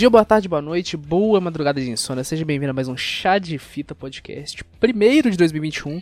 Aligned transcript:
Dia, 0.00 0.08
boa 0.08 0.24
tarde, 0.24 0.48
boa 0.48 0.62
noite, 0.62 0.96
boa 0.96 1.42
madrugada 1.42 1.78
de 1.78 1.90
insônia. 1.90 2.24
Seja 2.24 2.42
bem-vindo 2.42 2.70
a 2.70 2.72
mais 2.72 2.88
um 2.88 2.96
Chá 2.96 3.36
de 3.36 3.58
Fita 3.58 3.94
Podcast, 3.94 4.64
primeiro 4.80 5.30
de 5.30 5.36
2021. 5.36 6.00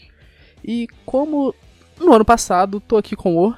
E 0.64 0.86
como 1.04 1.52
no 1.98 2.12
ano 2.12 2.24
passado, 2.24 2.78
tô 2.78 2.96
aqui 2.96 3.16
com 3.16 3.36
o. 3.36 3.52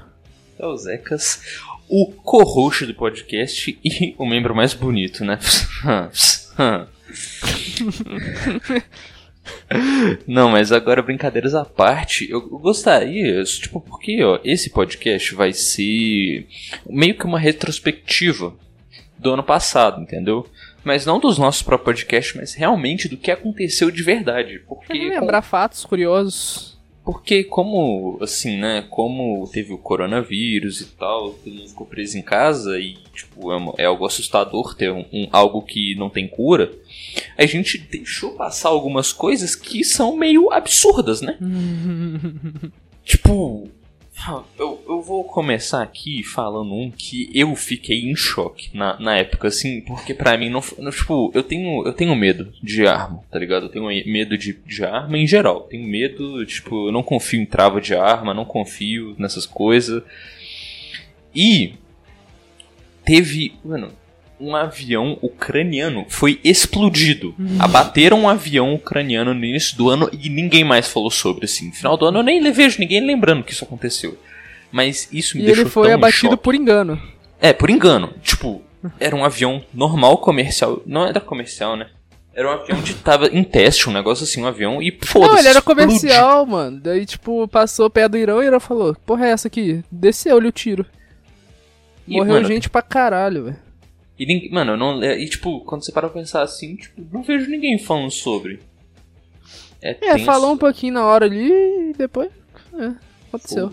É 0.57 0.65
o 0.65 0.75
Zecas, 0.75 1.43
o 1.87 2.07
co-host 2.07 2.87
do 2.87 2.95
podcast 2.95 3.79
e 3.85 4.15
o 4.17 4.25
membro 4.25 4.55
mais 4.55 4.73
bonito, 4.73 5.23
né? 5.23 5.37
Não, 10.25 10.49
mas 10.49 10.71
agora 10.71 11.03
brincadeiras 11.03 11.53
à 11.53 11.63
parte, 11.63 12.27
eu 12.27 12.41
gostaria, 12.41 13.43
tipo, 13.43 13.79
porque 13.79 14.23
ó, 14.23 14.39
esse 14.43 14.71
podcast 14.71 15.35
vai 15.35 15.53
ser 15.53 16.47
meio 16.89 17.15
que 17.15 17.25
uma 17.25 17.37
retrospectiva 17.37 18.55
do 19.21 19.33
ano 19.33 19.43
passado, 19.43 20.01
entendeu? 20.01 20.47
Mas 20.83 21.05
não 21.05 21.19
dos 21.19 21.37
nossos 21.37 21.61
próprios 21.61 22.01
podcasts, 22.01 22.35
mas 22.35 22.53
realmente 22.55 23.07
do 23.07 23.15
que 23.15 23.29
aconteceu 23.29 23.91
de 23.91 24.01
verdade. 24.01 24.59
Porque 24.67 24.93
lembrar 24.93 25.43
com... 25.43 25.47
fatos 25.47 25.85
curiosos. 25.85 26.71
Porque 27.03 27.43
como, 27.43 28.19
assim, 28.21 28.57
né, 28.57 28.85
como 28.89 29.47
teve 29.51 29.73
o 29.73 29.77
coronavírus 29.77 30.81
e 30.81 30.85
tal, 30.85 31.31
todo 31.31 31.53
mundo 31.53 31.69
ficou 31.69 31.87
preso 31.87 32.17
em 32.17 32.21
casa 32.21 32.79
e, 32.79 32.93
tipo, 33.13 33.51
é, 33.51 33.83
é 33.83 33.85
algo 33.85 34.05
assustador 34.05 34.75
ter 34.75 34.91
um, 34.91 35.05
um, 35.11 35.27
algo 35.31 35.63
que 35.63 35.95
não 35.95 36.09
tem 36.09 36.27
cura, 36.27 36.71
a 37.37 37.45
gente 37.45 37.77
deixou 37.77 38.33
passar 38.33 38.69
algumas 38.69 39.11
coisas 39.11 39.55
que 39.55 39.83
são 39.83 40.15
meio 40.15 40.51
absurdas, 40.51 41.21
né? 41.21 41.37
tipo, 43.03 43.67
eu, 44.57 44.83
eu 44.87 45.01
vou 45.01 45.23
começar 45.23 45.81
aqui 45.81 46.23
falando 46.23 46.73
um 46.73 46.91
que 46.91 47.29
eu 47.33 47.55
fiquei 47.55 48.01
em 48.01 48.15
choque 48.15 48.69
na, 48.75 48.99
na 48.99 49.17
época, 49.17 49.47
assim, 49.47 49.81
porque 49.81 50.13
pra 50.13 50.37
mim 50.37 50.49
não, 50.49 50.61
não, 50.77 50.91
Tipo, 50.91 51.31
eu 51.33 51.41
tenho, 51.41 51.85
eu 51.85 51.93
tenho 51.93 52.15
medo 52.15 52.53
de 52.61 52.85
arma, 52.85 53.23
tá 53.31 53.39
ligado? 53.39 53.65
Eu 53.65 53.69
tenho 53.69 53.85
medo 53.85 54.37
de, 54.37 54.53
de 54.53 54.83
arma 54.83 55.17
em 55.17 55.25
geral. 55.25 55.61
Tenho 55.61 55.87
medo, 55.87 56.45
tipo, 56.45 56.87
eu 56.87 56.91
não 56.91 57.01
confio 57.01 57.41
em 57.41 57.45
trava 57.45 57.81
de 57.81 57.95
arma, 57.95 58.33
não 58.33 58.45
confio 58.45 59.15
nessas 59.17 59.45
coisas. 59.45 60.03
E 61.33 61.73
teve. 63.03 63.53
Mano, 63.63 63.91
um 64.41 64.55
avião 64.55 65.17
ucraniano 65.21 66.05
foi 66.09 66.39
explodido. 66.43 67.35
Uhum. 67.37 67.57
Abateram 67.59 68.21
um 68.21 68.29
avião 68.29 68.73
ucraniano 68.73 69.33
no 69.33 69.45
início 69.45 69.77
do 69.77 69.89
ano 69.89 70.09
e 70.11 70.29
ninguém 70.29 70.63
mais 70.63 70.87
falou 70.87 71.11
sobre, 71.11 71.45
assim. 71.45 71.67
No 71.67 71.73
final 71.73 71.95
do 71.95 72.05
ano 72.05 72.19
eu 72.19 72.23
nem 72.23 72.51
vejo 72.51 72.79
ninguém 72.79 73.05
lembrando 73.05 73.43
que 73.43 73.53
isso 73.53 73.63
aconteceu. 73.63 74.17
Mas 74.71 75.07
isso 75.11 75.37
me 75.37 75.43
e 75.43 75.45
deixou 75.45 75.63
ele 75.63 75.69
foi 75.69 75.93
abatido 75.93 76.37
por 76.37 76.55
engano. 76.55 76.99
É, 77.39 77.53
por 77.53 77.69
engano. 77.69 78.13
Tipo, 78.23 78.61
era 78.99 79.15
um 79.15 79.23
avião 79.23 79.63
normal, 79.73 80.17
comercial. 80.17 80.81
Não 80.85 81.05
era 81.05 81.19
comercial, 81.19 81.75
né? 81.75 81.87
Era 82.33 82.47
um 82.47 82.51
avião 82.53 82.81
de 82.81 82.93
tava 82.93 83.27
em 83.27 83.43
teste, 83.43 83.89
um 83.89 83.93
negócio 83.93 84.23
assim, 84.23 84.41
um 84.41 84.47
avião, 84.47 84.81
e 84.81 84.97
foda-se. 85.03 85.33
Não, 85.33 85.39
ele 85.39 85.47
era 85.49 85.61
comercial, 85.61 86.45
mano. 86.45 86.79
Daí, 86.79 87.05
tipo, 87.05 87.45
passou 87.49 87.89
perto 87.89 88.13
do 88.13 88.17
Irã 88.17 88.41
e 88.41 88.47
Irã 88.47 88.59
falou: 88.59 88.95
Porra, 89.05 89.27
é 89.27 89.31
essa 89.31 89.49
aqui? 89.49 89.83
Desceu-lhe 89.91 90.47
o 90.47 90.51
tiro. 90.51 90.85
E, 92.07 92.15
Morreu 92.17 92.35
mano, 92.35 92.47
gente 92.47 92.69
pra 92.69 92.81
caralho, 92.81 93.45
velho. 93.45 93.70
E, 94.21 94.25
ninguém, 94.27 94.51
mano, 94.51 94.77
não, 94.77 95.01
é, 95.01 95.19
e 95.19 95.27
tipo, 95.27 95.61
quando 95.61 95.83
você 95.83 95.91
para 95.91 96.07
pra 96.07 96.21
pensar 96.21 96.43
assim, 96.43 96.75
tipo, 96.75 97.01
não 97.11 97.23
vejo 97.23 97.49
ninguém 97.49 97.79
falando 97.79 98.11
sobre. 98.11 98.59
É, 99.81 99.97
é 99.99 100.19
falou 100.19 100.53
um 100.53 100.57
pouquinho 100.59 100.93
na 100.93 101.03
hora 101.03 101.25
ali 101.25 101.49
e 101.49 101.93
depois. 101.97 102.29
É, 102.77 102.91
aconteceu. 103.27 103.71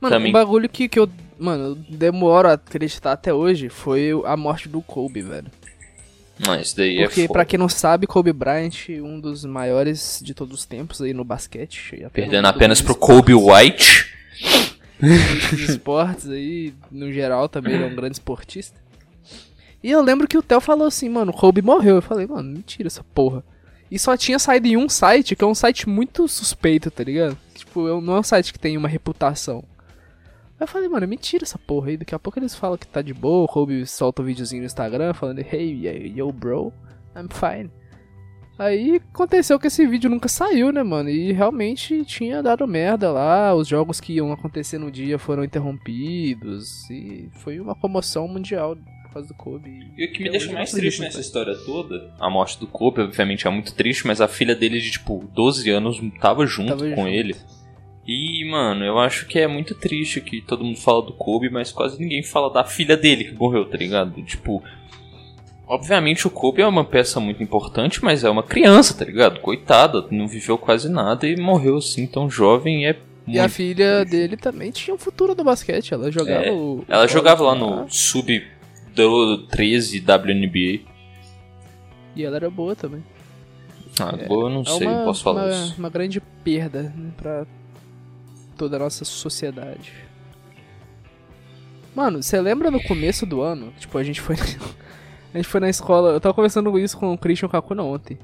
Mano, 0.00 0.14
Também... 0.14 0.28
um 0.28 0.32
bagulho 0.32 0.68
que, 0.68 0.88
que 0.88 1.00
eu. 1.00 1.10
Mano, 1.36 1.64
eu 1.64 1.74
demoro 1.74 2.46
a 2.46 2.52
acreditar 2.52 3.10
até 3.10 3.34
hoje 3.34 3.68
foi 3.68 4.10
a 4.24 4.36
morte 4.36 4.68
do 4.68 4.80
Kobe, 4.82 5.20
velho. 5.20 5.50
Não, 6.38 6.60
isso 6.60 6.76
daí 6.76 7.02
Porque, 7.02 7.22
é 7.22 7.26
pra 7.26 7.44
quem 7.44 7.58
não 7.58 7.68
sabe, 7.68 8.06
Kobe 8.06 8.32
Bryant, 8.32 8.88
um 9.02 9.18
dos 9.18 9.44
maiores 9.44 10.20
de 10.22 10.32
todos 10.32 10.60
os 10.60 10.64
tempos 10.64 11.02
aí 11.02 11.12
no 11.12 11.24
basquete. 11.24 12.08
Perdendo 12.12 12.46
apenas 12.46 12.80
pro 12.80 12.94
Kobe 12.94 13.34
White 13.34 14.16
esportes 15.52 16.28
aí, 16.28 16.74
no 16.90 17.12
geral, 17.12 17.48
também 17.48 17.74
ele 17.74 17.84
é 17.84 17.86
um 17.86 17.94
grande 17.94 18.16
esportista. 18.16 18.78
E 19.82 19.90
eu 19.90 20.02
lembro 20.02 20.26
que 20.26 20.36
o 20.36 20.42
Theo 20.42 20.60
falou 20.60 20.86
assim, 20.86 21.08
mano, 21.08 21.32
Kobe 21.32 21.62
morreu. 21.62 21.96
Eu 21.96 22.02
falei, 22.02 22.26
mano, 22.26 22.52
mentira 22.52 22.88
essa 22.88 23.04
porra. 23.04 23.44
E 23.90 23.98
só 23.98 24.16
tinha 24.16 24.38
saído 24.38 24.66
em 24.66 24.76
um 24.76 24.88
site, 24.88 25.36
que 25.36 25.44
é 25.44 25.46
um 25.46 25.54
site 25.54 25.88
muito 25.88 26.26
suspeito, 26.28 26.90
tá 26.90 27.04
ligado? 27.04 27.38
Tipo, 27.54 28.00
não 28.00 28.16
é 28.16 28.20
um 28.20 28.24
site 28.24 28.52
que 28.52 28.58
tem 28.58 28.76
uma 28.76 28.88
reputação. 28.88 29.64
Aí 30.58 30.64
eu 30.64 30.68
falei, 30.68 30.88
mano, 30.88 31.06
mentira 31.06 31.44
essa 31.44 31.58
porra 31.58 31.90
aí. 31.90 31.96
Daqui 31.96 32.14
a 32.14 32.18
pouco 32.18 32.38
eles 32.38 32.54
falam 32.54 32.76
que 32.76 32.86
tá 32.86 33.00
de 33.00 33.14
boa, 33.14 33.44
o 33.44 33.48
Kobe 33.48 33.86
solta 33.86 34.20
um 34.20 34.24
videozinho 34.24 34.62
no 34.62 34.66
Instagram 34.66 35.14
falando, 35.14 35.38
hey, 35.38 36.12
yo, 36.14 36.30
bro, 36.32 36.72
I'm 37.16 37.28
fine. 37.30 37.70
Aí 38.58 39.00
aconteceu 39.14 39.58
que 39.58 39.68
esse 39.68 39.86
vídeo 39.86 40.10
nunca 40.10 40.28
saiu, 40.28 40.72
né, 40.72 40.82
mano? 40.82 41.08
E 41.08 41.32
realmente 41.32 42.04
tinha 42.04 42.42
dado 42.42 42.66
merda 42.66 43.12
lá. 43.12 43.54
Os 43.54 43.68
jogos 43.68 44.00
que 44.00 44.14
iam 44.14 44.32
acontecer 44.32 44.78
no 44.78 44.90
dia 44.90 45.18
foram 45.18 45.44
interrompidos. 45.44 46.90
E 46.90 47.28
foi 47.34 47.60
uma 47.60 47.74
comoção 47.76 48.26
mundial 48.26 48.76
por 49.04 49.12
causa 49.12 49.28
do 49.28 49.34
Kobe. 49.34 49.92
E 49.96 50.04
o 50.04 50.12
que 50.12 50.22
me 50.22 50.30
deixa 50.30 50.52
mais 50.52 50.72
triste 50.72 51.00
nessa 51.00 51.20
história 51.20 51.54
toda, 51.64 52.12
a 52.18 52.28
morte 52.28 52.58
do 52.58 52.66
Kobe, 52.66 53.02
obviamente 53.02 53.46
é 53.46 53.50
muito 53.50 53.72
triste, 53.74 54.06
mas 54.06 54.20
a 54.20 54.28
filha 54.28 54.54
dele 54.54 54.80
de 54.80 54.90
tipo 54.90 55.24
12 55.32 55.70
anos 55.70 56.00
tava 56.20 56.44
junto 56.44 56.68
tava 56.70 56.80
com 56.90 57.02
junto. 57.02 57.08
ele. 57.08 57.36
E, 58.06 58.42
mano, 58.50 58.84
eu 58.84 58.98
acho 58.98 59.26
que 59.26 59.38
é 59.38 59.46
muito 59.46 59.74
triste 59.74 60.20
que 60.20 60.40
todo 60.40 60.64
mundo 60.64 60.78
fala 60.78 61.02
do 61.02 61.12
Kobe, 61.12 61.50
mas 61.50 61.70
quase 61.70 62.00
ninguém 62.00 62.22
fala 62.22 62.50
da 62.50 62.64
filha 62.64 62.96
dele 62.96 63.24
que 63.24 63.34
morreu, 63.34 63.66
tá 63.66 63.76
ligado? 63.76 64.22
Tipo, 64.22 64.62
Obviamente 65.68 66.26
o 66.26 66.30
Kobe 66.30 66.62
é 66.62 66.66
uma 66.66 66.84
peça 66.84 67.20
muito 67.20 67.42
importante, 67.42 68.02
mas 68.02 68.24
é 68.24 68.30
uma 68.30 68.42
criança, 68.42 68.94
tá 68.94 69.04
ligado? 69.04 69.40
Coitada, 69.40 70.06
não 70.10 70.26
viveu 70.26 70.56
quase 70.56 70.88
nada 70.88 71.28
e 71.28 71.36
morreu 71.36 71.76
assim 71.76 72.06
tão 72.06 72.30
jovem 72.30 72.86
é 72.86 72.96
e 73.26 73.38
a 73.38 73.46
filha 73.46 74.06
dele 74.06 74.38
também 74.38 74.70
tinha 74.70 74.94
um 74.94 74.98
futuro 74.98 75.34
no 75.34 75.44
basquete, 75.44 75.92
ela 75.92 76.10
jogava 76.10 76.46
é, 76.46 76.50
o, 76.50 76.82
Ela 76.88 77.04
o 77.04 77.08
jogava 77.08 77.44
lá 77.44 77.54
no 77.54 77.86
sub 77.90 78.42
do 78.94 79.46
13 79.48 80.00
WNBA. 80.00 80.88
E 82.16 82.24
ela 82.24 82.36
era 82.36 82.48
boa 82.48 82.74
também. 82.74 83.04
Ah, 84.00 84.14
é, 84.18 84.26
boa 84.26 84.48
eu 84.48 84.50
não 84.50 84.62
é 84.62 84.64
sei, 84.64 84.86
uma, 84.86 85.04
posso 85.04 85.22
falar 85.22 85.44
uma, 85.44 85.50
isso. 85.50 85.74
Uma 85.78 85.90
grande 85.90 86.20
perda 86.42 86.84
né, 86.96 87.10
pra 87.16 87.46
toda 88.56 88.76
a 88.76 88.78
nossa 88.78 89.04
sociedade. 89.04 89.92
Mano, 91.94 92.22
você 92.22 92.40
lembra 92.40 92.70
no 92.70 92.82
começo 92.82 93.26
do 93.26 93.42
ano? 93.42 93.74
Tipo, 93.78 93.98
a 93.98 94.02
gente 94.02 94.22
foi 94.22 94.36
A 95.32 95.36
gente 95.36 95.48
foi 95.48 95.60
na 95.60 95.68
escola. 95.68 96.10
Eu 96.10 96.20
tava 96.20 96.34
conversando 96.34 96.78
isso 96.78 96.96
com 96.96 97.12
o 97.12 97.18
Christian 97.18 97.48
Kakuna 97.48 97.82
ontem. 97.82 98.18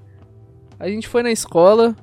A 0.78 0.88
gente 0.88 1.08
foi 1.08 1.22
na 1.22 1.30
escola, 1.30 1.94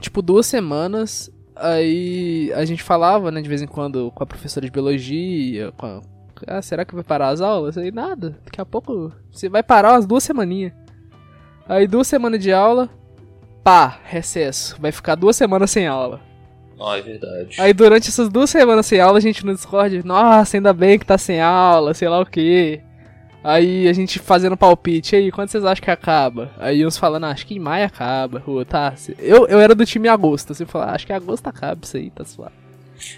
tipo, 0.00 0.22
duas 0.22 0.46
semanas. 0.46 1.30
Aí 1.54 2.52
a 2.54 2.64
gente 2.64 2.82
falava, 2.82 3.30
né, 3.30 3.42
de 3.42 3.48
vez 3.48 3.60
em 3.60 3.66
quando 3.66 4.10
com 4.12 4.22
a 4.22 4.26
professora 4.26 4.64
de 4.64 4.72
biologia. 4.72 5.72
Com 5.72 5.86
a... 5.86 6.00
Ah, 6.46 6.62
será 6.62 6.84
que 6.84 6.94
vai 6.94 7.02
parar 7.02 7.28
as 7.28 7.40
aulas? 7.40 7.76
Aí 7.76 7.90
nada. 7.90 8.38
Daqui 8.44 8.60
a 8.60 8.66
pouco 8.66 9.12
você 9.30 9.48
vai 9.48 9.62
parar 9.62 9.92
umas 9.92 10.06
duas 10.06 10.22
semaninhas. 10.22 10.72
Aí 11.68 11.86
duas 11.86 12.06
semanas 12.06 12.40
de 12.40 12.52
aula. 12.52 12.88
Pá, 13.64 13.98
recesso. 14.04 14.76
Vai 14.80 14.92
ficar 14.92 15.16
duas 15.16 15.36
semanas 15.36 15.70
sem 15.70 15.86
aula. 15.86 16.20
Ah, 16.80 16.96
é 16.96 17.02
verdade. 17.02 17.60
Aí 17.60 17.72
durante 17.74 18.08
essas 18.08 18.28
duas 18.28 18.48
semanas 18.48 18.86
sem 18.86 19.00
aula, 19.00 19.18
a 19.18 19.20
gente 19.20 19.44
no 19.44 19.52
Discord, 19.52 20.06
nossa, 20.06 20.56
ainda 20.56 20.72
bem 20.72 20.98
que 20.98 21.04
tá 21.04 21.18
sem 21.18 21.40
aula, 21.40 21.92
sei 21.92 22.08
lá 22.08 22.20
o 22.20 22.26
que. 22.26 22.80
Aí 23.48 23.88
a 23.88 23.94
gente 23.94 24.18
fazendo 24.18 24.58
palpite, 24.58 25.16
aí, 25.16 25.32
quando 25.32 25.48
vocês 25.48 25.64
acham 25.64 25.82
que 25.82 25.90
acaba? 25.90 26.50
Aí 26.58 26.84
uns 26.84 26.98
falando, 26.98 27.24
ah, 27.24 27.30
acho 27.30 27.46
que 27.46 27.54
em 27.54 27.58
maio 27.58 27.86
acaba. 27.86 28.40
Pô, 28.40 28.62
tá. 28.62 28.92
Eu, 29.18 29.46
eu 29.46 29.58
era 29.58 29.74
do 29.74 29.86
time 29.86 30.06
agosto, 30.06 30.52
assim, 30.52 30.66
falar, 30.66 30.90
ah, 30.90 30.94
acho 30.94 31.06
que 31.06 31.14
agosto 31.14 31.46
acaba 31.46 31.80
isso 31.82 31.96
aí, 31.96 32.10
tá 32.10 32.26
suave. 32.26 32.52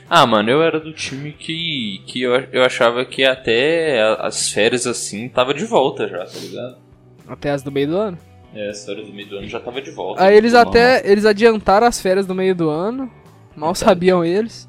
Ah, 0.08 0.24
mano, 0.28 0.48
eu 0.48 0.62
era 0.62 0.78
do 0.78 0.92
time 0.92 1.32
que, 1.32 2.00
que 2.06 2.22
eu, 2.22 2.32
eu 2.52 2.62
achava 2.62 3.04
que 3.04 3.24
até 3.24 4.00
as 4.20 4.50
férias 4.50 4.86
assim 4.86 5.28
tava 5.28 5.52
de 5.52 5.64
volta 5.64 6.06
já, 6.06 6.24
tá 6.24 6.38
ligado? 6.38 6.76
Até 7.26 7.50
as 7.50 7.64
do 7.64 7.72
meio 7.72 7.88
do 7.88 7.96
ano? 7.96 8.18
É, 8.54 8.70
as 8.70 8.84
férias 8.84 9.08
do 9.08 9.12
meio 9.12 9.28
do 9.28 9.36
ano 9.36 9.48
já 9.48 9.58
tava 9.58 9.82
de 9.82 9.90
volta. 9.90 10.22
Aí 10.22 10.36
eles 10.36 10.54
até, 10.54 11.02
eles 11.10 11.26
adiantaram 11.26 11.88
as 11.88 12.00
férias 12.00 12.24
do 12.24 12.36
meio 12.36 12.54
do 12.54 12.70
ano, 12.70 13.10
mal 13.56 13.74
sabiam 13.74 14.24
eles. 14.24 14.68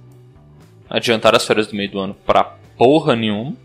Adiantaram 0.89 1.37
as 1.37 1.45
férias 1.45 1.67
do 1.67 1.75
meio 1.75 1.91
do 1.91 1.99
ano 1.99 2.15
pra 2.25 2.55
porra 2.75 3.15
nenhuma. 3.15 3.55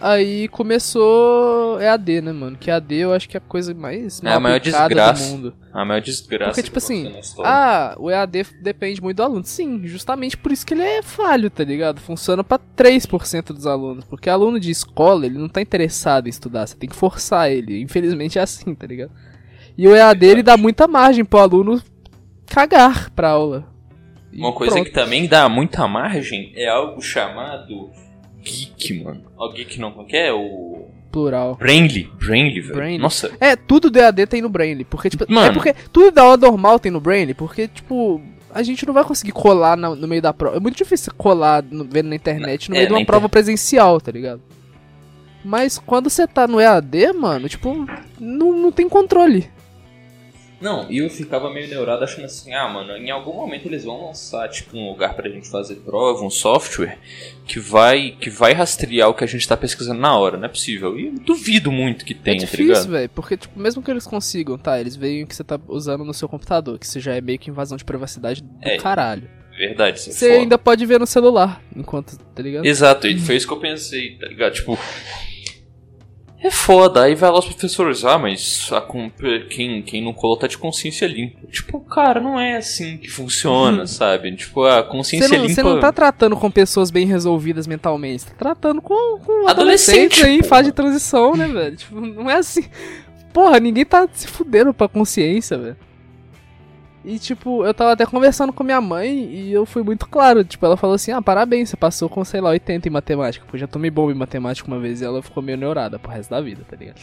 Aí 0.00 0.46
começou 0.48 1.80
EAD, 1.80 2.20
né, 2.20 2.32
mano? 2.32 2.56
Que 2.56 2.70
EAD 2.70 2.94
eu 2.94 3.12
acho 3.12 3.28
que 3.28 3.36
é 3.36 3.38
a 3.38 3.40
coisa 3.40 3.74
mais 3.74 4.22
é 4.22 4.30
a 4.30 4.38
maior 4.38 4.60
desgraça 4.60 5.24
do 5.24 5.30
mundo. 5.30 5.54
A 5.72 5.84
maior 5.84 6.00
desgraça. 6.00 6.50
Porque, 6.50 6.62
tipo 6.62 6.78
assim, 6.78 7.12
ah, 7.44 7.96
o 7.98 8.08
EAD 8.08 8.46
depende 8.62 9.02
muito 9.02 9.16
do 9.16 9.22
aluno. 9.24 9.44
Sim, 9.44 9.80
justamente 9.84 10.36
por 10.36 10.52
isso 10.52 10.64
que 10.64 10.74
ele 10.74 10.82
é 10.82 11.02
falho, 11.02 11.50
tá 11.50 11.64
ligado? 11.64 12.00
Funciona 12.00 12.44
pra 12.44 12.60
3% 12.76 13.52
dos 13.52 13.66
alunos. 13.66 14.04
Porque 14.04 14.30
aluno 14.30 14.60
de 14.60 14.70
escola, 14.70 15.26
ele 15.26 15.38
não 15.38 15.48
tá 15.48 15.60
interessado 15.60 16.26
em 16.26 16.30
estudar, 16.30 16.66
você 16.66 16.76
tem 16.76 16.88
que 16.88 16.96
forçar 16.96 17.50
ele. 17.50 17.80
Infelizmente 17.82 18.38
é 18.38 18.42
assim, 18.42 18.74
tá 18.74 18.86
ligado? 18.86 19.10
E 19.76 19.86
o 19.88 19.96
EAD, 19.96 20.26
ele 20.26 20.42
dá 20.42 20.56
muita 20.56 20.86
margem 20.86 21.24
pro 21.24 21.40
aluno 21.40 21.82
cagar 22.46 23.10
pra 23.10 23.30
aula. 23.30 23.66
Uma 24.32 24.52
coisa 24.52 24.74
pronto. 24.74 24.86
que 24.86 24.92
também 24.92 25.26
dá 25.26 25.48
muita 25.48 25.88
margem 25.88 26.52
é 26.54 26.68
algo 26.68 27.00
chamado 27.00 27.90
geek, 28.42 29.02
mano. 29.02 29.22
Ó, 29.36 29.52
geek 29.52 29.78
não, 29.80 29.92
como 29.92 30.06
que 30.06 30.16
é? 30.16 30.32
O. 30.32 30.86
Plural. 31.10 31.56
Brainly. 31.56 32.10
Brainly, 32.18 32.60
velho. 32.60 32.74
Brainly. 32.74 32.98
Nossa. 33.02 33.30
É, 33.40 33.56
tudo 33.56 33.90
do 33.90 33.98
EAD 33.98 34.26
tem 34.26 34.42
no 34.42 34.48
Brainly. 34.48 34.84
Porque, 34.84 35.08
tipo, 35.08 35.24
é 35.24 35.26
Mano. 35.32 35.54
porque 35.54 35.74
tudo 35.92 36.10
da 36.10 36.22
aula 36.22 36.36
normal 36.36 36.78
tem 36.78 36.92
no 36.92 37.00
Brainly, 37.00 37.32
porque, 37.34 37.66
tipo, 37.66 38.20
a 38.52 38.62
gente 38.62 38.86
não 38.86 38.92
vai 38.92 39.02
conseguir 39.04 39.32
colar 39.32 39.74
na- 39.76 39.94
no 39.94 40.06
meio 40.06 40.20
da 40.20 40.34
prova. 40.34 40.56
É 40.56 40.60
muito 40.60 40.76
difícil 40.76 41.12
colar 41.16 41.62
no- 41.62 41.84
vendo 41.84 42.08
na 42.10 42.14
internet 42.14 42.68
no 42.68 42.74
É, 42.76 42.78
meio 42.80 42.88
de 42.88 42.92
uma 42.92 43.00
inter- 43.00 43.06
prova 43.06 43.28
presencial, 43.28 43.98
tá 44.00 44.12
ligado? 44.12 44.42
Mas 45.44 45.78
quando 45.78 46.10
você 46.10 46.26
tá 46.26 46.46
no 46.46 46.60
EAD, 46.60 47.12
mano, 47.14 47.48
tipo, 47.48 47.86
não, 48.20 48.52
não 48.52 48.70
tem 48.72 48.86
controle. 48.88 49.48
Não, 50.60 50.90
e 50.90 50.98
eu 50.98 51.08
ficava 51.08 51.48
meio 51.52 51.68
neurado 51.68 52.02
achando 52.02 52.24
assim, 52.24 52.52
ah, 52.52 52.68
mano, 52.68 52.96
em 52.96 53.10
algum 53.10 53.32
momento 53.34 53.66
eles 53.66 53.84
vão 53.84 54.06
lançar, 54.06 54.48
tipo, 54.48 54.76
um 54.76 54.88
lugar 54.90 55.14
pra 55.14 55.28
gente 55.28 55.48
fazer 55.48 55.76
prova, 55.76 56.24
um 56.24 56.30
software 56.30 56.98
que 57.46 57.60
vai 57.60 58.16
que 58.20 58.28
vai 58.28 58.52
rastrear 58.52 59.08
o 59.08 59.14
que 59.14 59.22
a 59.22 59.26
gente 59.26 59.46
tá 59.46 59.56
pesquisando 59.56 60.00
na 60.00 60.16
hora, 60.18 60.36
não 60.36 60.46
é 60.46 60.48
possível. 60.48 60.98
E 60.98 61.06
eu 61.06 61.12
duvido 61.12 61.70
muito 61.70 62.04
que 62.04 62.12
é 62.12 62.16
tenha, 62.16 62.40
tá 62.40 62.44
difícil, 62.46 62.90
velho, 62.90 63.08
porque, 63.10 63.36
tipo, 63.36 63.58
mesmo 63.58 63.82
que 63.82 63.90
eles 63.90 64.06
consigam, 64.06 64.58
tá, 64.58 64.80
eles 64.80 64.96
veem 64.96 65.22
o 65.22 65.26
que 65.28 65.36
você 65.36 65.44
tá 65.44 65.60
usando 65.68 66.04
no 66.04 66.12
seu 66.12 66.28
computador, 66.28 66.78
que 66.78 66.86
isso 66.86 66.98
já 66.98 67.14
é 67.14 67.20
meio 67.20 67.38
que 67.38 67.50
invasão 67.50 67.76
de 67.76 67.84
privacidade 67.84 68.42
do 68.42 68.48
É. 68.60 68.76
caralho. 68.78 69.28
Verdade, 69.56 69.98
isso 69.98 70.10
é 70.10 70.12
Você 70.12 70.28
foda. 70.28 70.40
ainda 70.40 70.58
pode 70.58 70.86
ver 70.86 71.00
no 71.00 71.06
celular, 71.06 71.60
enquanto, 71.74 72.16
tá 72.16 72.42
ligado? 72.42 72.64
Exato, 72.64 73.06
e 73.08 73.18
foi 73.18 73.36
isso 73.36 73.46
que 73.46 73.52
eu 73.52 73.58
pensei, 73.60 74.16
tá 74.16 74.26
ligado? 74.26 74.54
Tipo. 74.54 74.78
É 76.40 76.50
foda, 76.52 77.02
aí 77.02 77.16
vai 77.16 77.30
lá 77.30 77.38
os 77.40 77.46
professores, 77.46 78.04
ah, 78.04 78.16
mas 78.16 78.70
a 78.72 78.80
quem, 79.50 79.82
quem 79.82 80.04
não 80.04 80.12
colou 80.12 80.36
tá 80.36 80.46
de 80.46 80.56
consciência 80.56 81.06
limpa. 81.06 81.46
Tipo, 81.50 81.80
cara, 81.80 82.20
não 82.20 82.38
é 82.38 82.56
assim 82.56 82.96
que 82.96 83.10
funciona, 83.10 83.86
sabe? 83.88 84.34
Tipo, 84.36 84.62
a 84.64 84.84
consciência 84.84 85.28
não, 85.28 85.36
limpa. 85.44 85.54
você 85.54 85.62
não 85.64 85.80
tá 85.80 85.90
tratando 85.90 86.36
com 86.36 86.48
pessoas 86.48 86.92
bem 86.92 87.06
resolvidas 87.06 87.66
mentalmente, 87.66 88.26
tá 88.26 88.34
tratando 88.38 88.80
com, 88.80 89.18
com 89.18 89.48
Adolescente, 89.48 89.50
adolescentes 89.50 90.24
aí 90.24 90.34
em 90.34 90.38
porra. 90.38 90.48
fase 90.48 90.68
de 90.68 90.74
transição, 90.74 91.36
né, 91.36 91.48
velho? 91.48 91.76
Tipo, 91.76 92.00
não 92.00 92.30
é 92.30 92.36
assim. 92.36 92.64
Porra, 93.32 93.58
ninguém 93.58 93.84
tá 93.84 94.08
se 94.12 94.28
fudendo 94.28 94.72
pra 94.72 94.88
consciência, 94.88 95.58
velho. 95.58 95.76
E, 97.08 97.18
tipo, 97.18 97.64
eu 97.64 97.72
tava 97.72 97.92
até 97.92 98.04
conversando 98.04 98.52
com 98.52 98.62
minha 98.62 98.82
mãe 98.82 99.08
e 99.08 99.50
eu 99.50 99.64
fui 99.64 99.82
muito 99.82 100.06
claro. 100.06 100.44
Tipo, 100.44 100.66
ela 100.66 100.76
falou 100.76 100.94
assim: 100.94 101.10
ah, 101.10 101.22
parabéns, 101.22 101.70
você 101.70 101.76
passou 101.76 102.06
com, 102.06 102.22
sei 102.22 102.38
lá, 102.38 102.50
80 102.50 102.86
em 102.86 102.90
matemática. 102.90 103.46
Eu 103.50 103.58
já 103.58 103.66
tomei 103.66 103.90
bomba 103.90 104.12
em 104.12 104.14
matemática 104.14 104.68
uma 104.68 104.78
vez 104.78 105.00
e 105.00 105.06
ela 105.06 105.22
ficou 105.22 105.42
meio 105.42 105.56
neurada 105.56 105.98
pro 105.98 106.12
resto 106.12 106.28
da 106.28 106.38
vida, 106.42 106.60
tá 106.68 106.76
ligado? 106.76 107.00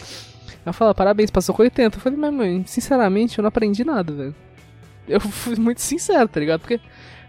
Ela 0.63 0.73
falou: 0.73 0.93
parabéns, 0.93 1.31
passou 1.31 1.55
com 1.55 1.63
80. 1.63 1.97
Eu 1.97 1.99
falei: 1.99 2.19
mas 2.19 2.31
mãe, 2.31 2.63
sinceramente, 2.67 3.39
eu 3.39 3.41
não 3.41 3.47
aprendi 3.47 3.83
nada, 3.83 4.13
velho. 4.13 4.35
Eu 5.07 5.19
fui 5.25 5.55
muito 5.55 5.81
sincero, 5.81 6.27
tá 6.27 6.39
ligado? 6.39 6.59
Porque 6.59 6.79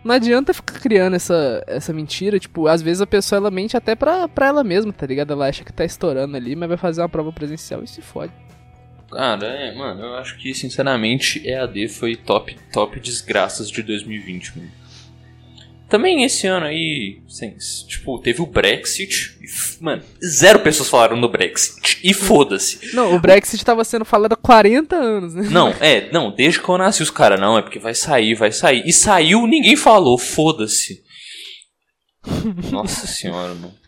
não 0.05 0.15
adianta 0.15 0.53
ficar 0.53 0.79
criando 0.79 1.17
essa, 1.17 1.65
essa 1.67 1.95
mentira. 1.95 2.39
Tipo, 2.39 2.67
às 2.69 2.83
vezes 2.83 3.01
a 3.01 3.07
pessoa 3.07 3.39
ela 3.39 3.51
mente 3.51 3.75
até 3.75 3.95
pra, 3.95 4.29
pra 4.29 4.49
ela 4.49 4.63
mesma, 4.63 4.93
tá 4.93 5.07
ligado? 5.07 5.33
Ela 5.33 5.49
acha 5.49 5.65
que 5.65 5.73
tá 5.73 5.83
estourando 5.83 6.37
ali, 6.37 6.55
mas 6.55 6.69
vai 6.69 6.77
fazer 6.77 7.01
uma 7.01 7.09
prova 7.09 7.33
presencial 7.33 7.83
e 7.83 7.87
se 7.87 8.03
fode. 8.03 8.35
Cara, 9.11 9.47
é, 9.47 9.75
mano, 9.75 10.03
eu 10.03 10.15
acho 10.15 10.37
que, 10.39 10.53
sinceramente, 10.53 11.47
EAD 11.47 11.89
foi 11.89 12.17
top, 12.17 12.57
top 12.73 12.99
desgraças 12.99 13.71
de 13.71 13.83
2020, 13.83 14.59
mano. 14.59 14.71
Também 15.89 16.25
esse 16.25 16.49
ano 16.49 16.67
aí, 16.67 17.21
sem, 17.29 17.57
tipo, 17.87 18.19
teve 18.19 18.43
o 18.43 18.47
Brexit. 18.47 19.39
e 19.41 19.85
Mano, 19.85 20.03
zero 20.25 20.59
pessoas 20.59 20.89
falaram 20.89 21.21
do 21.21 21.29
Brexit. 21.29 22.01
E 22.03 22.13
foda-se. 22.13 22.93
Não, 22.93 23.15
o 23.15 23.21
Brexit 23.21 23.65
tava 23.65 23.85
sendo 23.85 24.05
falado 24.05 24.33
há 24.33 24.37
40 24.37 24.97
anos, 24.97 25.35
né? 25.35 25.49
Não, 25.49 25.69
é, 25.81 26.11
não, 26.11 26.33
desde 26.35 26.61
que 26.61 26.69
eu 26.69 26.77
nasci 26.77 27.05
os 27.05 27.11
caras, 27.11 27.41
não, 27.41 27.57
é 27.57 27.63
porque 27.63 27.79
vai 27.79 27.95
sair, 27.95 28.35
vai 28.35 28.51
sair. 28.51 28.83
E 28.85 28.93
saiu, 28.93 29.47
ninguém 29.47 29.77
falou, 29.77 30.19
foda-se. 30.19 31.05
Nossa 32.73 33.07
senhora, 33.07 33.55
mano. 33.55 33.86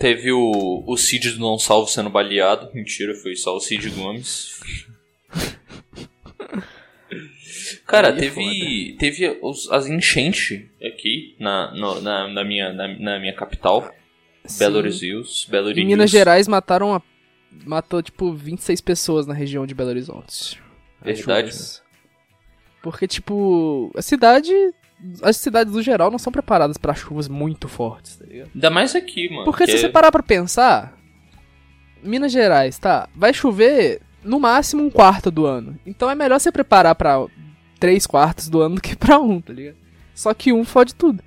Teve 0.00 0.32
o, 0.32 0.82
o 0.86 0.96
Cid 0.96 1.32
do 1.32 1.38
Não 1.40 1.58
Salvo 1.58 1.86
sendo 1.86 2.08
baleado. 2.08 2.70
Mentira, 2.74 3.14
foi 3.14 3.36
só 3.36 3.54
o 3.54 3.60
Cid 3.60 3.90
Gomes. 3.90 4.58
Cara, 7.86 8.08
Aí 8.08 8.14
é 8.14 8.16
teve, 8.20 8.96
teve 8.98 9.38
os- 9.42 9.70
as 9.70 9.86
enchentes 9.86 10.62
aqui 10.82 11.36
na, 11.38 11.72
no- 11.74 12.00
na, 12.00 12.28
na 12.28 12.44
minha, 12.44 12.72
na, 12.72 12.88
na 12.88 13.18
minha 13.20 13.34
capital. 13.34 13.92
Belo. 14.58 14.78
Horizonte. 14.78 15.50
Belo 15.50 15.66
Em 15.66 15.70
Horizonte. 15.70 15.86
Minas 15.86 16.10
Gerais 16.10 16.48
mataram 16.48 16.94
a... 16.94 17.02
Matou, 17.66 18.00
tipo, 18.00 18.32
26 18.32 18.80
pessoas 18.80 19.26
na 19.26 19.34
região 19.34 19.66
de 19.66 19.74
Belo 19.74 19.90
Horizonte. 19.90 20.58
Verdade. 21.02 21.50
Porque, 22.82 23.06
tipo, 23.06 23.90
a 23.94 24.00
cidade... 24.00 24.52
As 25.22 25.36
cidades, 25.36 25.72
no 25.72 25.82
geral, 25.82 26.10
não 26.10 26.18
são 26.18 26.32
preparadas 26.32 26.76
pra 26.76 26.94
chuvas 26.94 27.28
muito 27.28 27.68
fortes, 27.68 28.16
tá 28.16 28.24
ligado? 28.26 28.50
Ainda 28.54 28.70
mais 28.70 28.94
aqui, 28.94 29.30
mano. 29.30 29.44
Porque 29.44 29.64
que 29.64 29.72
se 29.72 29.78
você 29.78 29.88
parar 29.88 30.12
pra 30.12 30.22
pensar, 30.22 30.94
Minas 32.02 32.32
Gerais, 32.32 32.78
tá? 32.78 33.08
Vai 33.14 33.32
chover 33.32 34.00
no 34.22 34.38
máximo 34.38 34.82
um 34.82 34.90
quarto 34.90 35.30
do 35.30 35.46
ano. 35.46 35.78
Então 35.86 36.10
é 36.10 36.14
melhor 36.14 36.38
você 36.38 36.52
preparar 36.52 36.94
pra 36.94 37.24
três 37.78 38.06
quartos 38.06 38.48
do 38.48 38.60
ano 38.60 38.74
do 38.76 38.80
que 38.80 38.94
pra 38.96 39.18
um, 39.18 39.40
tá 39.40 39.52
ligado? 39.52 39.76
Só 40.14 40.32
que 40.34 40.52
um 40.52 40.64
fode 40.64 40.94
tudo. 40.94 41.22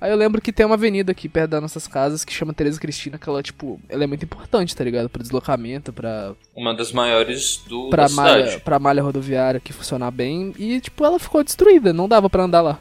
Aí 0.00 0.10
eu 0.10 0.16
lembro 0.16 0.42
que 0.42 0.52
tem 0.52 0.66
uma 0.66 0.74
avenida 0.74 1.12
aqui 1.12 1.30
perto 1.30 1.52
das 1.52 1.62
nossas 1.62 1.88
casas 1.88 2.26
que 2.26 2.32
chama 2.32 2.52
Teresa 2.52 2.78
Cristina, 2.78 3.16
que 3.16 3.26
ela, 3.26 3.42
tipo, 3.42 3.80
ela 3.88 4.04
é 4.04 4.06
muito 4.06 4.22
importante, 4.22 4.76
tá 4.76 4.84
ligado? 4.84 5.08
Pro 5.08 5.22
deslocamento, 5.22 5.94
pra, 5.94 6.34
Uma 6.54 6.74
das 6.74 6.92
maiores 6.92 7.64
do, 7.66 7.88
pra, 7.88 8.06
da 8.06 8.12
malha, 8.12 8.44
cidade. 8.44 8.62
pra 8.64 8.78
malha 8.78 9.02
rodoviária 9.02 9.58
que 9.60 9.72
funcionar 9.72 10.10
bem. 10.10 10.52
E, 10.58 10.78
tipo, 10.78 11.02
ela 11.06 11.18
ficou 11.18 11.42
destruída, 11.42 11.90
não 11.94 12.06
dava 12.06 12.28
pra 12.28 12.42
andar 12.44 12.60
lá. 12.60 12.78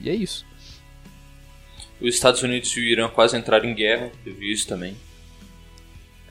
E 0.00 0.10
é 0.10 0.14
isso. 0.14 0.46
Os 2.00 2.14
Estados 2.14 2.42
Unidos 2.42 2.76
e 2.76 2.80
o 2.80 2.84
Irã 2.84 3.08
quase 3.08 3.36
entraram 3.36 3.68
em 3.68 3.74
guerra, 3.74 4.10
eu 4.26 4.34
vi 4.34 4.52
isso 4.52 4.66
também. 4.66 4.96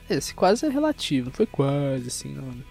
Esse 0.08 0.34
quase 0.34 0.66
é 0.66 0.68
relativo, 0.68 1.26
não 1.26 1.32
foi 1.32 1.46
quase 1.46 2.08
assim, 2.08 2.34
não. 2.34 2.42
né? 2.44 2.62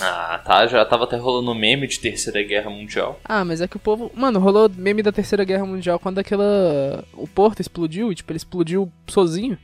Ah, 0.00 0.40
tá, 0.44 0.66
já 0.66 0.84
tava 0.84 1.04
até 1.04 1.16
rolando 1.16 1.54
meme 1.54 1.86
de 1.86 2.00
Terceira 2.00 2.42
Guerra 2.42 2.70
Mundial. 2.70 3.20
Ah, 3.24 3.44
mas 3.44 3.60
é 3.60 3.68
que 3.68 3.76
o 3.76 3.80
povo. 3.80 4.10
Mano, 4.14 4.40
rolou 4.40 4.68
meme 4.68 5.02
da 5.02 5.12
Terceira 5.12 5.44
Guerra 5.44 5.66
Mundial 5.66 5.98
quando 5.98 6.18
aquela. 6.18 7.04
O 7.12 7.28
porto 7.28 7.60
explodiu 7.60 8.10
e, 8.10 8.14
tipo, 8.14 8.32
ele 8.32 8.38
explodiu 8.38 8.90
sozinho. 9.06 9.58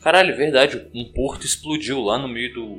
Caralho, 0.00 0.32
é 0.32 0.36
verdade, 0.36 0.86
um 0.94 1.04
porto 1.04 1.44
explodiu 1.44 2.00
lá 2.00 2.18
no 2.18 2.28
meio 2.28 2.52
do. 2.54 2.78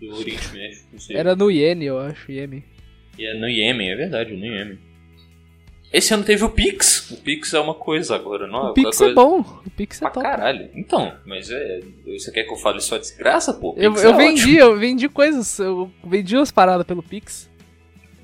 do 0.00 0.16
Oriente 0.16 0.48
Médio, 0.56 0.80
não 0.90 0.98
sei. 0.98 1.16
Era 1.16 1.36
no 1.36 1.50
Iene, 1.50 1.84
eu 1.84 1.98
acho. 1.98 2.32
E 2.32 2.40
é 2.40 3.34
no 3.34 3.48
Iêmen, 3.48 3.90
é 3.90 3.96
verdade, 3.96 4.32
no 4.32 4.46
Iêmen. 4.46 4.78
Esse 5.92 6.12
ano 6.12 6.22
teve 6.22 6.44
o 6.44 6.50
Pix. 6.50 7.10
O 7.10 7.16
Pix 7.16 7.54
é 7.54 7.60
uma 7.60 7.74
coisa 7.74 8.14
agora, 8.14 8.46
não 8.46 8.68
é? 8.68 8.70
O 8.70 8.74
Pix 8.74 8.98
coisa... 8.98 9.10
é 9.10 9.14
bom. 9.14 9.40
O 9.40 9.70
Pix 9.70 9.96
é 9.96 10.00
Pra 10.00 10.10
top. 10.10 10.26
caralho. 10.26 10.68
Então, 10.74 11.12
mas 11.24 11.50
é. 11.50 11.80
Você 12.06 12.30
quer 12.30 12.44
que 12.44 12.52
eu 12.52 12.56
fale 12.56 12.80
só 12.80 12.98
desgraça, 12.98 13.54
pô? 13.54 13.74
Eu, 13.78 13.94
eu 13.94 14.10
é 14.10 14.16
vendi, 14.16 14.42
ótimo. 14.56 14.58
eu 14.58 14.78
vendi 14.78 15.08
coisas. 15.08 15.58
Eu 15.58 15.90
vendi 16.04 16.36
umas 16.36 16.50
paradas 16.52 16.86
pelo 16.86 17.02
Pix. 17.02 17.48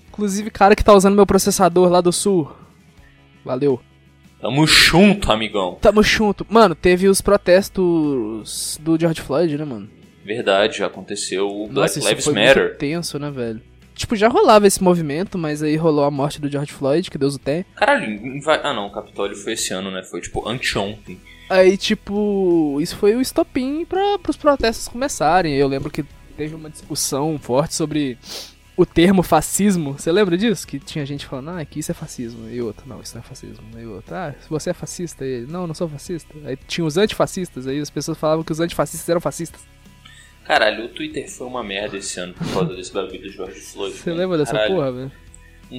Inclusive, 0.08 0.50
cara 0.50 0.76
que 0.76 0.84
tá 0.84 0.92
usando 0.92 1.14
meu 1.14 1.26
processador 1.26 1.88
lá 1.88 2.00
do 2.00 2.12
sul. 2.12 2.50
Valeu. 3.44 3.80
Tamo 4.40 4.66
junto, 4.66 5.32
amigão. 5.32 5.78
Tamo 5.80 6.02
junto. 6.02 6.46
Mano, 6.50 6.74
teve 6.74 7.08
os 7.08 7.22
protestos 7.22 8.78
do 8.82 9.00
George 9.00 9.22
Floyd, 9.22 9.56
né, 9.56 9.64
mano? 9.64 9.88
Verdade, 10.22 10.78
já 10.78 10.86
aconteceu 10.86 11.46
o 11.48 11.66
Black 11.66 11.74
Nossa, 11.74 11.98
isso 11.98 12.08
Lives 12.08 12.24
foi 12.24 12.34
Matter. 12.34 12.62
muito 12.64 12.76
tenso, 12.78 13.18
né, 13.18 13.30
velho? 13.30 13.60
Tipo, 13.94 14.16
já 14.16 14.28
rolava 14.28 14.66
esse 14.66 14.82
movimento, 14.82 15.38
mas 15.38 15.62
aí 15.62 15.76
rolou 15.76 16.04
a 16.04 16.10
morte 16.10 16.40
do 16.40 16.50
George 16.50 16.72
Floyd, 16.72 17.10
que 17.10 17.18
Deus 17.18 17.36
o 17.36 17.38
tenha. 17.38 17.64
Caralho, 17.76 18.20
ah 18.62 18.72
não, 18.72 18.86
o 18.86 18.92
Capitólio 18.92 19.36
foi 19.36 19.52
esse 19.52 19.72
ano, 19.72 19.90
né? 19.90 20.02
Foi 20.02 20.20
tipo 20.20 20.48
anteontem. 20.48 21.20
Aí, 21.48 21.76
tipo, 21.76 22.78
isso 22.80 22.96
foi 22.96 23.14
o 23.14 23.20
estopim 23.20 23.84
para 23.84 24.18
os 24.28 24.36
protestos 24.36 24.88
começarem. 24.88 25.54
Eu 25.54 25.68
lembro 25.68 25.90
que 25.90 26.04
teve 26.36 26.54
uma 26.54 26.70
discussão 26.70 27.38
forte 27.38 27.74
sobre 27.74 28.18
o 28.76 28.84
termo 28.84 29.22
fascismo. 29.22 29.92
Você 29.92 30.10
lembra 30.10 30.36
disso? 30.36 30.66
Que 30.66 30.78
tinha 30.78 31.04
gente 31.06 31.26
falando, 31.26 31.50
ah, 31.50 31.64
que 31.64 31.78
isso 31.78 31.90
é 31.90 31.94
fascismo. 31.94 32.48
E 32.48 32.60
outro, 32.60 32.88
não, 32.88 33.00
isso 33.00 33.14
não 33.14 33.22
é 33.22 33.24
fascismo. 33.26 33.64
E 33.78 33.86
outro, 33.86 34.14
ah, 34.14 34.34
você 34.48 34.70
é 34.70 34.74
fascista. 34.74 35.24
E 35.24 35.28
ele, 35.28 35.52
não, 35.52 35.66
não 35.66 35.74
sou 35.74 35.88
fascista. 35.88 36.34
Aí 36.44 36.56
tinha 36.66 36.84
os 36.84 36.96
antifascistas, 36.96 37.66
aí 37.66 37.78
as 37.78 37.90
pessoas 37.90 38.18
falavam 38.18 38.42
que 38.42 38.52
os 38.52 38.60
antifascistas 38.60 39.08
eram 39.08 39.20
fascistas. 39.20 39.60
Caralho, 40.44 40.84
o 40.84 40.88
Twitter 40.88 41.28
foi 41.30 41.46
uma 41.46 41.62
merda 41.64 41.96
esse 41.96 42.20
ano 42.20 42.34
por 42.34 42.46
causa 42.52 42.74
desse 42.74 42.92
bagulho 42.92 43.20
do 43.20 43.30
George 43.30 43.60
Floyd. 43.60 43.94
Você 43.96 44.10
mano. 44.10 44.20
lembra 44.22 44.38
dessa 44.38 44.52
Caralho. 44.52 44.74
porra, 44.74 44.92
velho? 44.92 45.12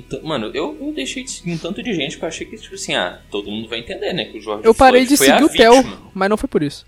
Ta- 0.09 0.19
Mano, 0.23 0.51
eu, 0.53 0.75
eu 0.81 0.91
deixei 0.93 1.23
de 1.23 1.31
seguir 1.31 1.51
um 1.53 1.57
tanto 1.57 1.81
de 1.83 1.93
gente 1.93 2.17
que 2.17 2.23
eu 2.23 2.27
achei 2.27 2.45
que, 2.45 2.57
tipo 2.57 2.73
assim, 2.75 2.95
ah, 2.95 3.21
todo 3.29 3.49
mundo 3.51 3.69
vai 3.69 3.79
entender, 3.79 4.11
né? 4.13 4.25
Que 4.25 4.37
o 4.39 4.41
George 4.41 4.65
Eu 4.65 4.73
parei 4.73 5.05
Floyd 5.05 5.09
de 5.09 5.17
seguir 5.17 5.43
o 5.43 5.49
Theo, 5.49 6.09
mas 6.13 6.29
não 6.29 6.35
foi 6.37 6.49
por 6.49 6.63
isso. 6.63 6.85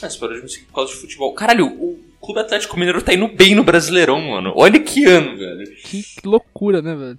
Ah, 0.00 0.08
você 0.08 0.18
parou 0.18 0.36
de 0.36 0.42
me 0.42 0.48
seguir 0.48 0.66
por 0.66 0.74
causa 0.74 0.92
de 0.92 0.98
futebol. 1.00 1.34
Caralho, 1.34 1.66
o 1.66 1.98
Clube 2.20 2.40
Atlético 2.40 2.76
Mineiro 2.78 3.02
tá 3.02 3.12
indo 3.12 3.26
bem 3.28 3.54
no 3.54 3.64
Brasileirão, 3.64 4.20
mano. 4.20 4.52
Olha 4.54 4.78
que 4.78 5.04
ano, 5.04 5.36
velho. 5.36 5.76
Que 5.84 6.04
loucura, 6.24 6.80
né, 6.80 6.94
velho? 6.94 7.18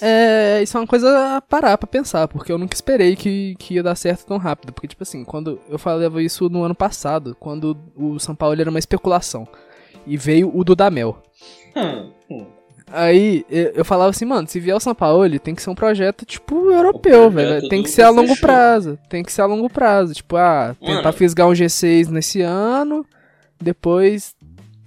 É, 0.00 0.62
isso 0.62 0.76
é 0.76 0.80
uma 0.80 0.86
coisa 0.86 1.36
a 1.36 1.40
parar 1.40 1.76
pra 1.76 1.86
pensar, 1.86 2.26
porque 2.28 2.50
eu 2.50 2.58
nunca 2.58 2.74
esperei 2.74 3.16
que, 3.16 3.54
que 3.58 3.74
ia 3.74 3.82
dar 3.82 3.94
certo 3.94 4.26
tão 4.26 4.38
rápido. 4.38 4.72
Porque, 4.72 4.88
tipo 4.88 5.02
assim, 5.02 5.24
quando 5.24 5.60
eu 5.68 5.78
falava 5.78 6.22
isso 6.22 6.48
no 6.48 6.62
ano 6.62 6.74
passado, 6.74 7.36
quando 7.38 7.76
o 7.96 8.18
São 8.18 8.34
Paulo 8.34 8.60
era 8.60 8.70
uma 8.70 8.78
especulação. 8.78 9.46
E 10.06 10.16
veio 10.16 10.50
o 10.54 10.64
Dudamel. 10.64 11.22
Hum, 11.76 12.10
hum. 12.30 12.46
Aí 12.92 13.44
eu, 13.48 13.84
falava 13.84 14.10
assim, 14.10 14.24
mano, 14.24 14.48
se 14.48 14.58
vier 14.58 14.74
o 14.74 14.80
São 14.80 14.94
Paulo, 14.94 15.38
tem 15.38 15.54
que 15.54 15.62
ser 15.62 15.70
um 15.70 15.74
projeto, 15.74 16.24
tipo, 16.24 16.70
europeu, 16.72 17.30
velho. 17.30 17.68
Tem 17.68 17.82
que 17.82 17.90
ser 17.90 18.02
a 18.02 18.10
longo 18.10 18.28
fechou. 18.28 18.48
prazo. 18.48 18.98
Tem 19.08 19.22
que 19.22 19.32
ser 19.32 19.42
a 19.42 19.46
longo 19.46 19.70
prazo. 19.70 20.12
Tipo, 20.12 20.36
ah, 20.36 20.74
tentar 20.80 21.02
Mano. 21.02 21.12
fisgar 21.12 21.46
um 21.46 21.52
G6 21.52 22.08
nesse 22.08 22.42
ano, 22.42 23.06
depois 23.60 24.34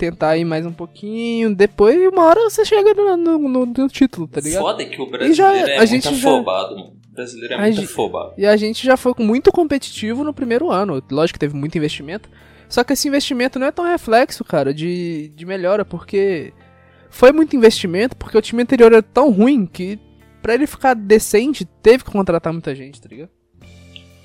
tentar 0.10 0.36
ir 0.38 0.44
mais 0.46 0.66
um 0.66 0.74
pouquinho, 0.74 1.56
depois 1.56 1.96
uma 2.12 2.24
hora 2.26 2.42
você 2.50 2.66
chega 2.66 2.94
no, 2.94 3.16
no, 3.18 3.38
no- 3.38 3.66
no 3.66 3.88
título, 3.88 4.28
tá 4.28 4.42
ligado? 4.42 4.62
Foda 4.62 4.86
que 4.86 5.02
o 5.02 5.06
brasileiro 5.10 5.34
já- 5.36 5.56
é 5.56 5.76
a 5.76 5.78
muito 5.80 5.90
gente 5.90 6.16
já- 6.16 6.30
afobado, 6.30 6.76
mano. 6.76 6.94
O 7.10 7.16
brasileiro 7.16 7.54
é 7.54 7.58
muito 7.62 7.82
afobado. 7.82 8.34
E 8.38 8.46
a 8.46 8.58
gente 8.58 8.84
já 8.86 8.98
foi 8.98 9.14
muito 9.20 9.52
competitivo 9.52 10.24
no 10.24 10.34
primeiro 10.34 10.70
ano. 10.72 11.02
Lógico 11.12 11.36
que 11.36 11.40
teve 11.40 11.56
muito 11.56 11.78
investimento. 11.78 12.30
Só 12.68 12.84
que 12.84 12.94
esse 12.94 13.08
investimento 13.08 13.60
não 13.60 13.68
é 13.68 13.72
tão 13.72 13.86
reflexo, 13.86 14.44
cara, 14.44 14.74
de, 14.74 15.30
de 15.36 15.46
melhora, 15.46 15.86
porque 15.86 16.52
foi 17.10 17.32
muito 17.32 17.56
investimento, 17.56 18.16
porque 18.18 18.36
o 18.38 18.42
time 18.42 18.64
anterior 18.64 18.92
era 18.92 19.04
tão 19.04 19.30
ruim 19.32 19.66
que 19.66 20.00
pra 20.42 20.56
ele 20.56 20.66
ficar 20.68 20.96
decente, 20.96 21.64
teve 21.84 22.04
que 22.04 22.12
contratar 22.12 22.52
muita 22.52 22.74
gente, 22.76 23.00
tá 23.00 23.08
ligado? 23.08 23.30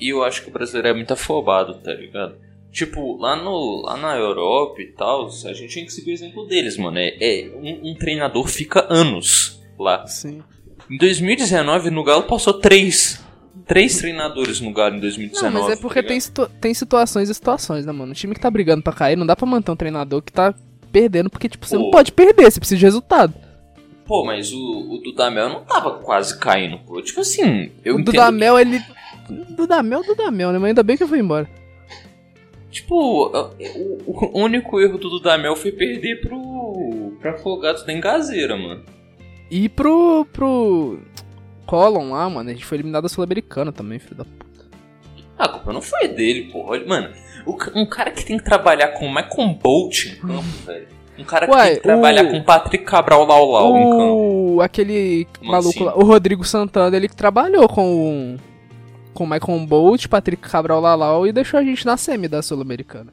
E 0.01 0.09
eu 0.09 0.25
acho 0.25 0.43
que 0.43 0.49
o 0.49 0.53
brasileiro 0.53 0.89
é 0.89 0.93
muito 0.95 1.13
afobado, 1.13 1.75
tá 1.75 1.93
ligado? 1.93 2.37
Tipo, 2.71 3.17
lá, 3.17 3.35
no, 3.37 3.83
lá 3.83 3.97
na 3.97 4.17
Europa 4.17 4.81
e 4.83 4.93
tal, 4.93 5.27
a 5.27 5.53
gente 5.53 5.75
tem 5.75 5.85
que 5.87 5.93
seguir 5.93 6.11
o 6.11 6.15
exemplo 6.15 6.47
deles, 6.47 6.77
mano. 6.77 6.99
É, 6.99 7.17
é, 7.21 7.51
um, 7.55 7.91
um 7.91 7.95
treinador 7.95 8.47
fica 8.47 8.87
anos 8.91 9.61
lá. 9.79 10.07
Sim. 10.07 10.43
Em 10.91 10.97
2019, 10.97 11.91
no 11.91 12.05
Galo 12.05 12.25
passou 12.25 12.55
três. 12.55 13.21
Três 13.67 13.99
treinadores 13.99 14.61
no 14.61 14.73
Galo 14.73 14.97
em 14.97 15.01
2019. 15.01 15.55
Não, 15.55 15.63
mas 15.63 15.79
é 15.79 15.81
porque 15.81 16.03
tá 16.03 16.09
tem, 16.09 16.21
situa- 16.21 16.51
tem 16.61 16.73
situações 16.73 17.29
e 17.29 17.35
situações, 17.35 17.85
né, 17.85 17.93
mano? 17.93 18.13
O 18.13 18.15
time 18.15 18.35
que 18.35 18.41
tá 18.41 18.51
brigando 18.51 18.83
pra 18.83 18.93
cair, 18.93 19.17
não 19.17 19.27
dá 19.27 19.35
pra 19.37 19.47
manter 19.47 19.71
um 19.71 19.77
treinador 19.77 20.23
que 20.23 20.33
tá 20.33 20.55
perdendo, 20.91 21.29
porque, 21.29 21.49
tipo, 21.49 21.67
você 21.67 21.77
não 21.77 21.85
Pô. 21.85 21.91
pode 21.91 22.13
perder, 22.13 22.51
você 22.51 22.59
precisa 22.61 22.79
de 22.79 22.85
resultado. 22.85 23.35
Pô, 24.07 24.25
mas 24.25 24.51
o, 24.53 24.59
o 24.59 25.03
Dudamel 25.05 25.51
não 25.51 25.65
tava 25.65 25.99
quase 25.99 26.39
caindo, 26.39 26.79
pô. 26.79 27.03
Tipo 27.03 27.21
assim, 27.21 27.71
eu 27.85 27.97
o 27.97 28.03
Dudamel, 28.03 28.59
ele. 28.59 28.81
Dudamel, 29.51 30.03
Dudamel, 30.03 30.53
né? 30.53 30.59
Mas 30.59 30.69
ainda 30.69 30.83
bem 30.83 30.97
que 30.97 31.03
eu 31.03 31.09
fui 31.09 31.19
embora. 31.19 31.47
Tipo, 32.81 33.27
o, 34.07 34.39
o 34.39 34.41
único 34.43 34.81
erro 34.81 34.99
do 34.99 35.09
Dudamel 35.11 35.57
foi 35.57 35.73
perder 35.73 36.21
pro. 36.21 37.13
pra 37.21 37.33
Afogados 37.33 37.85
da 37.85 37.93
Engazeira, 37.93 38.57
mano. 38.57 38.83
E 39.51 39.69
pro. 39.69 40.25
pro. 40.33 40.99
Colon 41.67 42.11
lá, 42.13 42.29
mano. 42.31 42.49
A 42.49 42.53
gente 42.53 42.65
foi 42.65 42.77
eliminado 42.79 43.03
da 43.03 43.09
Sul-Americana 43.09 43.71
também, 43.73 43.99
filho 43.99 44.17
da 44.17 44.25
puta. 44.25 44.65
Ah, 45.39 45.45
A 45.45 45.49
culpa 45.49 45.73
não 45.73 45.83
foi 45.83 46.09
dele, 46.09 46.51
pô. 46.53 46.65
Olha, 46.67 46.87
Mano, 46.87 47.11
o 47.47 47.57
um 47.75 47.85
cara 47.87 48.11
que 48.11 48.25
tem 48.25 48.39
que 48.39 48.45
trabalhar 48.45 48.89
com 48.89 49.07
o 49.07 49.15
Michael 49.15 49.59
Bolt 49.63 50.07
em 50.07 50.15
campo, 50.17 50.43
velho. 50.67 50.87
Um 51.19 51.25
cara 51.25 51.47
que 51.47 51.53
Uai, 51.53 51.67
tem 51.71 51.77
que 51.79 51.83
trabalhar 51.83 52.25
o- 52.27 52.31
com 52.31 52.39
o 52.39 52.45
Patrick 52.45 52.85
Cabral 52.85 53.25
Lau 53.27 53.51
Lau 53.51 53.77
em 53.77 53.91
campo. 53.91 54.55
O. 54.55 54.61
aquele 54.63 55.27
maluco 55.43 55.71
assim? 55.71 55.85
lá, 55.85 55.97
o 55.97 56.05
Rodrigo 56.05 56.45
Santana, 56.45 56.97
ele 56.97 57.09
que 57.09 57.17
trabalhou 57.17 57.69
com 57.69 58.35
o. 58.35 58.48
Com 59.19 59.25
o 59.25 59.27
Michael 59.29 59.67
Bolt, 59.67 60.07
Patrick 60.07 60.49
Cabral 60.49 60.81
Lalau 60.81 61.27
e 61.27 61.33
deixou 61.33 61.59
a 61.59 61.65
gente 61.65 61.85
na 61.85 61.97
semi 61.97 62.29
da 62.29 62.41
Sul-Americana. 62.41 63.13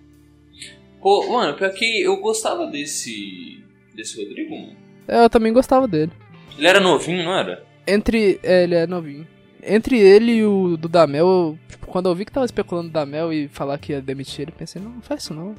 Pô, 1.02 1.32
mano, 1.32 1.56
pior 1.58 1.72
que 1.72 2.04
eu 2.04 2.18
gostava 2.18 2.68
desse. 2.68 3.64
desse 3.96 4.24
Rodrigo, 4.24 4.56
mano. 4.56 4.76
É, 5.08 5.24
Eu 5.26 5.30
também 5.32 5.52
gostava 5.52 5.88
dele. 5.88 6.12
Ele 6.56 6.68
era 6.68 6.80
novinho, 6.80 7.24
não 7.24 7.36
era? 7.36 7.64
Entre. 7.88 8.40
É, 8.44 8.64
ele 8.66 8.76
é 8.76 8.86
novinho. 8.86 9.28
Entre 9.64 9.98
ele 9.98 10.34
e 10.34 10.46
o 10.46 10.78
Dudamel, 10.78 11.26
eu, 11.26 11.60
tipo, 11.68 11.88
quando 11.88 12.08
eu 12.08 12.14
vi 12.14 12.24
que 12.24 12.32
tava 12.32 12.46
especulando 12.46 12.86
o 12.88 12.92
Dudamel 12.92 13.34
e 13.34 13.48
falar 13.48 13.80
que 13.80 13.92
ia 13.94 14.00
demitir 14.00 14.42
ele, 14.42 14.52
pensei, 14.52 14.80
não, 14.80 14.92
não 14.92 15.02
faz 15.02 15.24
isso 15.24 15.34
não. 15.34 15.56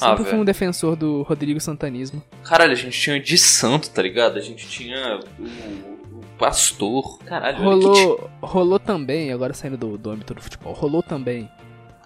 Ah, 0.00 0.08
Sempre 0.08 0.22
fui 0.24 0.30
velho. 0.30 0.40
um 0.40 0.44
defensor 0.46 0.96
do 0.96 1.20
Rodrigo 1.22 1.60
Santanismo. 1.60 2.22
Caralho, 2.42 2.72
a 2.72 2.76
gente 2.76 2.98
tinha 2.98 3.20
de 3.20 3.36
santo, 3.36 3.90
tá 3.90 4.00
ligado? 4.00 4.38
A 4.38 4.40
gente 4.40 4.66
tinha 4.66 5.20
o 5.38 6.01
pastor. 6.38 7.18
Caralho, 7.24 7.66
olha 7.66 7.80
que 7.80 7.86
Rolou, 7.86 8.30
rolou 8.40 8.78
também, 8.78 9.32
agora 9.32 9.54
saindo 9.54 9.76
do, 9.76 9.98
do 9.98 10.10
âmbito 10.10 10.34
do 10.34 10.40
futebol, 10.40 10.72
rolou 10.72 11.02
também 11.02 11.48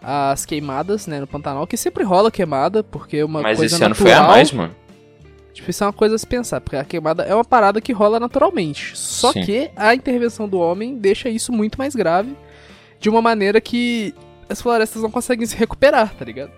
as 0.03 0.45
queimadas, 0.45 1.07
né, 1.07 1.21
no 1.21 1.27
Pantanal, 1.27 1.67
que 1.67 1.77
sempre 1.77 2.05
rola 2.05 2.31
queimada, 2.31 2.83
porque 2.85 3.19
é 3.19 3.25
uma 3.25 3.43
Mas 3.43 3.59
coisa 3.59 3.75
esse 3.75 3.85
ano 3.85 3.95
natural. 3.95 4.15
foi 4.15 4.25
a 4.25 4.29
mais, 4.29 4.53
mano. 4.53 4.75
Tipo, 5.53 5.71
isso 5.71 5.83
é 5.83 5.87
uma 5.87 5.93
coisa 5.93 6.15
a 6.15 6.19
se 6.19 6.27
pensar, 6.27 6.61
porque 6.61 6.77
a 6.77 6.85
queimada 6.85 7.23
é 7.23 7.35
uma 7.35 7.45
parada 7.45 7.81
que 7.81 7.93
rola 7.93 8.21
naturalmente. 8.21 8.97
Só 8.97 9.33
Sim. 9.33 9.43
que 9.43 9.71
a 9.75 9.95
intervenção 9.95 10.47
do 10.49 10.59
homem 10.61 10.97
deixa 10.97 11.29
isso 11.29 11.51
muito 11.51 11.79
mais 11.79 11.95
grave, 11.97 12.37
de 13.01 13.09
uma 13.09 13.23
maneira 13.23 13.61
que 13.61 14.15
as 14.49 14.61
florestas 14.61 15.03
não 15.03 15.11
conseguem 15.11 15.47
se 15.47 15.57
recuperar, 15.57 16.15
tá 16.15 16.25
ligado? 16.25 16.53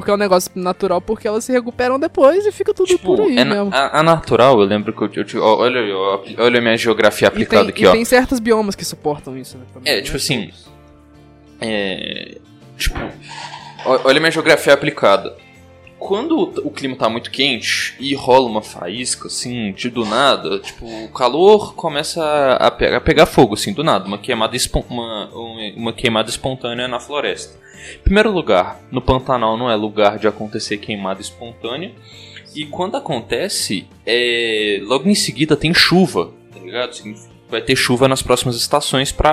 Porque 0.00 0.10
é 0.10 0.14
um 0.14 0.18
negócio 0.18 0.50
natural, 0.54 1.00
porque 1.00 1.28
elas 1.28 1.44
se 1.44 1.52
recuperam 1.52 1.98
depois 2.00 2.44
e 2.46 2.52
fica 2.52 2.72
tudo 2.74 2.86
Tipo, 2.88 3.16
por 3.16 3.20
aí 3.26 3.38
é 3.38 3.44
mesmo. 3.44 3.70
a, 3.72 4.00
a 4.00 4.02
natural, 4.02 4.60
eu 4.60 4.66
lembro 4.66 4.92
que 4.92 5.18
eu, 5.20 5.24
eu, 5.34 5.42
olha, 5.44 5.78
eu- 5.78 6.24
olha 6.38 6.58
a 6.58 6.60
minha 6.62 6.76
geografia 6.76 7.26
E 7.28 7.30
tem, 7.30 7.36
aplicada 7.36 7.68
aqui, 7.68 7.86
ó. 7.86 7.92
tem 7.92 8.04
certos 8.04 8.38
biomas 8.40 8.74
que 8.74 8.84
suportam 8.84 9.36
isso, 9.36 9.56
né? 9.58 9.64
É, 9.84 9.96
né? 9.96 10.02
tipo 10.02 10.16
assim, 10.16 10.50
É, 11.60 12.38
tipo, 12.76 12.98
olha 13.84 14.16
a 14.16 14.20
minha 14.20 14.30
geografia 14.30 14.72
aplicada. 14.72 15.36
Quando 15.98 16.34
o, 16.38 16.68
o 16.68 16.70
clima 16.70 16.96
tá 16.96 17.10
muito 17.10 17.30
quente 17.30 17.94
e 18.00 18.14
rola 18.14 18.46
uma 18.48 18.62
faísca, 18.62 19.26
assim, 19.26 19.70
de 19.72 19.90
do 19.90 20.02
nada, 20.06 20.58
tipo, 20.58 20.86
o 20.86 21.08
calor 21.10 21.74
começa 21.74 22.24
a, 22.58 22.70
pe- 22.70 22.94
a 22.94 23.00
pegar 23.02 23.26
fogo, 23.26 23.52
assim, 23.52 23.74
do 23.74 23.84
nada. 23.84 24.06
Uma 24.06 24.16
queimada, 24.16 24.56
uma, 24.88 25.26
uma- 25.76 25.92
queimada 25.92 26.28
espontânea 26.30 26.86
na 26.88 27.00
floresta. 27.00 27.58
Em 27.98 28.02
primeiro 28.02 28.30
lugar, 28.30 28.80
no 28.90 29.00
Pantanal 29.00 29.56
não 29.56 29.70
é 29.70 29.74
lugar 29.74 30.18
de 30.18 30.28
acontecer 30.28 30.76
queimada 30.78 31.20
espontânea. 31.20 31.92
E 32.54 32.66
quando 32.66 32.96
acontece, 32.96 33.86
é, 34.04 34.80
logo 34.82 35.08
em 35.08 35.14
seguida 35.14 35.56
tem 35.56 35.72
chuva, 35.72 36.32
tá 36.52 36.58
ligado? 36.58 36.92
Vai 37.48 37.62
ter 37.62 37.76
chuva 37.76 38.06
nas 38.08 38.22
próximas 38.22 38.56
estações 38.56 39.10
pra 39.12 39.32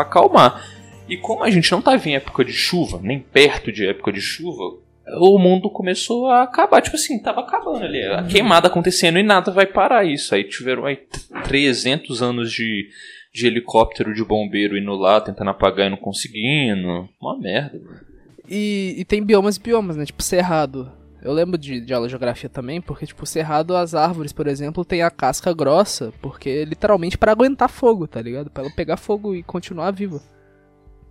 acalmar. 0.00 0.64
E 1.08 1.16
como 1.16 1.42
a 1.44 1.50
gente 1.50 1.70
não 1.72 1.82
tava 1.82 2.08
em 2.08 2.14
época 2.14 2.44
de 2.44 2.52
chuva, 2.52 3.00
nem 3.02 3.18
perto 3.18 3.72
de 3.72 3.86
época 3.86 4.12
de 4.12 4.20
chuva, 4.20 4.78
o 5.18 5.38
mundo 5.38 5.68
começou 5.68 6.28
a 6.28 6.42
acabar. 6.42 6.80
Tipo 6.80 6.96
assim, 6.96 7.20
tava 7.20 7.40
acabando 7.40 7.84
ali. 7.84 8.02
A 8.04 8.22
queimada 8.22 8.68
acontecendo 8.68 9.18
e 9.18 9.22
nada 9.22 9.50
vai 9.50 9.66
parar 9.66 10.04
isso. 10.06 10.34
Aí 10.34 10.44
tiveram 10.44 10.86
aí 10.86 10.98
300 11.44 12.22
anos 12.22 12.52
de, 12.52 12.88
de 13.32 13.46
helicóptero 13.46 14.12
de 14.14 14.24
bombeiro 14.24 14.76
indo 14.76 14.92
lá, 14.94 15.20
tentando 15.20 15.50
apagar 15.50 15.86
e 15.86 15.90
não 15.90 15.96
conseguindo. 15.96 17.08
Uma 17.20 17.38
merda. 17.38 17.78
mano. 17.78 18.00
E, 18.48 18.94
e 18.98 19.04
tem 19.04 19.22
biomas 19.22 19.56
e 19.56 19.60
biomas, 19.60 19.96
né? 19.96 20.04
Tipo, 20.04 20.22
cerrado. 20.22 20.92
Eu 21.22 21.32
lembro 21.32 21.56
de, 21.56 21.80
de 21.80 21.94
aula 21.94 22.06
de 22.06 22.10
geografia 22.10 22.50
também, 22.50 22.80
porque, 22.80 23.06
tipo, 23.06 23.24
cerrado, 23.24 23.76
as 23.76 23.94
árvores, 23.94 24.32
por 24.32 24.46
exemplo, 24.48 24.84
tem 24.84 25.02
a 25.02 25.10
casca 25.10 25.54
grossa, 25.54 26.12
porque 26.20 26.50
é 26.50 26.64
literalmente 26.64 27.16
para 27.16 27.30
aguentar 27.30 27.68
fogo, 27.68 28.08
tá 28.08 28.20
ligado? 28.20 28.50
Pra 28.50 28.64
ela 28.64 28.72
pegar 28.74 28.96
fogo 28.96 29.34
e 29.34 29.42
continuar 29.42 29.92
viva. 29.92 30.20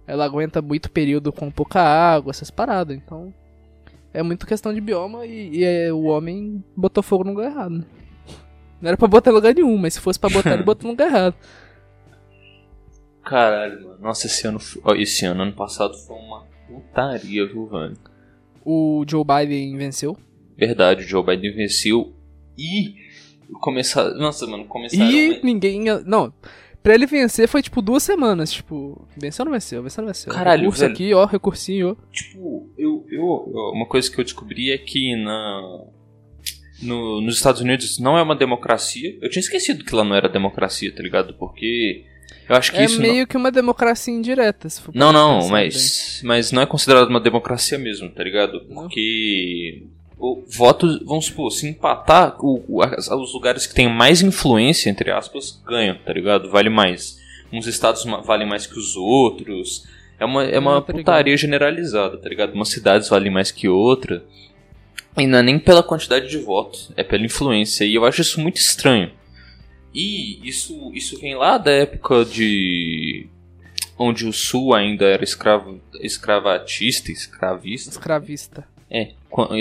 Ela 0.06 0.26
aguenta 0.26 0.62
muito 0.62 0.92
período 0.92 1.32
com 1.32 1.50
pouca 1.50 1.82
água, 1.82 2.32
essas 2.32 2.52
paradas, 2.52 2.96
então. 2.96 3.34
É 4.14 4.22
muito 4.22 4.46
questão 4.46 4.74
de 4.74 4.82
bioma 4.82 5.26
e, 5.26 5.60
e 5.60 5.64
é, 5.64 5.94
o 5.94 6.04
homem 6.04 6.62
botou 6.76 7.02
fogo 7.02 7.24
no 7.24 7.32
lugar 7.32 7.50
errado. 7.50 7.72
né? 7.78 7.86
Não 8.82 8.90
era 8.90 8.98
pra 8.98 9.08
botar 9.08 9.32
em 9.32 9.34
lugar 9.34 9.56
nenhum, 9.56 9.78
mas 9.78 9.94
se 9.94 10.02
fosse 10.02 10.20
pra 10.20 10.30
botar, 10.30 10.54
ele 10.54 10.64
botou 10.64 10.84
no 10.88 10.92
lugar 10.92 11.08
errado. 11.08 11.36
Caralho, 13.24 13.84
mano. 13.84 13.98
Nossa, 14.02 14.28
esse 14.28 14.48
ano, 14.48 14.60
esse 14.98 15.26
ano, 15.26 15.44
ano 15.44 15.54
passado 15.54 15.96
foi 15.98 16.16
uma 16.16 16.46
putaria, 16.68 17.46
viu, 17.46 17.68
velho? 17.68 17.98
O 18.66 19.04
Joe 19.08 19.24
Biden 19.24 19.78
venceu. 19.78 20.18
Verdade, 20.58 21.04
o 21.04 21.08
Joe 21.08 21.24
Biden 21.26 21.54
venceu 21.56 22.14
e 22.58 22.96
começar, 23.60 24.10
nossa, 24.16 24.46
mano, 24.48 24.66
começaram 24.66 25.10
E 25.10 25.40
ninguém. 25.44 25.82
Não, 26.06 26.32
pra 26.84 26.94
ele 26.94 27.06
vencer 27.06 27.48
foi 27.48 27.62
tipo 27.62 27.82
duas 27.82 28.04
semanas. 28.04 28.52
Tipo, 28.52 29.08
venceu 29.18 29.44
ou 29.44 29.46
não 29.48 29.54
venceu? 29.54 29.82
Venceu 29.84 30.02
ou 30.02 30.08
não 30.08 30.14
venceu? 30.14 30.34
Caralho, 30.34 30.62
Recurso 30.64 30.82
velho. 30.82 30.94
aqui, 30.94 31.14
ó, 31.14 31.26
recursinho, 31.26 31.98
tipo, 32.12 32.70
eu, 32.78 33.06
eu, 33.10 33.52
eu- 33.54 33.72
uma 33.74 33.86
coisa 33.88 34.10
que 34.12 34.20
eu 34.20 34.24
descobri 34.24 34.72
é 34.72 34.78
que 34.78 35.16
na 35.16 35.86
no- 36.82 37.22
nos 37.22 37.36
Estados 37.36 37.62
Unidos 37.62 38.00
não 38.00 38.18
é 38.18 38.22
uma 38.24 38.36
democracia. 38.36 39.18
Eu 39.22 39.30
tinha 39.30 39.42
esquecido 39.42 39.84
que 39.84 39.96
lá 39.96 40.04
não 40.04 40.16
era 40.16 40.28
democracia, 40.30 40.94
tá 40.94 41.02
ligado? 41.04 41.34
Porque 41.36 42.06
eu 42.52 42.58
acho 42.58 42.72
que 42.72 42.78
É 42.78 42.86
isso 42.86 43.02
não- 43.02 43.08
meio 43.10 43.26
que 43.26 43.38
uma 43.38 43.52
democracia 43.52 44.14
indireta, 44.14 44.68
se 44.70 44.82
for 44.82 44.94
Não, 44.94 45.12
não, 45.14 45.48
mas, 45.50 46.22
mas 46.24 46.52
não 46.52 46.62
é 46.62 46.66
considerado 46.66 47.08
uma 47.10 47.20
democracia 47.20 47.78
mesmo, 47.78 48.10
tá 48.10 48.24
ligado? 48.24 48.62
Não. 48.70 48.84
Porque 48.84 49.84
o 50.20 50.44
voto, 50.48 51.04
vamos 51.06 51.26
supor, 51.26 51.50
se 51.52 51.68
empatar, 51.68 52.36
o, 52.40 52.64
o- 52.68 52.84
os 53.24 53.34
lugares 53.34 53.66
que 53.66 53.74
têm 53.74 53.88
mais 53.90 54.22
influência, 54.22 54.90
entre 54.90 55.10
aspas, 55.12 55.62
ganham, 55.66 55.98
tá 56.06 56.12
ligado? 56.14 56.50
Vale 56.50 56.70
mais. 56.70 57.20
Uns 57.54 57.68
estados 57.68 58.04
valem 58.26 58.48
mais 58.48 58.66
que 58.68 58.78
os 58.78 58.96
outros. 58.96 59.86
É 60.20 60.26
uma, 60.26 60.44
é 60.44 60.60
uma 60.60 60.78
Ah, 60.78 60.82
tá 60.82 60.94
ligado. 60.94 61.04
putaria 61.06 61.36
generalizada, 61.36 62.18
tá 62.18 62.30
ligado? 62.30 62.54
Umas 62.54 62.70
cidades 62.70 63.10
valem 63.10 63.32
mais 63.32 63.50
que 63.52 63.68
outra. 63.68 64.24
E 65.18 65.26
não 65.28 65.40
é 65.40 65.42
nem 65.42 65.58
pela 65.60 65.82
quantidade 65.84 66.30
de 66.30 66.38
votos, 66.38 66.92
é 66.96 67.04
pela 67.04 67.26
influência. 67.26 67.84
E 67.84 67.96
eu 67.96 68.06
acho 68.06 68.22
isso 68.22 68.40
muito 68.40 68.58
estranho. 68.58 69.12
E 69.94 70.48
isso, 70.48 70.92
isso 70.94 71.20
vem 71.20 71.36
lá 71.36 71.58
da 71.58 71.72
época 71.72 72.24
de. 72.26 73.28
onde 73.98 74.26
o 74.26 74.34
sul 74.34 74.74
ainda 74.74 75.06
era 75.06 75.24
escravo, 75.24 75.82
escravatista, 76.00 77.12
escravista. 77.12 77.90
Escravista. 77.90 78.68
É, 78.94 79.14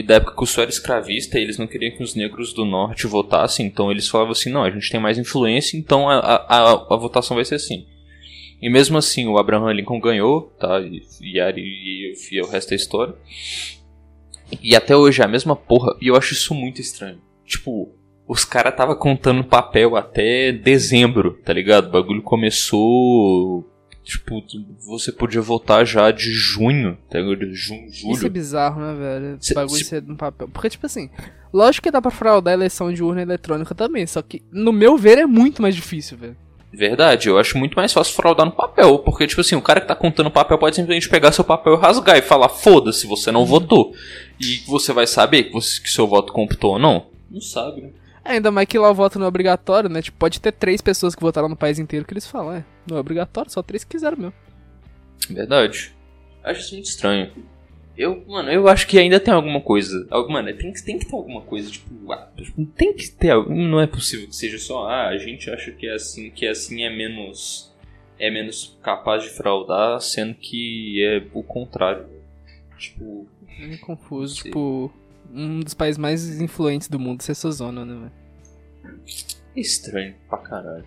da 0.04 0.16
época 0.16 0.34
que 0.34 0.42
o 0.42 0.46
Sul 0.46 0.64
era 0.64 0.72
escravista, 0.72 1.38
eles 1.38 1.56
não 1.56 1.68
queriam 1.68 1.96
que 1.96 2.02
os 2.02 2.16
negros 2.16 2.52
do 2.52 2.64
norte 2.64 3.06
votassem, 3.06 3.64
então 3.64 3.88
eles 3.88 4.08
falavam 4.08 4.32
assim, 4.32 4.50
não, 4.50 4.64
a 4.64 4.70
gente 4.72 4.90
tem 4.90 4.98
mais 4.98 5.18
influência, 5.18 5.78
então 5.78 6.10
a, 6.10 6.18
a, 6.18 6.72
a, 6.72 6.96
votação 6.96 7.36
vai 7.36 7.44
ser 7.44 7.54
assim. 7.54 7.86
E 8.60 8.68
mesmo 8.68 8.98
assim, 8.98 9.28
o 9.28 9.38
Abraham 9.38 9.72
Lincoln 9.72 10.00
ganhou, 10.00 10.52
tá? 10.58 10.80
E, 10.80 11.06
e, 11.20 11.38
e, 11.38 12.14
e 12.32 12.40
o 12.42 12.48
resto 12.48 12.72
é 12.72 12.74
história. 12.74 13.14
E 14.60 14.74
até 14.74 14.96
hoje 14.96 15.22
é 15.22 15.24
a 15.24 15.28
mesma 15.28 15.54
porra, 15.54 15.96
e 16.00 16.08
eu 16.08 16.16
acho 16.16 16.32
isso 16.32 16.52
muito 16.52 16.80
estranho. 16.80 17.20
Tipo, 17.46 17.94
os 18.32 18.44
caras 18.44 18.76
tava 18.76 18.94
contando 18.94 19.42
papel 19.42 19.96
até 19.96 20.52
dezembro, 20.52 21.38
tá 21.44 21.52
ligado? 21.52 21.88
O 21.88 21.90
bagulho 21.90 22.22
começou. 22.22 23.66
Tipo, 24.02 24.42
você 24.86 25.12
podia 25.12 25.40
votar 25.42 25.84
já 25.86 26.10
de 26.10 26.32
junho, 26.32 26.96
tá 27.10 27.18
ligado? 27.20 27.52
Junho, 27.54 27.92
julho. 27.92 28.12
Isso 28.14 28.26
é 28.26 28.30
bizarro, 28.30 28.80
né, 28.80 28.94
velho? 28.94 29.36
Esse 29.36 29.48
Se- 29.48 29.54
bagulho 29.54 29.78
se- 29.78 29.84
ser 29.84 30.02
no 30.02 30.16
papel. 30.16 30.48
Porque, 30.48 30.70
tipo 30.70 30.86
assim, 30.86 31.10
lógico 31.52 31.84
que 31.84 31.90
dá 31.90 32.00
pra 32.00 32.10
fraudar 32.10 32.52
a 32.52 32.56
eleição 32.56 32.92
de 32.92 33.02
urna 33.02 33.22
eletrônica 33.22 33.74
também, 33.74 34.06
só 34.06 34.22
que, 34.22 34.42
no 34.50 34.72
meu 34.72 34.96
ver, 34.96 35.18
é 35.18 35.26
muito 35.26 35.60
mais 35.62 35.74
difícil, 35.76 36.16
velho. 36.16 36.36
Verdade, 36.72 37.28
eu 37.28 37.36
acho 37.38 37.58
muito 37.58 37.74
mais 37.74 37.92
fácil 37.92 38.14
fraudar 38.14 38.46
no 38.46 38.52
papel, 38.52 39.00
porque, 39.00 39.26
tipo 39.26 39.40
assim, 39.40 39.56
o 39.56 39.62
cara 39.62 39.80
que 39.80 39.88
tá 39.88 39.94
contando 39.94 40.30
papel 40.30 40.56
pode 40.56 40.76
simplesmente 40.76 41.08
pegar 41.08 41.32
seu 41.32 41.44
papel 41.44 41.74
e 41.74 41.76
rasgar 41.76 42.16
e 42.16 42.22
falar, 42.22 42.48
foda-se, 42.48 43.06
você 43.06 43.30
não 43.32 43.44
votou. 43.44 43.92
E 44.40 44.62
você 44.68 44.92
vai 44.92 45.06
saber 45.06 45.44
que, 45.44 45.52
você, 45.52 45.80
que 45.82 45.90
seu 45.90 46.06
voto 46.06 46.32
computou 46.32 46.72
ou 46.74 46.78
não? 46.78 47.06
Não 47.30 47.40
sabe, 47.40 47.80
né? 47.82 47.90
Ainda 48.30 48.50
mais 48.50 48.68
que 48.68 48.78
lá 48.78 48.90
o 48.90 48.94
voto 48.94 49.18
não 49.18 49.26
é 49.26 49.28
obrigatório, 49.28 49.90
né? 49.90 50.00
Tipo, 50.00 50.18
pode 50.18 50.40
ter 50.40 50.52
três 50.52 50.80
pessoas 50.80 51.14
que 51.14 51.20
votaram 51.20 51.48
no 51.48 51.56
país 51.56 51.78
inteiro 51.78 52.04
que 52.04 52.12
eles 52.12 52.26
falam, 52.26 52.54
é, 52.54 52.64
não 52.88 52.96
é 52.96 53.00
obrigatório, 53.00 53.50
só 53.50 53.62
três 53.62 53.82
que 53.82 53.90
quiseram 53.90 54.16
mesmo. 54.16 54.34
Verdade. 55.28 55.94
Acho 56.44 56.60
isso 56.60 56.74
muito 56.74 56.86
estranho. 56.86 57.30
Eu, 57.96 58.24
mano, 58.26 58.50
eu 58.50 58.66
acho 58.68 58.86
que 58.86 58.98
ainda 58.98 59.20
tem 59.20 59.34
alguma 59.34 59.60
coisa. 59.60 60.06
Mano, 60.28 60.54
tem 60.56 60.72
que, 60.72 60.82
tem 60.82 60.98
que 60.98 61.06
ter 61.06 61.14
alguma 61.14 61.42
coisa, 61.42 61.70
tipo, 61.70 62.12
ah, 62.12 62.30
tipo, 62.36 62.64
tem 62.66 62.94
que 62.94 63.10
ter. 63.10 63.34
Não 63.48 63.80
é 63.80 63.86
possível 63.86 64.26
que 64.26 64.36
seja 64.36 64.58
só, 64.58 64.86
ah, 64.86 65.08
a 65.08 65.18
gente 65.18 65.50
acha 65.50 65.70
que 65.72 65.86
é 65.86 65.94
assim, 65.94 66.30
que 66.30 66.46
assim 66.46 66.82
é 66.84 66.88
menos. 66.88 67.68
É 68.18 68.30
menos 68.30 68.78
capaz 68.82 69.22
de 69.22 69.30
fraudar, 69.30 70.00
sendo 70.00 70.34
que 70.34 71.02
é 71.02 71.22
o 71.34 71.42
contrário. 71.42 72.06
Tipo, 72.78 73.26
É 73.58 73.66
meio 73.66 73.80
confuso, 73.80 74.36
tipo, 74.36 74.92
um 75.32 75.60
dos 75.60 75.74
países 75.74 75.98
mais 75.98 76.40
influentes 76.40 76.88
do 76.88 76.98
mundo 76.98 77.22
ser 77.22 77.32
essa 77.32 77.50
zona, 77.50 77.84
né, 77.84 77.94
velho? 77.94 78.19
Estranho 79.56 80.14
pra 80.28 80.38
caralho. 80.38 80.84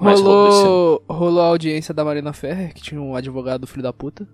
Mas 0.00 0.20
Rolou, 0.20 1.04
rolou 1.08 1.42
a 1.42 1.46
audiência 1.46 1.92
da 1.92 2.04
Marina 2.04 2.32
Ferrer, 2.32 2.72
que 2.72 2.80
tinha 2.82 3.00
um 3.00 3.16
advogado 3.16 3.66
filho 3.66 3.82
da 3.82 3.92
puta. 3.92 4.28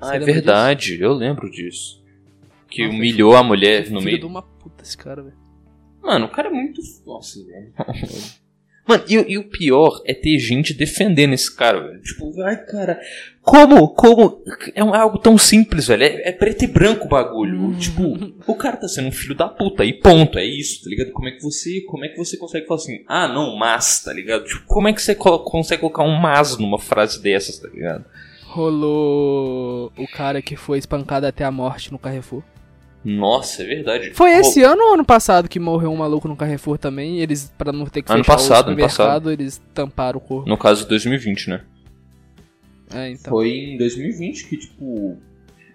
Ah, 0.00 0.16
é 0.16 0.18
verdade, 0.18 1.00
eu 1.00 1.12
lembro 1.12 1.48
disso. 1.48 2.02
Que 2.68 2.84
Nossa, 2.84 2.96
humilhou 2.96 3.36
a 3.36 3.42
mulher 3.44 3.82
no 3.82 4.00
filho 4.00 4.04
meio. 4.04 4.18
de 4.18 4.26
uma 4.26 4.42
puta 4.42 4.82
esse 4.82 4.96
cara, 4.96 5.22
velho. 5.22 5.36
Mano, 6.02 6.26
o 6.26 6.28
cara 6.28 6.48
é 6.48 6.50
muito. 6.50 6.80
Nossa, 7.06 7.38
velho. 7.44 7.72
Mano, 8.86 9.04
e, 9.08 9.14
e 9.14 9.38
o 9.38 9.48
pior 9.48 10.02
é 10.04 10.12
ter 10.12 10.36
gente 10.38 10.74
defendendo 10.74 11.32
esse 11.34 11.54
cara, 11.54 11.80
velho. 11.86 12.02
Tipo, 12.02 12.42
ai, 12.42 12.56
cara. 12.64 13.00
Como? 13.40 13.88
Como? 13.94 14.42
É 14.74 14.82
um- 14.82 14.92
é 14.94 14.98
algo 14.98 15.18
tão 15.18 15.38
simples, 15.38 15.86
velho. 15.86 16.02
É, 16.02 16.30
é 16.30 16.32
preto 16.32 16.64
e 16.64 16.66
branco 16.66 17.04
o 17.06 17.08
bagulho. 17.08 17.74
Tipo, 17.78 18.02
o 18.46 18.54
cara 18.56 18.76
tá 18.76 18.88
sendo 18.88 19.06
um 19.08 19.12
filho 19.12 19.36
da 19.36 19.48
puta. 19.48 19.84
E 19.84 19.92
ponto. 19.92 20.36
É 20.36 20.44
isso, 20.44 20.82
tá 20.82 20.90
ligado? 20.90 21.12
Como 21.12 21.28
é 21.28 21.30
que 21.30 21.42
você. 21.42 21.80
Como 21.82 22.04
é 22.04 22.08
que 22.08 22.16
você 22.18 22.36
consegue 22.36 22.66
falar 22.66 22.80
assim? 22.80 23.04
Ah, 23.06 23.28
não, 23.28 23.56
mas, 23.56 24.02
tá 24.02 24.12
ligado? 24.12 24.44
Tipo, 24.44 24.62
como 24.66 24.88
é 24.88 24.92
que 24.92 25.00
você 25.00 25.14
colo- 25.14 25.44
consegue 25.44 25.80
colocar 25.80 26.02
um 26.02 26.16
mas 26.16 26.58
numa 26.58 26.78
frase 26.78 27.22
dessas, 27.22 27.58
tá 27.58 27.68
ligado? 27.68 28.04
Rolou 28.46 29.92
o 29.96 30.06
cara 30.08 30.42
que 30.42 30.56
foi 30.56 30.78
espancado 30.78 31.26
até 31.26 31.44
a 31.44 31.50
morte 31.50 31.90
no 31.92 31.98
Carrefour. 31.98 32.42
Nossa, 33.04 33.62
é 33.62 33.66
verdade. 33.66 34.10
Foi 34.14 34.30
esse 34.30 34.62
ano 34.62 34.82
ou 34.82 34.94
ano 34.94 35.04
passado 35.04 35.48
que 35.48 35.58
morreu 35.58 35.90
um 35.90 35.96
maluco 35.96 36.28
no 36.28 36.36
Carrefour 36.36 36.78
também? 36.78 37.18
Eles, 37.18 37.52
pra 37.58 37.72
não 37.72 37.84
ter 37.86 38.02
que 38.02 38.12
Ano 38.12 38.22
fechar 38.22 38.36
passado, 38.36 38.68
o 38.68 38.70
ano 38.70 38.88
supermercado, 38.88 39.30
eles 39.30 39.60
tamparam 39.74 40.18
o 40.18 40.20
corpo. 40.20 40.48
No 40.48 40.56
caso 40.56 40.82
de 40.82 40.88
2020, 40.90 41.50
né? 41.50 41.60
É, 42.94 43.10
então. 43.10 43.30
Foi 43.30 43.48
em 43.48 43.76
2020 43.76 44.48
que, 44.48 44.56
tipo, 44.56 45.18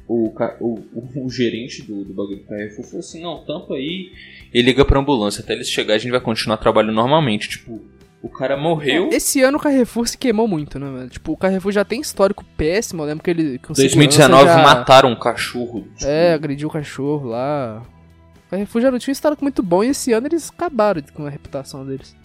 o, 0.07 0.33
o, 0.59 0.79
o, 0.93 1.25
o 1.25 1.29
gerente 1.29 1.81
do, 1.81 2.05
do 2.05 2.13
bagulho 2.13 2.37
do 2.37 2.43
Carrefour 2.45 2.85
falou 2.85 2.99
assim, 2.99 3.21
não, 3.21 3.43
tampa 3.43 3.73
aí 3.73 4.11
e 4.53 4.61
liga 4.61 4.85
pra 4.85 4.99
ambulância. 4.99 5.41
Até 5.41 5.53
eles 5.53 5.69
chegarem 5.69 5.97
a 5.97 5.99
gente 5.99 6.11
vai 6.11 6.21
continuar 6.21 6.57
trabalhando 6.57 6.95
normalmente. 6.95 7.49
Tipo, 7.49 7.81
o 8.21 8.29
cara 8.29 8.57
morreu. 8.57 9.09
Esse 9.11 9.41
ano 9.41 9.57
o 9.57 9.61
Carrefour 9.61 10.07
se 10.07 10.17
queimou 10.17 10.47
muito, 10.47 10.77
né, 10.79 10.89
velho? 10.91 11.09
Tipo, 11.09 11.31
o 11.33 11.37
Carrefour 11.37 11.71
já 11.71 11.85
tem 11.85 12.01
histórico 12.01 12.43
péssimo. 12.57 13.03
Eu 13.03 13.07
lembro 13.07 13.23
que 13.23 13.29
ele. 13.29 13.59
Com 13.59 13.73
2019 13.73 14.41
segurança 14.43 14.57
já- 14.69 14.75
mataram 14.75 15.09
um 15.11 15.15
cachorro. 15.19 15.87
tipo, 15.95 16.05
É, 16.09 16.33
agrediu 16.33 16.67
o 16.67 16.71
cachorro 16.71 17.27
lá. 17.29 17.83
O 18.47 18.49
Carrefour 18.49 18.81
já 18.81 18.89
não 18.91 18.97
tinha 18.99 19.11
um 19.11 19.13
histórico 19.13 19.43
muito 19.43 19.61
bom 19.61 19.83
e 19.83 19.87
esse 19.89 20.13
ano 20.13 20.27
eles 20.27 20.49
acabaram 20.49 21.01
com 21.13 21.25
a 21.25 21.29
reputação 21.29 21.85
deles. 21.85 22.15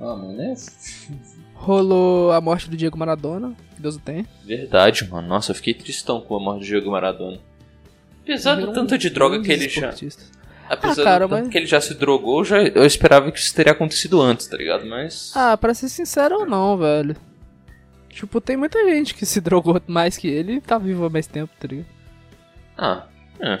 Ah, 0.00 0.16
mano, 0.16 0.40
é 0.40 0.54
Rolou 1.54 2.32
a 2.32 2.40
morte 2.40 2.68
do 2.68 2.76
Diego 2.76 2.98
Maradona, 2.98 3.54
que 3.76 3.80
Deus 3.80 3.94
o 3.96 4.00
tenha. 4.00 4.26
verdade, 4.44 5.08
mano. 5.08 5.28
Nossa, 5.28 5.52
eu 5.52 5.54
fiquei 5.54 5.72
tristão 5.74 6.20
com 6.20 6.36
a 6.36 6.40
morte 6.40 6.60
do 6.60 6.66
Diego 6.66 6.90
Maradona. 6.90 7.38
Apesar 8.22 8.54
do 8.56 8.62
Morreram 8.62 8.74
tanto 8.86 8.98
de 8.98 9.10
droga 9.10 9.40
que 9.40 9.50
ele 9.52 9.68
já. 9.68 9.80
esportistas. 9.90 10.30
Apesar 10.68 11.02
Ah, 11.02 11.04
cara, 11.04 11.28
mas- 11.28 11.48
que 11.48 11.58
ele 11.58 11.66
já 11.66 11.80
se 11.80 11.94
drogou, 11.94 12.44
já, 12.44 12.62
eu 12.62 12.84
esperava 12.86 13.30
que 13.30 13.38
isso 13.38 13.54
teria 13.54 13.72
acontecido 13.72 14.20
antes, 14.20 14.46
tá 14.46 14.56
ligado? 14.56 14.86
Mas. 14.86 15.32
Ah, 15.34 15.56
pra 15.56 15.74
ser 15.74 15.88
sincero 15.88 16.40
ou 16.40 16.46
não, 16.46 16.76
velho. 16.78 17.14
Tipo, 18.08 18.40
tem 18.40 18.56
muita 18.56 18.82
gente 18.88 19.14
que 19.14 19.24
se 19.26 19.40
drogou 19.40 19.80
mais 19.86 20.16
que 20.16 20.28
ele 20.28 20.54
e 20.54 20.60
tá 20.60 20.78
vivo 20.78 21.04
há 21.04 21.10
mais 21.10 21.26
tempo, 21.26 21.52
tá 21.58 21.66
ligado? 21.68 21.86
Ah, 22.76 23.06
é. 23.40 23.58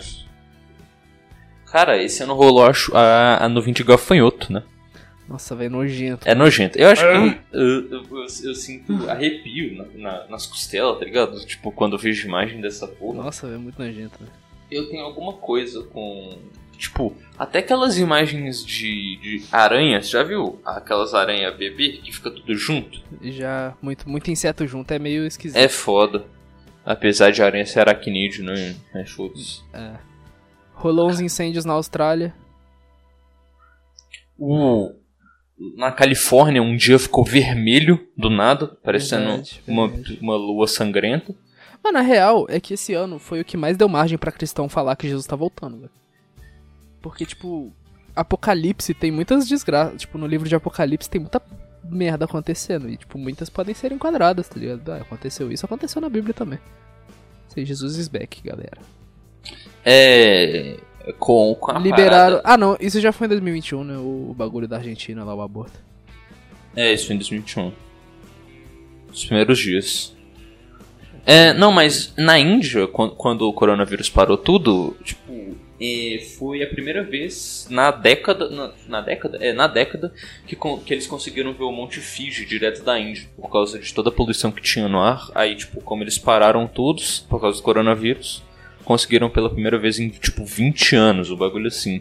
Cara, 1.66 2.02
esse 2.02 2.22
ano 2.22 2.34
rolou 2.34 2.64
acho, 2.66 2.94
a, 2.94 3.44
a 3.44 3.48
nuvem 3.48 3.72
de 3.72 3.82
gafanhoto, 3.82 4.52
né? 4.52 4.62
Nossa, 5.28 5.54
velho, 5.56 5.70
nojento. 5.70 6.28
É 6.28 6.34
nojento. 6.34 6.78
Eu 6.78 6.88
acho 6.90 7.02
que 7.02 7.48
eu, 7.56 7.60
eu, 7.62 7.90
eu- 7.90 8.26
eu 8.44 8.54
sinto 8.54 8.92
arrepio 9.08 9.76
na- 9.78 9.86
na- 10.12 10.26
nas 10.28 10.46
costelas, 10.46 10.98
tá 10.98 11.04
ligado? 11.04 11.38
Tipo, 11.46 11.72
quando 11.72 11.94
eu 11.94 11.98
vejo 11.98 12.26
imagem 12.28 12.60
dessa 12.60 12.86
porra. 12.86 13.22
Nossa, 13.24 13.46
velho, 13.46 13.60
muito 13.60 13.78
nojento, 13.78 14.18
velho. 14.18 14.32
Eu 14.70 14.88
tenho 14.90 15.04
alguma 15.04 15.34
coisa 15.34 15.82
com. 15.84 16.38
Tipo, 16.76 17.14
até 17.38 17.60
aquelas 17.60 17.98
imagens 17.98 18.64
de, 18.64 19.16
de 19.16 19.44
aranhas, 19.52 20.08
já 20.08 20.22
viu? 20.22 20.60
Aquelas 20.64 21.14
aranhas 21.14 21.56
bebê 21.56 21.98
que 22.02 22.12
fica 22.12 22.30
tudo 22.30 22.54
junto? 22.56 23.00
Já, 23.22 23.74
muito, 23.80 24.08
muito 24.08 24.30
inseto 24.30 24.66
junto, 24.66 24.90
é 24.92 24.98
meio 24.98 25.26
esquisito. 25.26 25.56
É 25.56 25.68
foda. 25.68 26.24
Apesar 26.84 27.30
de 27.30 27.42
aranha 27.42 27.64
ser 27.64 27.80
aracnídeo, 27.80 28.44
né? 28.44 28.74
É 28.94 29.04
foda-se. 29.04 29.62
Rolou 30.74 31.08
uns 31.08 31.20
incêndios 31.20 31.64
na 31.64 31.74
Austrália. 31.74 32.34
O. 34.38 34.90
Na 35.76 35.92
Califórnia, 35.92 36.60
um 36.60 36.76
dia 36.76 36.98
ficou 36.98 37.24
vermelho 37.24 38.08
do 38.16 38.28
nada, 38.28 38.66
parecendo 38.66 39.26
Verdade, 39.26 39.62
uma, 39.66 39.86
verdade. 39.86 40.18
uma 40.20 40.34
lua 40.34 40.66
sangrenta. 40.66 41.32
Mas 41.84 41.92
na 41.92 42.00
real, 42.00 42.46
é 42.48 42.58
que 42.58 42.74
esse 42.74 42.94
ano 42.94 43.18
foi 43.20 43.40
o 43.40 43.44
que 43.44 43.56
mais 43.56 43.76
deu 43.76 43.88
margem 43.88 44.18
pra 44.18 44.32
cristão 44.32 44.68
falar 44.68 44.96
que 44.96 45.06
Jesus 45.08 45.26
tá 45.26 45.36
voltando, 45.36 45.78
velho. 45.78 45.90
Porque, 47.02 47.26
tipo, 47.26 47.72
Apocalipse 48.16 48.94
tem 48.94 49.10
muitas 49.10 49.46
desgraças. 49.48 50.00
Tipo, 50.00 50.16
no 50.18 50.26
livro 50.26 50.48
de 50.48 50.54
Apocalipse 50.54 51.10
tem 51.10 51.20
muita 51.20 51.42
merda 51.84 52.24
acontecendo. 52.24 52.88
E, 52.88 52.96
tipo, 52.96 53.18
muitas 53.18 53.50
podem 53.50 53.74
ser 53.74 53.90
enquadradas, 53.92 54.48
tá 54.48 54.58
ligado? 54.58 54.88
Ah, 54.92 54.96
aconteceu 54.98 55.50
isso, 55.52 55.66
aconteceu 55.66 56.00
na 56.00 56.08
Bíblia 56.08 56.32
também. 56.32 56.58
Sei, 57.48 57.66
Jesus 57.66 57.96
is 57.96 58.08
back, 58.08 58.40
galera. 58.42 58.78
É. 59.84 60.78
Com, 61.18 61.54
com 61.56 61.72
a 61.72 61.78
Liberaram. 61.78 62.36
parada- 62.36 62.42
Ah, 62.44 62.56
não, 62.56 62.76
isso 62.80 63.00
já 63.00 63.10
foi 63.12 63.26
em 63.26 63.30
2021, 63.30 63.82
né? 63.84 63.96
O 63.98 64.32
bagulho 64.38 64.68
da 64.68 64.76
Argentina 64.76 65.24
lá, 65.24 65.34
o 65.34 65.42
aborto. 65.42 65.78
É, 66.76 66.92
isso 66.92 67.06
foi 67.08 67.16
em 67.16 67.18
2021. 67.18 67.72
Os 69.12 69.24
primeiros 69.24 69.58
dias. 69.58 70.14
É, 71.26 71.52
não, 71.52 71.72
mas 71.72 72.14
na 72.16 72.38
Índia, 72.38 72.86
quan- 72.86 73.10
quando 73.10 73.42
o 73.42 73.52
coronavírus 73.52 74.08
parou 74.08 74.36
tudo, 74.38 74.96
tipo, 75.04 75.56
é, 75.84 76.20
foi 76.20 76.62
a 76.62 76.66
primeira 76.68 77.02
vez 77.02 77.66
na 77.68 77.90
década. 77.90 78.48
Na, 78.48 78.72
na 78.86 79.00
década? 79.00 79.38
É, 79.40 79.52
na 79.52 79.66
década 79.66 80.12
que, 80.46 80.54
que 80.54 80.94
eles 80.94 81.08
conseguiram 81.08 81.52
ver 81.52 81.64
o 81.64 81.72
Monte 81.72 81.98
Fiji 81.98 82.46
direto 82.46 82.84
da 82.84 82.98
Índia. 83.00 83.28
Por 83.36 83.50
causa 83.50 83.80
de 83.80 83.92
toda 83.92 84.08
a 84.08 84.12
poluição 84.12 84.52
que 84.52 84.62
tinha 84.62 84.88
no 84.88 85.00
ar. 85.00 85.28
Aí, 85.34 85.56
tipo, 85.56 85.80
como 85.80 86.04
eles 86.04 86.18
pararam 86.18 86.68
todos 86.68 87.20
por 87.28 87.40
causa 87.40 87.58
do 87.58 87.62
coronavírus, 87.64 88.44
conseguiram 88.84 89.28
pela 89.28 89.50
primeira 89.50 89.76
vez 89.76 89.98
em, 89.98 90.08
tipo, 90.08 90.44
20 90.44 90.94
anos 90.94 91.30
o 91.30 91.36
bagulho 91.36 91.66
assim. 91.66 92.00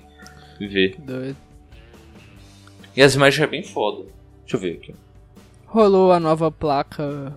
Ver. 0.59 0.95
Doido. 0.99 1.37
E 2.95 3.01
as 3.01 3.15
imagens 3.15 3.41
é 3.41 3.47
bem 3.47 3.63
foda. 3.63 4.03
Deixa 4.41 4.57
eu 4.57 4.59
ver 4.59 4.73
aqui. 4.73 4.93
Rolou 5.65 6.11
a 6.11 6.19
nova 6.19 6.51
placa 6.51 7.33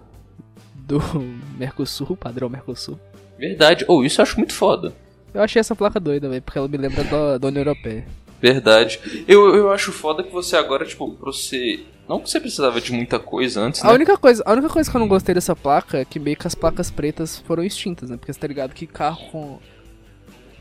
do 0.75 1.01
Mercosul, 1.57 2.19
padrão 2.19 2.51
Mercosul. 2.51 3.01
Verdade. 3.39 3.85
Ou 3.89 4.05
isso 4.05 4.21
eu 4.21 4.25
acho 4.25 4.37
muito 4.37 4.53
foda. 4.53 4.93
Eu 5.35 5.43
achei 5.43 5.59
essa 5.61 5.75
placa 5.75 5.99
doida, 5.99 6.29
velho, 6.29 6.41
porque 6.43 6.59
ela 6.59 6.69
me 6.69 6.77
lembra 6.77 7.03
da, 7.05 7.39
da 7.39 7.49
União 7.49 7.63
Europeia. 7.63 8.07
Verdade. 8.41 9.01
Eu, 9.27 9.55
eu 9.55 9.73
acho 9.73 9.91
foda 9.91 10.23
que 10.23 10.33
você 10.33 10.57
agora, 10.57 10.85
tipo, 10.85 11.11
pra 11.15 11.33
você 11.33 11.81
Não 12.09 12.21
que 12.21 12.29
você 12.31 12.39
precisava 12.39 12.81
de 12.81 12.93
muita 12.93 13.19
coisa 13.19 13.61
antes, 13.61 13.83
A 13.83 13.89
né? 13.89 13.95
única, 13.95 14.17
coisa, 14.17 14.43
a 14.47 14.53
única 14.53 14.69
coisa 14.69 14.91
que 14.91 14.97
eu 14.97 15.01
não 15.01 15.09
gostei 15.09 15.35
dessa 15.35 15.57
placa 15.57 15.99
é 15.99 16.05
que 16.05 16.21
meio 16.21 16.37
que 16.37 16.47
as 16.47 16.55
placas 16.55 16.91
pretas 16.91 17.39
foram 17.41 17.65
extintas, 17.65 18.11
né? 18.11 18.17
Porque 18.17 18.33
você 18.33 18.39
tá 18.39 18.47
ligado 18.47 18.75
que 18.75 18.87
carro 18.87 19.19
com. 19.31 19.59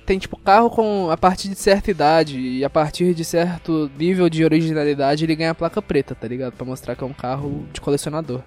Tem 0.06 0.20
tipo 0.20 0.38
carro 0.38 0.70
com 0.70 1.10
a 1.12 1.16
partir 1.16 1.48
de 1.48 1.56
certa 1.56 1.90
idade 1.92 2.38
e 2.38 2.66
a 2.66 2.70
partir 2.70 3.14
de 3.14 3.24
certo 3.24 3.90
nível 3.98 4.28
de 4.30 4.44
originalidade 4.44 5.24
ele 5.24 5.36
ganha 5.36 5.52
a 5.52 5.56
placa 5.56 5.82
preta, 5.82 6.14
tá 6.14 6.28
ligado? 6.28 6.54
Pra 6.54 6.66
mostrar 6.66 6.96
que 6.96 7.04
é 7.04 7.08
um 7.08 7.14
carro 7.14 7.66
de 7.72 7.80
colecionador. 7.80 8.42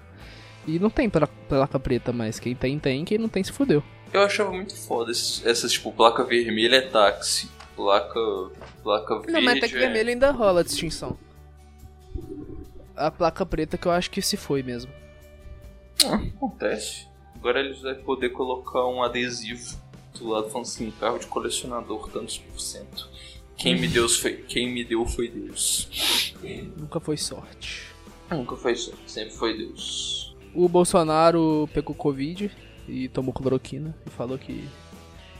E 0.67 0.77
não 0.79 0.89
tem 0.89 1.09
pla- 1.09 1.27
placa 1.47 1.79
preta 1.79 2.11
mais. 2.11 2.39
Quem 2.39 2.53
tem, 2.53 2.77
tem. 2.77 3.05
Quem 3.05 3.17
não 3.17 3.29
tem, 3.29 3.43
se 3.43 3.51
fudeu. 3.51 3.81
Eu 4.13 4.21
achava 4.21 4.51
muito 4.51 4.75
foda 4.75 5.11
esses- 5.11 5.45
essas, 5.45 5.71
tipo, 5.71 5.91
placa 5.91 6.23
vermelha 6.23 6.75
é 6.75 6.81
táxi. 6.81 7.49
Placa. 7.75 8.19
Placa 8.83 9.15
verde. 9.19 9.31
Não, 9.31 9.41
mas 9.41 9.57
até 9.57 9.67
que 9.69 9.75
é- 9.75 9.79
vermelho 9.79 10.09
ainda 10.09 10.31
rola 10.31 10.59
a 10.61 10.63
distinção. 10.63 11.17
A 12.95 13.09
placa 13.11 13.45
preta 13.45 13.77
que 13.77 13.87
eu 13.87 13.91
acho 13.91 14.09
que 14.11 14.21
se 14.21 14.35
foi 14.35 14.61
mesmo. 14.63 14.91
Ah, 16.05 16.15
acontece. 16.15 17.07
Agora 17.35 17.59
eles 17.59 17.79
vão 17.81 17.95
poder 18.03 18.29
colocar 18.29 18.85
um 18.87 19.03
adesivo 19.03 19.77
do 20.19 20.27
lado 20.29 20.49
falando 20.49 20.65
assim, 20.65 20.91
carro 20.99 21.19
de 21.19 21.27
colecionador, 21.27 22.09
tantos 22.09 22.39
por 22.39 22.59
cento. 22.59 23.07
Quem 23.55 23.79
me, 23.79 23.87
deu 23.87 24.07
foi, 24.09 24.33
quem 24.33 24.71
me 24.71 24.83
deu 24.83 25.05
foi 25.05 25.27
Deus. 25.29 26.33
Nunca 26.75 26.99
foi 26.99 27.17
sorte. 27.17 27.83
Nunca 28.29 28.55
foi 28.55 28.73
isso, 28.73 28.93
sempre 29.07 29.33
foi 29.35 29.57
Deus. 29.57 30.26
O 30.57 30.67
Bolsonaro 30.67 31.69
pegou 31.73 31.95
Covid 31.95 32.49
e 32.87 33.07
tomou 33.09 33.31
cloroquina 33.33 33.95
e 34.05 34.09
falou 34.09 34.37
que. 34.37 34.67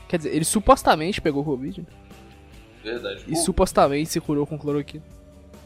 Quer 0.08 0.18
dizer, 0.18 0.34
ele 0.34 0.44
supostamente 0.44 1.20
pegou 1.20 1.44
Covid 1.44 1.80
né? 1.80 1.86
Verdade. 2.84 3.24
e 3.26 3.34
supostamente 3.36 4.10
se 4.10 4.20
curou 4.20 4.46
com 4.46 4.56
cloroquina. 4.56 5.02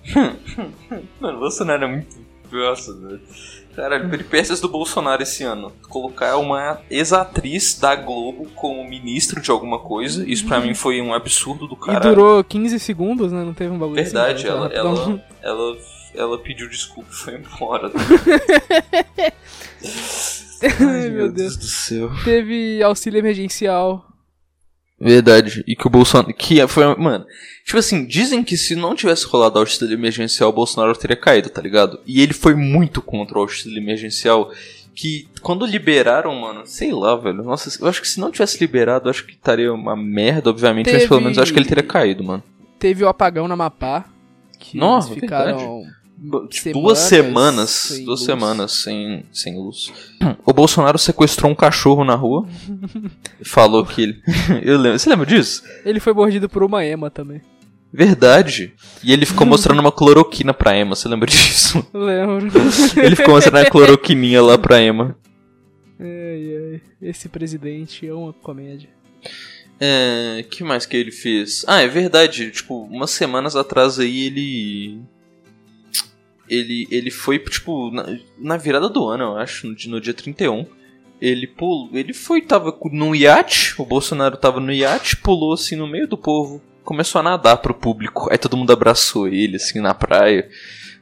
Mano, 1.21 1.37
o 1.37 1.41
Bolsonaro 1.41 1.85
é 1.85 1.87
muito. 1.87 2.33
Nossa, 2.51 2.95
velho. 2.95 3.21
Caralho, 3.75 4.11
peripécias 4.11 4.61
do 4.61 4.69
Bolsonaro 4.69 5.23
esse 5.23 5.43
ano. 5.43 5.73
Colocar 5.89 6.37
uma 6.37 6.81
ex-atriz 6.91 7.79
da 7.79 7.95
Globo 7.95 8.47
como 8.55 8.85
ministro 8.87 9.41
de 9.41 9.51
alguma 9.51 9.79
coisa. 9.79 10.29
Isso 10.29 10.47
pra 10.47 10.61
mim 10.61 10.75
foi 10.75 11.01
um 11.01 11.15
absurdo 11.15 11.67
do 11.67 11.75
E 11.75 11.79
caralho. 11.79 12.15
durou 12.15 12.45
15 12.45 12.79
segundos, 12.79 13.33
né? 13.33 13.43
Não 13.43 13.55
teve 13.55 13.71
um 13.71 13.79
bagulho 13.79 14.03
Verdade, 14.03 14.47
assim. 14.47 14.55
ela, 14.55 14.67
ela, 14.75 15.25
ela, 15.41 15.77
ela 16.15 16.39
pediu 16.39 16.69
desculpa 16.69 17.11
e 17.11 17.15
foi 17.15 17.35
embora. 17.37 17.91
Ai, 20.81 21.11
meu 21.11 21.31
Deus. 21.33 21.57
do 21.57 21.65
céu. 21.65 22.11
Teve 22.25 22.83
auxílio 22.83 23.19
emergencial. 23.19 24.07
Verdade. 25.01 25.65
E 25.67 25.75
que 25.75 25.87
o 25.87 25.91
Bolsonaro. 25.91 26.33
Que 26.33 26.65
foi. 26.69 26.95
Mano, 26.97 27.27
tipo 27.65 27.79
assim, 27.79 28.07
dizem 28.07 28.45
que 28.45 28.57
se 28.57 28.77
não 28.77 28.95
tivesse 28.95 29.27
rolado 29.27 29.57
o 29.57 29.63
auxílio 29.63 29.93
emergencial, 29.95 30.51
o 30.51 30.53
Bolsonaro 30.53 30.97
teria 30.97 31.17
caído, 31.17 31.51
tá 31.51 31.61
ligado? 31.61 31.99
E 32.07 32.21
ele 32.23 32.33
foi 32.33 32.55
muito 32.55 33.03
contra 33.03 33.39
o 33.39 33.41
auxílio 33.43 33.79
emergencial. 33.79 34.53
Que 34.95 35.27
quando 35.41 35.65
liberaram, 35.67 36.35
mano, 36.35 36.67
sei 36.67 36.93
lá, 36.93 37.17
velho. 37.17 37.43
Nossa, 37.43 37.77
eu 37.83 37.89
acho 37.89 38.01
que 38.03 38.07
se 38.09 38.21
não 38.21 38.31
tivesse 38.31 38.61
liberado, 38.61 39.07
eu 39.07 39.11
acho 39.11 39.25
que 39.27 39.33
estaria 39.33 39.73
uma 39.73 39.97
merda, 39.97 40.51
obviamente, 40.51 40.87
mas 40.87 40.97
Teve- 40.97 41.09
pelo 41.09 41.21
menos 41.23 41.39
eu 41.39 41.43
acho 41.43 41.53
que 41.53 41.59
ele 41.59 41.69
teria 41.69 41.83
caído, 41.83 42.23
mano. 42.23 42.43
Teve 42.79 43.03
o 43.03 43.09
apagão 43.09 43.49
na 43.49 43.57
Mapá. 43.57 44.05
Que 44.59 44.77
Nossa, 44.77 45.09
eles 45.11 45.21
ficaram. 45.21 45.83
Tipo, 46.49 46.81
duas 46.81 46.99
Semanas 46.99 47.71
semanas, 47.71 47.71
sem 47.71 48.05
duas 48.05 48.21
luz. 48.21 48.27
semanas 48.27 48.73
sem, 48.73 49.25
sem 49.33 49.57
luz. 49.59 49.93
O 50.47 50.53
Bolsonaro 50.53 50.99
sequestrou 50.99 51.51
um 51.51 51.55
cachorro 51.55 52.05
na 52.05 52.15
rua. 52.15 52.47
Falou 53.45 53.85
que 53.85 54.03
ele. 54.03 54.23
eu 54.63 54.79
lembro. 54.79 54.99
Você 54.99 55.11
lembra 55.11 55.27
disso? 55.27 55.63
Ele 55.85 55.99
foi 55.99 56.13
mordido 56.13 56.49
por 56.49 56.63
uma 56.63 56.85
ema 56.85 57.11
também. 57.11 57.41
Verdade. 57.93 58.73
E 59.03 59.13
ele 59.13 59.27
ficou 59.27 59.47
mostrando 59.47 59.81
uma 59.81 59.93
cloroquina 59.93 60.55
pra 60.55 60.75
Emma, 60.79 60.95
você 60.97 61.09
lembra 61.09 61.29
disso? 61.29 61.87
Lembro. 61.93 62.49
Ele 62.97 63.15
ficou 63.15 63.35
mostrando 63.35 63.67
a 63.67 63.71
cloroquininha 63.71 64.41
lá 64.41 64.57
pra 64.57 64.81
Emma. 64.81 65.15
ai, 66.01 66.73
ai. 66.73 66.81
Esse 67.03 67.29
presidente 67.29 68.07
é 68.07 68.15
uma 68.15 68.33
comédia. 68.33 68.89
É. 69.79 70.43
que 70.51 70.65
mais 70.65 70.87
que 70.87 70.97
ele 70.97 71.11
fez? 71.11 71.65
Ah, 71.67 71.81
é 71.83 71.89
verdade. 71.89 72.51
Tipo, 72.51 72.83
umas 72.85 73.11
semanas 73.11 73.57
atrás 73.57 73.99
aí 73.99 74.27
ele. 74.27 75.03
Ele, 76.53 76.87
ele 76.91 77.11
foi, 77.11 77.39
tipo, 77.39 77.91
na, 77.91 78.05
na 78.39 78.57
virada 78.57 78.89
do 78.89 79.09
ano, 79.09 79.25
eu 79.25 79.37
acho, 79.37 79.67
no, 79.67 79.75
dia- 79.75 79.91
no 79.91 80.01
dia 80.01 80.13
31. 80.15 80.67
Ele 81.21 81.47
pulou. 81.47 81.89
Ele 81.93 82.13
foi, 82.13 82.43
tava 82.43 82.77
num 82.91 83.15
iate, 83.15 83.75
o 83.81 83.87
Bolsonaro 83.87 84.37
tava 84.37 84.61
no 84.61 84.73
iate, 84.73 85.17
pulou 85.17 85.53
assim 85.55 85.77
no 85.77 85.87
meio 85.87 86.09
do 86.09 86.19
povo, 86.19 86.61
começou 86.85 87.21
a 87.21 87.23
nadar 87.23 87.59
pro 87.59 87.73
público. 87.75 88.29
Aí 88.31 88.37
todo 88.37 88.57
mundo 88.57 88.73
abraçou 88.73 89.29
ele, 89.29 89.57
assim, 89.57 89.81
na 89.81 89.95
praia. 89.95 90.49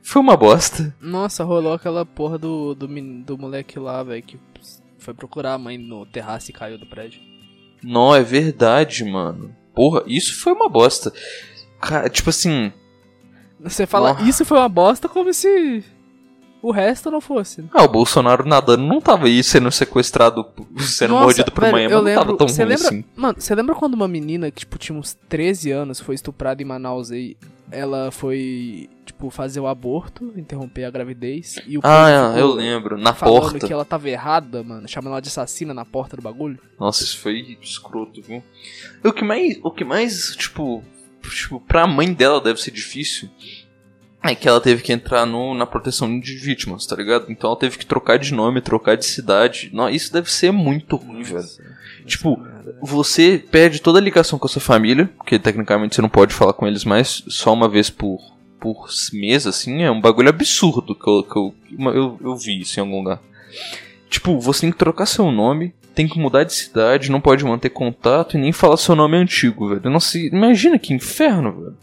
Foi 0.02 0.20
uma 0.20 0.36
bosta. 0.36 0.94
Nossa, 1.00 1.42
rolou 1.42 1.72
aquela 1.72 2.04
porra 2.04 2.38
do, 2.38 2.74
do, 2.74 2.86
do 3.24 3.38
moleque 3.38 3.78
lá, 3.78 4.02
velho, 4.02 4.22
que 4.22 4.38
foi 4.98 5.14
procurar 5.14 5.54
a 5.54 5.58
mãe 5.58 5.78
no 5.78 6.04
terraço 6.06 6.50
e 6.50 6.54
caiu 6.54 6.78
do 6.78 6.86
prédio. 6.86 7.20
Não, 7.82 8.14
é 8.14 8.22
verdade, 8.22 9.04
mano. 9.04 9.56
Porra, 9.74 10.02
isso 10.06 10.38
foi 10.38 10.52
uma 10.52 10.68
bosta. 10.68 11.10
Cara, 11.80 12.08
tipo 12.10 12.28
assim. 12.30 12.72
Você 13.62 13.86
fala, 13.86 14.20
isso 14.22 14.44
foi 14.44 14.58
uma 14.58 14.68
bosta 14.68 15.08
como 15.08 15.32
se 15.34 15.84
o 16.62 16.70
resto 16.70 17.10
não 17.10 17.20
fosse. 17.20 17.64
Ah, 17.72 17.84
o 17.84 17.88
Bolsonaro 17.88 18.46
nadando 18.46 18.82
não 18.84 19.00
tava 19.00 19.26
aí 19.26 19.42
sendo 19.42 19.70
sequestrado, 19.70 20.44
sendo 20.78 21.12
Nossa, 21.12 21.24
mordido 21.24 21.50
por 21.52 21.62
velho, 21.64 21.90
eu 21.90 22.02
não 22.02 22.14
tava 22.14 22.36
tão 22.36 22.46
ruim 22.46 22.56
lembra- 22.58 22.74
assim. 22.74 23.04
Mano, 23.16 23.40
você 23.40 23.54
lembra 23.54 23.74
quando 23.74 23.94
uma 23.94 24.08
menina 24.08 24.50
que, 24.50 24.60
tipo, 24.60 24.78
tinha 24.78 24.98
uns 24.98 25.14
13 25.28 25.70
anos 25.70 26.00
foi 26.00 26.14
estuprada 26.14 26.62
em 26.62 26.66
Manaus 26.66 27.10
aí? 27.10 27.36
Ela 27.72 28.10
foi, 28.10 28.90
tipo, 29.06 29.30
fazer 29.30 29.60
o 29.60 29.66
aborto, 29.68 30.32
interromper 30.36 30.84
a 30.84 30.90
gravidez. 30.90 31.56
E 31.68 31.78
o 31.78 31.80
Ah, 31.84 32.34
eu 32.36 32.52
lembro. 32.52 32.98
Na 32.98 33.14
Falando 33.14 33.42
porta. 33.52 33.64
que 33.66 33.72
ela 33.72 33.84
tava 33.84 34.10
errada, 34.10 34.62
mano. 34.64 34.88
Chamando 34.88 35.12
ela 35.12 35.22
de 35.22 35.28
assassina 35.28 35.72
na 35.72 35.84
porta 35.84 36.16
do 36.16 36.22
bagulho. 36.22 36.58
Nossa, 36.80 37.04
isso 37.04 37.16
foi 37.18 37.56
escroto, 37.62 38.20
viu? 38.20 38.42
O 39.04 39.12
que 39.12 39.22
mais, 39.24 39.58
o 39.62 39.70
que 39.70 39.84
mais, 39.84 40.34
tipo, 40.34 40.82
tipo, 41.28 41.60
pra 41.60 41.86
mãe 41.86 42.12
dela 42.12 42.40
deve 42.40 42.60
ser 42.60 42.70
difícil 42.70 43.28
é 44.22 44.34
que 44.34 44.46
ela 44.46 44.60
teve 44.60 44.82
que 44.82 44.92
entrar 44.92 45.24
no, 45.24 45.54
na 45.54 45.64
proteção 45.64 46.20
de 46.20 46.36
vítimas, 46.36 46.84
tá 46.84 46.94
ligado? 46.94 47.26
Então 47.30 47.50
ela 47.50 47.58
teve 47.58 47.78
que 47.78 47.86
trocar 47.86 48.18
de 48.18 48.34
nome, 48.34 48.60
trocar 48.60 48.96
de 48.96 49.06
cidade. 49.06 49.70
Não, 49.72 49.88
isso 49.88 50.12
deve 50.12 50.30
ser 50.30 50.52
muito 50.52 50.96
ruim, 50.96 51.22
velho. 51.22 51.48
Tipo, 52.04 52.38
Você 52.82 53.42
perde 53.50 53.80
toda 53.80 53.98
a 53.98 54.02
ligação 54.02 54.38
com 54.38 54.46
a 54.46 54.48
sua 54.48 54.60
família, 54.60 55.08
porque 55.16 55.38
tecnicamente 55.38 55.94
você 55.94 56.02
não 56.02 56.08
pode 56.08 56.34
falar 56.34 56.52
com 56.52 56.66
eles 56.66 56.84
mais 56.84 57.24
só 57.28 57.52
uma 57.52 57.68
vez 57.68 57.88
por, 57.88 58.18
por 58.58 58.88
mês, 59.12 59.46
assim, 59.46 59.82
é 59.82 59.90
um 59.90 60.00
bagulho 60.00 60.28
absurdo 60.28 60.94
que 60.94 61.08
eu, 61.08 61.22
que 61.22 61.36
eu, 61.36 61.54
eu, 61.94 62.18
eu 62.22 62.36
vi 62.36 62.60
isso 62.60 62.78
em 62.78 62.82
algum 62.82 62.98
lugar. 62.98 63.20
Tipo, 64.10 64.38
você 64.38 64.62
tem 64.62 64.72
que 64.72 64.78
trocar 64.78 65.06
seu 65.06 65.30
nome, 65.30 65.72
tem 65.94 66.06
que 66.08 66.18
mudar 66.18 66.44
de 66.44 66.52
cidade, 66.52 67.10
não 67.10 67.20
pode 67.20 67.44
manter 67.44 67.70
contato 67.70 68.36
e 68.36 68.40
nem 68.40 68.52
falar 68.52 68.76
seu 68.76 68.94
nome 68.96 69.16
antigo, 69.16 69.68
velho. 69.68 69.90
Nossa, 69.90 70.18
imagina 70.18 70.78
que 70.78 70.92
inferno, 70.94 71.52
velho. 71.52 71.76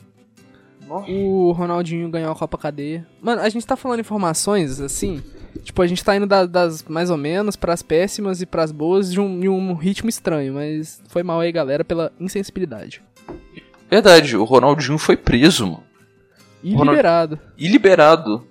O 1.09 1.51
Ronaldinho 1.51 2.09
ganhou 2.09 2.31
a 2.31 2.35
Copa 2.35 2.57
Cadeia. 2.57 3.05
Mano, 3.21 3.41
a 3.41 3.49
gente 3.49 3.67
tá 3.67 3.75
falando 3.75 3.99
informações, 3.99 4.79
assim. 4.79 5.21
Tipo, 5.61 5.81
a 5.81 5.87
gente 5.87 6.03
tá 6.03 6.15
indo 6.15 6.25
da- 6.25 6.45
das 6.45 6.81
mais 6.87 7.09
ou 7.09 7.17
menos 7.17 7.57
pras 7.57 7.81
péssimas 7.81 8.41
e 8.41 8.45
pras 8.45 8.71
boas 8.71 9.11
de 9.11 9.19
um, 9.19 9.43
em 9.43 9.49
um 9.49 9.73
ritmo 9.73 10.07
estranho, 10.09 10.53
mas 10.53 11.01
foi 11.09 11.23
mal 11.23 11.41
aí, 11.41 11.51
galera, 11.51 11.83
pela 11.83 12.11
insensibilidade. 12.19 13.01
Verdade, 13.89 14.37
o 14.37 14.43
Ronaldinho 14.45 14.97
foi 14.97 15.17
preso, 15.17 15.65
mano. 15.65 15.83
E 16.63 16.71
Ronald- 16.73 16.89
liberado. 16.95 17.39
E 17.57 17.67
liberado. 17.67 18.47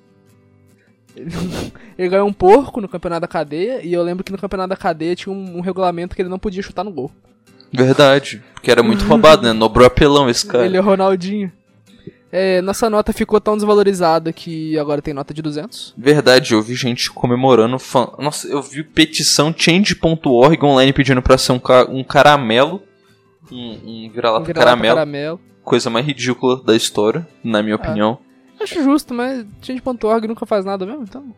Ele 1.99 2.09
ganhou 2.09 2.29
um 2.29 2.33
porco 2.33 2.81
no 2.81 2.89
campeonato 2.89 3.23
da 3.23 3.29
cadeia, 3.29 3.81
e 3.83 3.93
eu 3.93 4.03
lembro 4.03 4.23
que 4.25 4.33
no 4.33 4.39
campeonato 4.39 4.71
da 4.71 4.77
cadeia 4.77 5.17
tinha 5.17 5.33
um, 5.33 5.59
um 5.59 5.61
regulamento 5.61 6.15
que 6.15 6.23
ele 6.23 6.29
não 6.29 6.39
podia 6.39 6.63
chutar 6.63 6.85
no 6.85 6.91
gol. 6.93 7.11
Verdade. 7.73 8.43
Porque 8.55 8.71
era 8.71 8.83
muito 8.83 9.05
roubado, 9.05 9.43
né? 9.43 9.53
Nobrou 9.53 9.87
apelão 9.87 10.29
esse 10.31 10.47
cara. 10.47 10.65
Ele 10.67 10.77
é 10.77 10.81
o 10.81 10.85
Ronaldinho. 10.85 11.51
É, 12.31 12.61
nossa 12.61 12.91
nota 12.91 13.13
ficou 13.13 13.41
tão 13.41 13.57
desvalorizada 13.57 14.33
que 14.33 14.79
agora 14.79 15.01
tem 15.01 15.15
nota 15.15 15.33
de 15.33 15.41
200. 15.41 15.95
Verdade, 15.97 16.53
eu 16.55 16.63
vi 16.63 16.75
gente 16.75 17.11
comemorando. 17.11 17.79
Fã... 17.79 18.09
Nossa, 18.19 18.47
eu 18.49 18.61
vi 18.61 18.83
petição 18.83 19.55
change.org 19.57 20.63
online 20.65 20.93
pedindo 20.93 21.23
pra 21.23 21.39
ser 21.39 21.53
um, 21.53 21.59
ca- 21.59 21.87
um 21.89 22.03
caramelo. 22.05 22.83
Um, 23.51 24.07
um 24.07 24.11
vira-lata 24.13 24.45
Vira-lata 24.45 24.71
caramelo. 24.71 24.95
caramelo. 24.97 25.41
Coisa 25.63 25.89
mais 25.89 26.05
ridícula 26.05 26.63
da 26.63 26.75
história, 26.77 27.27
na 27.43 27.63
minha 27.63 27.77
opinião. 27.77 28.19
Acho 28.61 28.83
justo, 28.83 29.13
mas 29.15 29.47
change.org 29.63 30.27
nunca 30.27 30.47
faz 30.47 30.65
nada 30.65 30.87
mesmo, 30.87 31.03
então. 31.03 31.35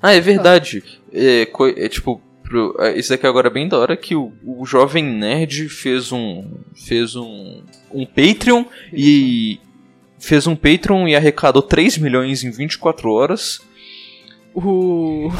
Ah, 0.00 0.12
é 0.12 0.20
verdade. 0.20 0.82
É, 1.12 1.42
é 1.76 1.88
tipo. 1.88 2.20
pro- 2.42 2.74
é, 2.78 2.98
Isso 2.98 3.10
daqui 3.10 3.26
agora 3.26 3.48
é 3.48 3.50
bem 3.52 3.68
da 3.68 3.78
hora 3.78 3.96
que 3.96 4.14
o, 4.14 4.32
o 4.44 4.64
Jovem 4.64 5.04
Nerd 5.04 5.68
fez 5.68 6.12
um. 6.12 6.44
fez 6.74 7.16
um. 7.16 7.62
um 7.92 8.06
Patreon 8.06 8.64
e. 8.92 9.58
fez 10.18 10.46
um 10.46 10.56
Patreon 10.56 11.08
e 11.08 11.16
arrecadou 11.16 11.62
3 11.62 11.98
milhões 11.98 12.44
em 12.44 12.50
24 12.50 13.10
horas. 13.10 13.60
O. 14.54 15.30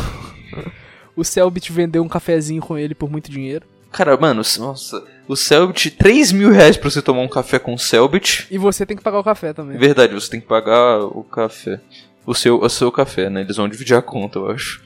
o 1.16 1.24
Selbit 1.24 1.72
vendeu 1.72 2.03
um 2.03 2.09
cafezinho 2.09 2.62
com 2.62 2.76
ele 2.79 2.94
por 2.94 3.11
muito 3.11 3.31
dinheiro. 3.31 3.66
Cara, 3.92 4.16
mano, 4.16 4.42
nossa, 4.59 5.05
o 5.26 5.37
Selbit, 5.37 5.90
3 5.90 6.33
mil 6.33 6.50
reais 6.50 6.76
pra 6.76 6.88
você 6.88 7.03
tomar 7.03 7.22
um 7.22 7.29
café 7.29 7.59
com 7.59 7.74
o 7.74 7.79
Selbit. 7.79 8.46
E 8.50 8.57
você 8.57 8.87
tem 8.87 8.96
que 8.96 9.03
pagar 9.03 9.18
o 9.18 9.24
café 9.24 9.53
também. 9.53 9.76
Verdade, 9.76 10.14
você 10.14 10.31
tem 10.31 10.40
que 10.40 10.46
pagar 10.46 11.00
o 11.05 11.24
café. 11.24 11.81
O 12.24 12.35
seu, 12.35 12.61
o 12.61 12.68
seu 12.68 12.92
café, 12.92 13.29
né? 13.29 13.40
Eles 13.40 13.57
vão 13.57 13.68
dividir 13.68 13.96
a 13.96 14.03
conta, 14.03 14.38
eu 14.38 14.50
acho. 14.50 14.83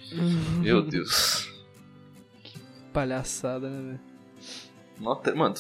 Meu 0.60 0.80
Deus. 0.80 1.52
Palhaçada, 2.92 3.68
né, 3.68 3.82
velho? 3.82 4.00
Nota, 5.00 5.34
mano. 5.34 5.54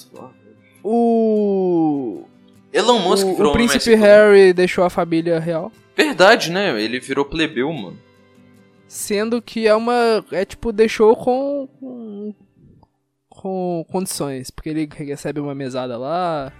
O. 0.82 2.24
Elon 2.72 2.98
Musk 3.00 3.26
o, 3.26 3.36
virou 3.36 3.50
o 3.50 3.54
príncipe 3.54 3.90
Messi, 3.90 3.94
Harry 3.94 4.52
deixou 4.52 4.84
a 4.84 4.90
família 4.90 5.38
real. 5.38 5.70
Verdade, 5.96 6.50
né? 6.50 6.80
Ele 6.80 6.98
virou 7.00 7.24
plebeu, 7.24 7.72
mano. 7.72 7.98
Sendo 8.86 9.42
que 9.42 9.66
é 9.66 9.74
uma. 9.74 10.24
É 10.30 10.44
tipo, 10.44 10.72
deixou 10.72 11.16
com. 11.16 12.34
Com, 13.44 13.84
condições. 13.92 14.50
Porque 14.50 14.70
ele 14.70 14.88
recebe 14.92 15.38
uma 15.38 15.54
mesada 15.54 15.96
lá. 15.98 16.50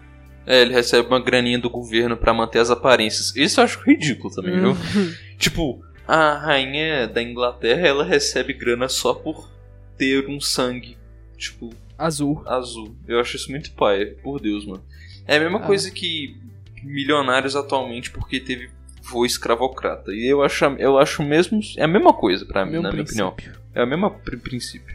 É, 0.47 0.61
ele 0.61 0.75
recebe 0.75 1.09
uma 1.09 1.19
graninha 1.23 1.59
do 1.59 1.71
governo 1.71 2.17
pra 2.17 2.35
manter 2.35 2.59
as 2.59 2.71
aparências. 2.71 3.35
Isso 3.35 3.59
eu 3.61 3.65
acho 3.65 3.81
ridículo 3.81 4.33
também, 4.35 4.61
viu? 4.61 4.77
Tipo, 5.39 5.83
a 6.07 6.35
rainha 6.35 7.09
da 7.09 7.23
Inglaterra, 7.23 7.87
ela 7.89 8.05
recebe 8.05 8.53
grana 8.53 8.89
só 8.89 9.15
por 9.15 9.51
ter 9.97 10.29
um 10.29 10.39
sangue, 10.41 10.97
tipo, 11.39 11.71
Azul. 11.97 12.43
azul. 12.47 12.95
Eu 13.09 13.19
acho 13.21 13.37
isso 13.37 13.51
muito 13.51 13.73
pai, 13.73 14.05
por 14.23 14.39
Deus, 14.41 14.67
mano. 14.67 14.85
É 15.27 15.37
a 15.37 15.41
mesma 15.41 15.59
Ah. 15.61 15.67
coisa 15.67 15.91
que 15.91 16.37
milionários 16.83 17.57
atualmente 17.57 18.11
porque 18.11 18.39
teve 18.39 18.69
voo 19.03 19.25
escravocrata. 19.25 20.13
E 20.13 20.27
eu 20.27 20.43
acho, 20.43 20.65
eu 20.79 20.99
acho 20.99 21.23
mesmo. 21.23 21.61
É 21.79 21.85
a 21.85 21.89
mesma 21.89 22.13
coisa 22.13 22.45
pra 22.45 22.65
mim, 22.67 22.81
na 22.81 22.91
minha 22.91 23.03
opinião. 23.03 23.33
princípio. 23.33 23.61
É 23.75 23.83
o 23.83 23.87
mesmo 23.87 24.11
pri- 24.11 24.37
princípio. 24.37 24.95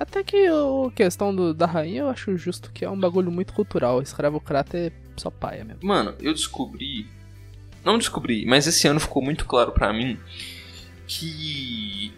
Até 0.00 0.24
que 0.24 0.46
a 0.46 0.90
questão 0.94 1.32
do, 1.34 1.52
da 1.52 1.66
rainha 1.66 2.00
eu 2.00 2.08
acho 2.08 2.34
justo 2.36 2.72
que 2.72 2.84
é 2.86 2.90
um 2.90 2.98
bagulho 2.98 3.30
muito 3.30 3.52
cultural. 3.52 4.00
Escravocrata 4.00 4.78
é 4.78 4.90
só 5.14 5.30
paia 5.30 5.62
mesmo. 5.62 5.80
Mano, 5.86 6.14
eu 6.20 6.32
descobri. 6.32 7.06
Não 7.84 7.98
descobri, 7.98 8.46
mas 8.46 8.66
esse 8.66 8.88
ano 8.88 8.98
ficou 8.98 9.22
muito 9.22 9.44
claro 9.44 9.72
pra 9.72 9.92
mim 9.92 10.18
que. 11.06 12.12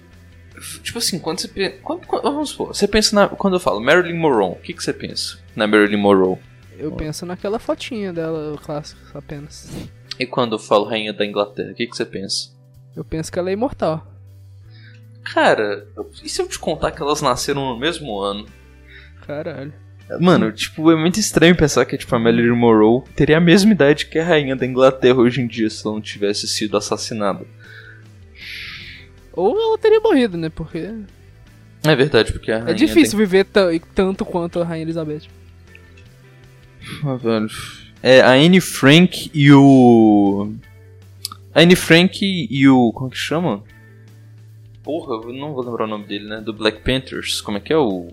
Tipo 0.83 0.99
assim, 0.99 1.19
quando 1.19 1.41
você 1.41 1.49
pensa. 1.49 1.77
Quando, 1.83 2.07
quando- 2.07 2.23
vamos 2.23 2.51
supor, 2.51 2.69
você 2.69 2.87
pensa 2.87 3.15
na. 3.17 3.29
Quando 3.29 3.55
eu 3.55 3.61
falo 3.61 3.81
Marilyn 3.81 4.19
Monroe, 4.19 4.53
o 4.53 4.57
que, 4.57 4.73
que 4.75 4.83
você 4.83 4.93
pensa 4.93 5.39
na 5.57 5.67
Marilyn 5.67 5.97
Monroe? 6.01 6.39
Eu 6.79 6.93
penso 6.93 7.27
naquela 7.27 7.59
fotinha 7.59 8.13
dela, 8.13 8.57
clássica, 8.59 9.19
apenas. 9.19 9.69
E 10.19 10.27
quando 10.27 10.53
eu 10.55 10.59
falo 10.59 10.85
Rainha 10.85 11.13
da 11.13 11.25
Inglaterra, 11.27 11.73
o 11.73 11.75
que, 11.75 11.87
que 11.87 11.97
você 11.97 12.05
pensa? 12.05 12.51
Eu 12.95 13.05
penso 13.05 13.31
que 13.33 13.39
ela 13.39 13.51
é 13.51 13.53
imortal. 13.53 14.07
Cara, 15.25 15.87
e 16.23 16.29
se 16.29 16.41
eu 16.43 16.49
te 16.49 16.59
contar 16.59 16.91
que 16.91 17.01
elas 17.03 17.23
nasceram 17.23 17.67
no 17.73 17.79
mesmo 17.79 18.19
ano? 18.21 18.47
Caralho. 19.27 19.73
Mano, 20.21 20.53
tipo, 20.53 20.91
é 20.91 20.97
muito 20.97 21.19
estranho 21.21 21.57
pensar 21.57 21.85
que 21.87 21.97
tipo, 21.97 22.15
a 22.15 22.19
Marilyn 22.19 22.55
Monroe 22.57 23.03
teria 23.17 23.39
a 23.39 23.41
mesma 23.41 23.73
idade 23.73 24.07
que 24.07 24.19
a 24.19 24.25
Rainha 24.25 24.55
da 24.57 24.67
Inglaterra 24.67 25.17
hoje 25.19 25.41
em 25.41 25.47
dia 25.47 25.71
se 25.71 25.87
ela 25.87 25.95
não 25.95 26.03
tivesse 26.03 26.47
sido 26.49 26.77
assassinada. 26.77 27.47
Ou 29.33 29.57
ela 29.59 29.79
teria 29.79 30.01
morrido, 30.01 30.37
né? 30.37 30.51
Porque 30.51 30.93
É 31.85 31.97
verdade, 31.97 32.33
porque 32.33 32.51
a 32.53 32.59
Rainha 32.59 32.73
é 32.73 32.75
difícil 32.75 33.17
viver 33.19 33.45
ta- 33.45 33.69
tanto 33.95 34.25
quanto 34.25 34.61
a 34.61 34.65
Rainha 34.65 34.83
Elizabeth. 34.83 35.23
Ah, 37.05 37.15
velho. 37.15 37.49
É, 38.03 38.21
a 38.21 38.33
Anne 38.33 38.61
Frank 38.61 39.31
e 39.33 39.53
o. 39.53 40.53
A 41.55 41.61
Anne 41.63 41.77
Frank 41.77 42.19
e 42.51 42.69
o. 42.69 42.93
Como 42.93 43.09
que 43.11 43.17
chama? 43.17 43.63
Porra, 44.83 45.15
eu 45.27 45.33
não 45.33 45.53
vou 45.55 45.65
lembrar 45.65 45.85
o 45.85 45.89
nome 45.89 46.05
dele, 46.07 46.27
né? 46.29 46.41
Do 46.41 46.53
Black 46.53 46.81
Panthers. 46.83 47.41
Como 47.41 47.57
é 47.59 47.61
que 47.61 47.73
é 47.73 47.77
o. 47.77 48.09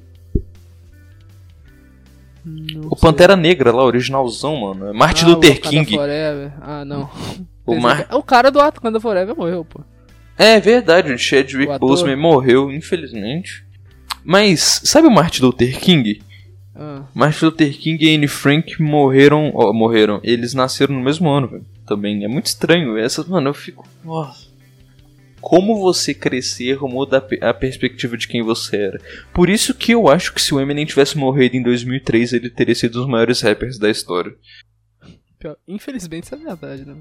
Não 2.45 2.81
O 2.91 2.95
sei. 2.95 3.01
Pantera 3.01 3.35
Negra 3.35 3.71
lá, 3.71 3.83
originalzão, 3.83 4.55
mano. 4.55 4.87
É 4.87 4.93
Martin 4.93 5.25
Ah, 5.25 5.27
Luther 5.29 5.59
King. 5.61 5.93
Forever. 5.95 6.53
Ah, 6.61 6.85
não. 6.85 7.09
O 7.65 7.75
Mar... 7.79 8.07
que- 8.07 8.15
O 8.15 8.23
cara 8.23 8.49
do 8.49 8.59
Wakanda 8.59 8.99
Forever 8.99 9.35
morreu, 9.35 9.65
pô. 9.65 9.81
É 10.37 10.59
verdade, 10.59 11.11
o 11.11 11.17
Chadwick 11.17 11.71
O. 11.73 11.79
Boseman 11.79 12.15
morreu, 12.15 12.71
infelizmente. 12.71 13.65
Mas, 14.23 14.81
sabe 14.85 15.07
o 15.07 15.11
Martin 15.11 15.41
Luther 15.43 15.77
King? 15.79 16.21
Ah, 16.75 17.03
Martin 17.13 17.45
Luther 17.45 17.77
King 17.77 18.05
e 18.05 18.15
Anne 18.15 18.27
Frank 18.27 18.81
morreram. 18.81 19.51
morreram. 19.73 20.19
Eles 20.23 20.53
nasceram 20.53 20.95
no 20.95 21.01
mesmo 21.03 21.29
ano, 21.29 21.47
velho. 21.47 21.65
Também. 21.85 22.23
É 22.23 22.27
muito 22.27 22.45
estranho. 22.45 22.97
Essa, 22.97 23.23
mano, 23.27 23.49
eu 23.49 23.53
fico. 23.53 23.85
Nossa. 24.03 24.47
Como 25.41 25.79
você 25.79 26.13
crescer 26.13 26.77
muda 26.81 27.17
a, 27.17 27.21
pe- 27.21 27.39
a 27.43 27.53
perspectiva 27.53 28.17
de 28.17 28.27
quem 28.27 28.41
você 28.43 28.77
era. 28.77 29.01
Por 29.33 29.49
isso 29.49 29.73
que 29.73 29.91
eu 29.93 30.07
acho 30.09 30.33
que 30.33 30.41
se 30.41 30.53
o 30.53 30.59
Eminem 30.59 30.85
tivesse 30.85 31.17
morrido 31.17 31.55
em 31.55 31.63
2003, 31.63 32.33
ele 32.33 32.49
teria 32.49 32.75
sido 32.75 32.97
um 32.97 33.01
dos 33.03 33.09
maiores 33.09 33.41
rappers 33.41 33.77
da 33.79 33.89
história. 33.89 34.35
Infelizmente 35.67 36.25
isso 36.25 36.35
é 36.35 36.37
verdade, 36.37 36.85
né? 36.85 36.97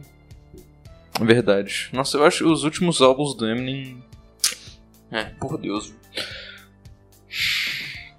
Verdade. 1.20 1.88
Nossa, 1.92 2.16
eu 2.16 2.24
acho 2.24 2.50
os 2.50 2.62
últimos 2.62 3.02
álbuns 3.02 3.34
do 3.34 3.46
Eminem. 3.48 4.02
É, 5.10 5.24
por 5.24 5.58
Deus. 5.58 5.92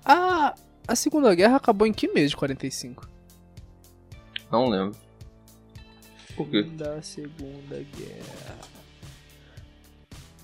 A, 0.03 0.53
a 0.87 0.95
Segunda 0.95 1.33
Guerra 1.33 1.55
acabou 1.57 1.87
em 1.87 1.93
que 1.93 2.07
mês 2.09 2.31
de 2.31 2.37
45? 2.37 3.07
Não 4.51 4.67
lembro. 4.69 4.97
Por 6.35 6.49
quê? 6.49 6.63
Da 6.63 7.01
Segunda 7.01 7.77
Guerra. 7.97 8.57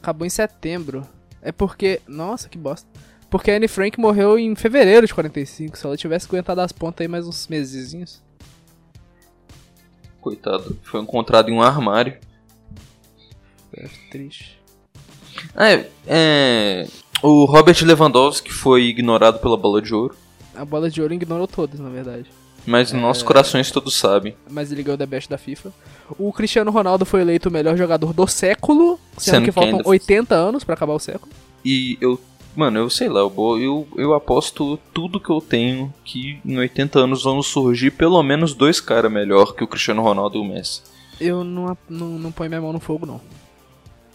Acabou 0.05 0.27
em 0.27 0.29
setembro. 0.29 1.03
É 1.41 1.51
porque. 1.51 1.99
Nossa, 2.07 2.47
que 2.47 2.59
bosta. 2.59 2.87
Porque 3.27 3.49
a 3.49 3.55
Anne 3.55 3.67
Frank 3.67 3.99
morreu 3.99 4.37
em 4.37 4.55
fevereiro 4.55 5.07
de 5.07 5.15
45. 5.15 5.75
Se 5.75 5.83
ela 5.83 5.97
tivesse 5.97 6.27
aguentado 6.27 6.61
as 6.61 6.71
pontas 6.71 7.03
aí 7.03 7.07
mais 7.07 7.25
uns 7.25 7.47
mesezinhos. 7.47 8.21
Coitado. 10.21 10.77
Foi 10.83 11.01
encontrado 11.01 11.49
em 11.49 11.53
um 11.55 11.61
armário. 11.63 12.19
É 13.73 13.87
triste. 14.11 14.61
É, 15.55 15.87
é. 16.05 16.87
O 17.23 17.45
Robert 17.45 17.83
Lewandowski 17.83 18.53
foi 18.53 18.83
ignorado 18.83 19.39
pela 19.39 19.57
bola 19.57 19.81
de 19.81 19.91
ouro. 19.91 20.15
A 20.53 20.63
bola 20.63 20.87
de 20.87 21.01
ouro 21.01 21.15
ignorou 21.15 21.47
todas, 21.47 21.79
na 21.79 21.89
verdade. 21.89 22.29
Mas 22.65 22.91
em 22.91 22.99
nossos 22.99 23.21
corações 23.23 23.69
todos 23.69 23.93
sabem. 23.95 24.35
Mas 24.49 24.71
ele 24.71 24.81
ganhou 24.81 24.95
o 24.95 24.97
The 24.97 25.05
Best 25.05 25.29
da 25.29 25.37
FIFA. 25.37 25.71
O 26.17 26.33
Cristiano 26.33 26.71
Ronaldo 26.71 27.05
foi 27.05 27.21
eleito 27.21 27.49
o 27.49 27.51
melhor 27.51 27.77
jogador 27.77 28.11
do 28.13 28.25
século. 28.27 28.99
Sendo, 29.17 29.35
Sendo 29.35 29.45
que 29.45 29.51
faltam 29.51 29.77
ainda- 29.77 29.89
80 29.89 30.35
anos 30.35 30.63
pra 30.63 30.73
acabar 30.73 30.93
o 30.93 30.99
século. 30.99 31.31
E 31.63 31.97
eu. 32.01 32.19
Mano, 32.55 32.79
eu 32.79 32.89
sei 32.89 33.09
lá, 33.09 33.19
eu, 33.19 33.33
eu, 33.59 33.87
eu 33.97 34.13
aposto 34.13 34.77
tudo 34.93 35.19
que 35.19 35.29
eu 35.29 35.41
tenho 35.41 35.93
que 36.05 36.39
em 36.45 36.57
80 36.57 36.99
anos 36.99 37.23
vão 37.23 37.43
surgir 37.43 37.91
pelo 37.91 38.23
menos 38.23 38.53
dois 38.53 38.79
caras 38.79 39.11
melhor 39.11 39.53
que 39.53 39.61
o 39.63 39.67
Cristiano 39.67 40.01
Ronaldo 40.01 40.37
e 40.37 40.41
o 40.41 40.45
Messi. 40.45 40.81
Eu 41.19 41.43
não, 41.43 41.77
não, 41.89 42.07
não 42.17 42.31
ponho 42.31 42.49
minha 42.49 42.61
mão 42.61 42.71
no 42.71 42.79
fogo, 42.79 43.05
não. 43.05 43.19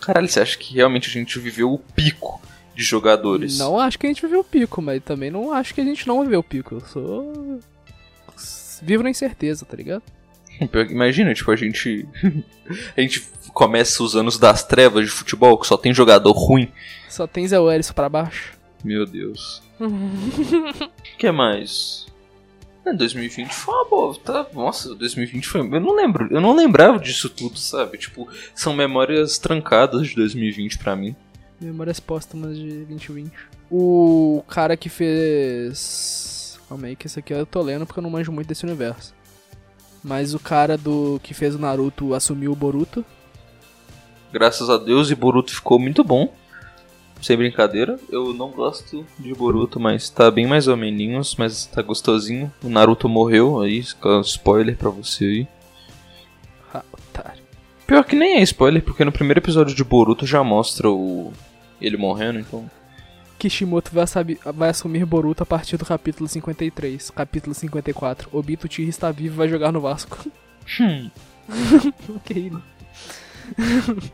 Caralho, 0.01 0.27
você 0.27 0.41
acha 0.41 0.57
que 0.57 0.75
realmente 0.75 1.09
a 1.09 1.13
gente 1.13 1.39
viveu 1.39 1.71
o 1.71 1.79
pico 1.79 2.41
de 2.75 2.83
jogadores? 2.83 3.59
Não 3.59 3.79
acho 3.79 3.99
que 3.99 4.07
a 4.07 4.09
gente 4.09 4.23
viveu 4.23 4.41
o 4.41 4.45
pico, 4.45 4.81
mas 4.81 5.03
também 5.03 5.31
não 5.31 5.53
acho 5.53 5.75
que 5.75 5.81
a 5.83 5.85
gente 5.85 6.09
não 6.09 6.23
viveu 6.23 6.41
o 6.41 6.45
pico. 6.45 6.77
Eu 6.77 6.81
sou. 6.81 7.61
Vivo 8.83 9.03
na 9.03 9.11
incerteza, 9.11 9.64
tá 9.64 9.77
ligado? 9.77 10.03
Imagina, 10.90 11.33
tipo, 11.33 11.51
a 11.51 11.57
gente. 11.57 12.07
a 12.97 13.01
gente 13.01 13.27
começa 13.53 14.03
os 14.03 14.14
anos 14.14 14.38
das 14.38 14.62
trevas 14.64 15.07
de 15.07 15.11
futebol, 15.11 15.59
que 15.59 15.66
só 15.66 15.77
tem 15.77 15.93
jogador 15.93 16.33
ruim. 16.33 16.71
Só 17.09 17.27
tem 17.27 17.47
Zé 17.47 17.59
Welles 17.59 17.90
pra 17.90 18.09
baixo. 18.09 18.59
Meu 18.85 19.07
Deus. 19.07 19.62
O 19.81 21.19
que 21.19 21.31
mais? 21.31 22.07
É, 22.85 22.93
2020 22.93 23.51
foi 23.53 23.75
uma 23.75 23.85
boa, 23.88 24.14
tá? 24.16 24.47
Nossa, 24.55 24.95
2020 24.95 25.47
foi. 25.47 25.61
Eu 25.61 25.81
não 25.81 25.95
lembro, 25.95 26.29
eu 26.31 26.40
não 26.40 26.55
lembrava 26.55 26.99
disso 26.99 27.29
tudo, 27.29 27.59
sabe? 27.59 27.99
Tipo, 27.99 28.29
são 28.55 28.75
memórias 28.75 29.38
trancadas 29.38 30.09
de 30.09 30.14
2020 30.16 30.79
pra 30.79 30.97
mim. 30.97 31.14
Memórias 31.61 32.01
póstumas 32.01 32.57
de 32.57 32.85
2020. 32.85 33.33
O 33.71 34.43
cara 34.49 34.77
que 34.77 34.88
fez. 34.88 36.39
Calma 36.70 36.87
aí, 36.87 36.94
que 36.94 37.09
esse 37.09 37.18
aqui 37.18 37.35
eu 37.35 37.44
tô 37.44 37.61
lendo 37.61 37.85
porque 37.85 37.98
eu 37.98 38.02
não 38.02 38.11
manjo 38.11 38.30
muito 38.30 38.46
desse 38.46 38.64
universo. 38.64 39.12
Mas 40.04 40.35
o 40.35 40.38
cara 40.38 40.78
do 40.78 41.18
que 41.20 41.35
fez 41.35 41.56
o 41.56 41.59
Naruto 41.59 42.14
assumiu 42.14 42.52
o 42.52 42.56
Boruto. 42.56 43.04
Graças 44.33 44.70
a 44.70 44.76
Deus, 44.76 45.11
e 45.11 45.16
Boruto 45.16 45.52
ficou 45.52 45.80
muito 45.80 46.04
bom. 46.04 46.33
Sem 47.20 47.37
brincadeira, 47.37 47.98
eu 48.09 48.33
não 48.33 48.52
gosto 48.52 49.04
de 49.18 49.35
Boruto, 49.35 49.80
mas 49.80 50.09
tá 50.09 50.30
bem 50.30 50.46
mais 50.46 50.68
ou 50.68 50.76
menos, 50.76 51.35
mas 51.35 51.66
tá 51.66 51.83
gostosinho. 51.83 52.52
O 52.62 52.68
Naruto 52.68 53.09
morreu 53.09 53.61
aí, 53.61 53.85
spoiler 54.22 54.76
pra 54.76 54.90
você 54.90 55.24
aí. 55.24 55.48
Ah, 56.72 56.85
otário. 56.92 57.42
Pior 57.85 58.04
que 58.04 58.14
nem 58.14 58.37
é 58.37 58.42
spoiler, 58.42 58.80
porque 58.80 59.04
no 59.04 59.11
primeiro 59.11 59.40
episódio 59.40 59.74
de 59.74 59.83
Boruto 59.83 60.24
já 60.24 60.44
mostra 60.44 60.88
o 60.88 61.33
ele 61.80 61.96
morrendo, 61.96 62.38
então. 62.38 62.70
Kishimoto 63.40 63.90
vai, 63.92 64.07
sabi- 64.07 64.38
vai 64.55 64.68
assumir 64.68 65.05
Boruto 65.07 65.42
a 65.42 65.46
partir 65.46 65.76
do 65.76 65.85
capítulo 65.85 66.29
53. 66.29 67.11
Capítulo 67.11 67.55
54. 67.55 68.29
Obito 68.33 68.68
Tiri 68.68 68.90
está 68.90 69.11
vivo 69.11 69.35
e 69.35 69.38
vai 69.38 69.48
jogar 69.48 69.72
no 69.72 69.81
Vasco. 69.81 70.18
Hum. 70.81 71.11
ok? 72.16 72.53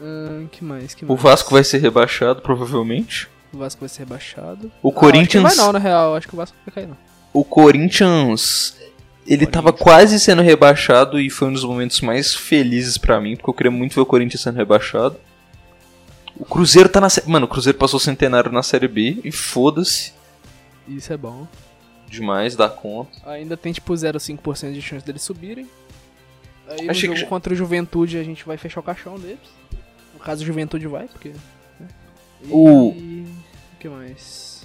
Ah, 0.00 0.44
que 0.52 0.62
mais? 0.64 0.94
Que 0.94 1.04
O 1.04 1.08
mais? 1.08 1.20
Vasco 1.20 1.50
vai 1.50 1.64
ser 1.64 1.78
rebaixado, 1.78 2.40
provavelmente. 2.40 3.28
O 3.52 3.58
Vasco 3.58 3.80
vai 3.80 3.88
ser 3.88 4.00
rebaixado. 4.04 4.70
O 4.82 4.88
Ah, 4.88 4.90
acho 4.90 4.94
que 4.94 5.00
Corinthians. 5.00 5.42
não 5.42 5.50
vai 5.50 5.56
não, 5.56 5.72
na 5.72 5.78
real. 5.80 6.14
Acho 6.14 6.28
que 6.28 6.34
o 6.34 6.36
Vasco 6.36 6.56
vai 6.64 6.72
cair 6.74 6.86
não. 6.86 6.96
O 7.32 7.42
Corinthians. 7.44 8.76
ele 9.26 9.44
tava 9.46 9.72
quase 9.72 10.18
sendo 10.20 10.40
rebaixado 10.40 11.20
e 11.20 11.28
foi 11.28 11.48
um 11.48 11.52
dos 11.52 11.64
momentos 11.64 12.00
mais 12.00 12.32
felizes 12.34 12.96
pra 12.96 13.20
mim, 13.20 13.34
porque 13.36 13.50
eu 13.50 13.54
queria 13.54 13.70
muito 13.72 13.94
ver 13.94 14.00
o 14.00 14.06
Corinthians 14.06 14.40
sendo 14.40 14.54
rebaixado. 14.56 15.16
O 16.38 16.44
Cruzeiro 16.44 16.88
tá 16.88 17.00
na 17.00 17.08
série. 17.10 17.28
Mano, 17.28 17.46
o 17.46 17.48
Cruzeiro 17.48 17.76
passou 17.78 17.98
centenário 17.98 18.50
na 18.52 18.62
série 18.62 18.88
B 18.88 19.20
e 19.24 19.32
foda-se. 19.32 20.12
Isso 20.86 21.12
é 21.12 21.16
bom. 21.16 21.46
Demais, 22.08 22.56
dá 22.56 22.68
conta. 22.68 23.10
Ainda 23.26 23.56
tem 23.56 23.72
tipo 23.72 23.92
0,5% 23.92 24.72
de 24.72 24.80
chance 24.80 25.04
deles 25.04 25.22
subirem. 25.22 25.68
Aí 26.68 26.84
no 26.84 26.90
Achei 26.90 27.02
que 27.08 27.14
jogo 27.14 27.20
já- 27.20 27.26
contra 27.26 27.52
o 27.52 27.56
Juventude 27.56 28.16
a 28.18 28.22
gente 28.22 28.44
vai 28.46 28.56
fechar 28.56 28.80
o 28.80 28.82
caixão 28.82 29.18
deles. 29.18 29.38
No 30.14 30.20
caso, 30.20 30.42
o 30.42 30.46
Juventude 30.46 30.86
vai, 30.86 31.06
porque. 31.06 31.30
né? 31.80 31.88
E... 32.44 32.48
O- 32.50 32.88
O 32.90 33.78
que 33.80 33.88
mais? 33.88 34.64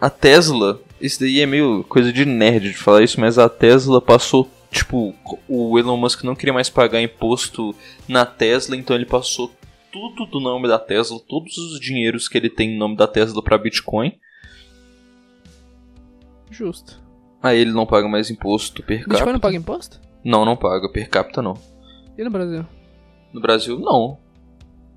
A 0.00 0.10
Tesla, 0.10 0.80
isso 1.00 1.20
daí 1.20 1.40
é 1.40 1.46
meio 1.46 1.84
coisa 1.88 2.12
de 2.12 2.24
nerd 2.24 2.70
de 2.70 2.76
falar 2.76 3.02
isso, 3.02 3.20
mas 3.20 3.38
a 3.38 3.48
Tesla 3.48 4.00
passou. 4.00 4.50
Tipo, 4.70 5.14
o 5.46 5.78
Elon 5.78 5.96
Musk 5.98 6.24
não 6.24 6.34
queria 6.34 6.52
mais 6.54 6.68
pagar 6.70 7.00
imposto 7.02 7.74
na 8.08 8.24
Tesla, 8.24 8.74
então 8.74 8.96
ele 8.96 9.04
passou 9.04 9.52
tudo 9.92 10.26
do 10.26 10.40
nome 10.40 10.66
da 10.66 10.78
Tesla, 10.78 11.18
todos 11.28 11.56
os 11.58 11.78
dinheiros 11.78 12.28
que 12.28 12.38
ele 12.38 12.48
tem 12.50 12.72
no 12.72 12.78
nome 12.78 12.96
da 12.96 13.06
Tesla 13.06 13.42
pra 13.42 13.58
Bitcoin. 13.58 14.18
Justo. 16.50 17.00
Aí 17.42 17.58
ele 17.58 17.72
não 17.72 17.86
paga 17.86 18.08
mais 18.08 18.30
imposto 18.30 18.82
per 18.82 18.98
capita. 19.00 19.14
Bitcoin 19.14 19.32
não 19.32 19.40
paga 19.40 19.56
imposto? 19.56 20.00
Não, 20.24 20.44
não 20.44 20.56
paga. 20.56 20.90
Per 20.90 21.08
capita 21.08 21.42
não. 21.42 21.54
E 22.16 22.22
no 22.22 22.30
Brasil? 22.30 22.64
No 23.32 23.40
Brasil, 23.40 23.78
não. 23.78 24.18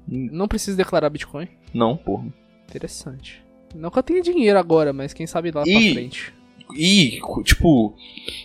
Não 0.08 0.48
precisa 0.48 0.78
declarar 0.78 1.10
Bitcoin? 1.10 1.48
Não, 1.74 1.98
porra. 1.98 2.28
Interessante. 2.70 3.44
Não 3.74 3.90
que 3.90 3.98
eu 4.00 4.04
tenha 4.04 4.22
dinheiro 4.22 4.60
agora, 4.60 4.94
mas 4.94 5.14
quem 5.14 5.26
sabe 5.26 5.52
lá 5.52 5.64
E- 5.66 5.72
pra 5.72 5.94
frente. 5.94 6.34
E, 6.74 7.20
tipo, 7.44 7.96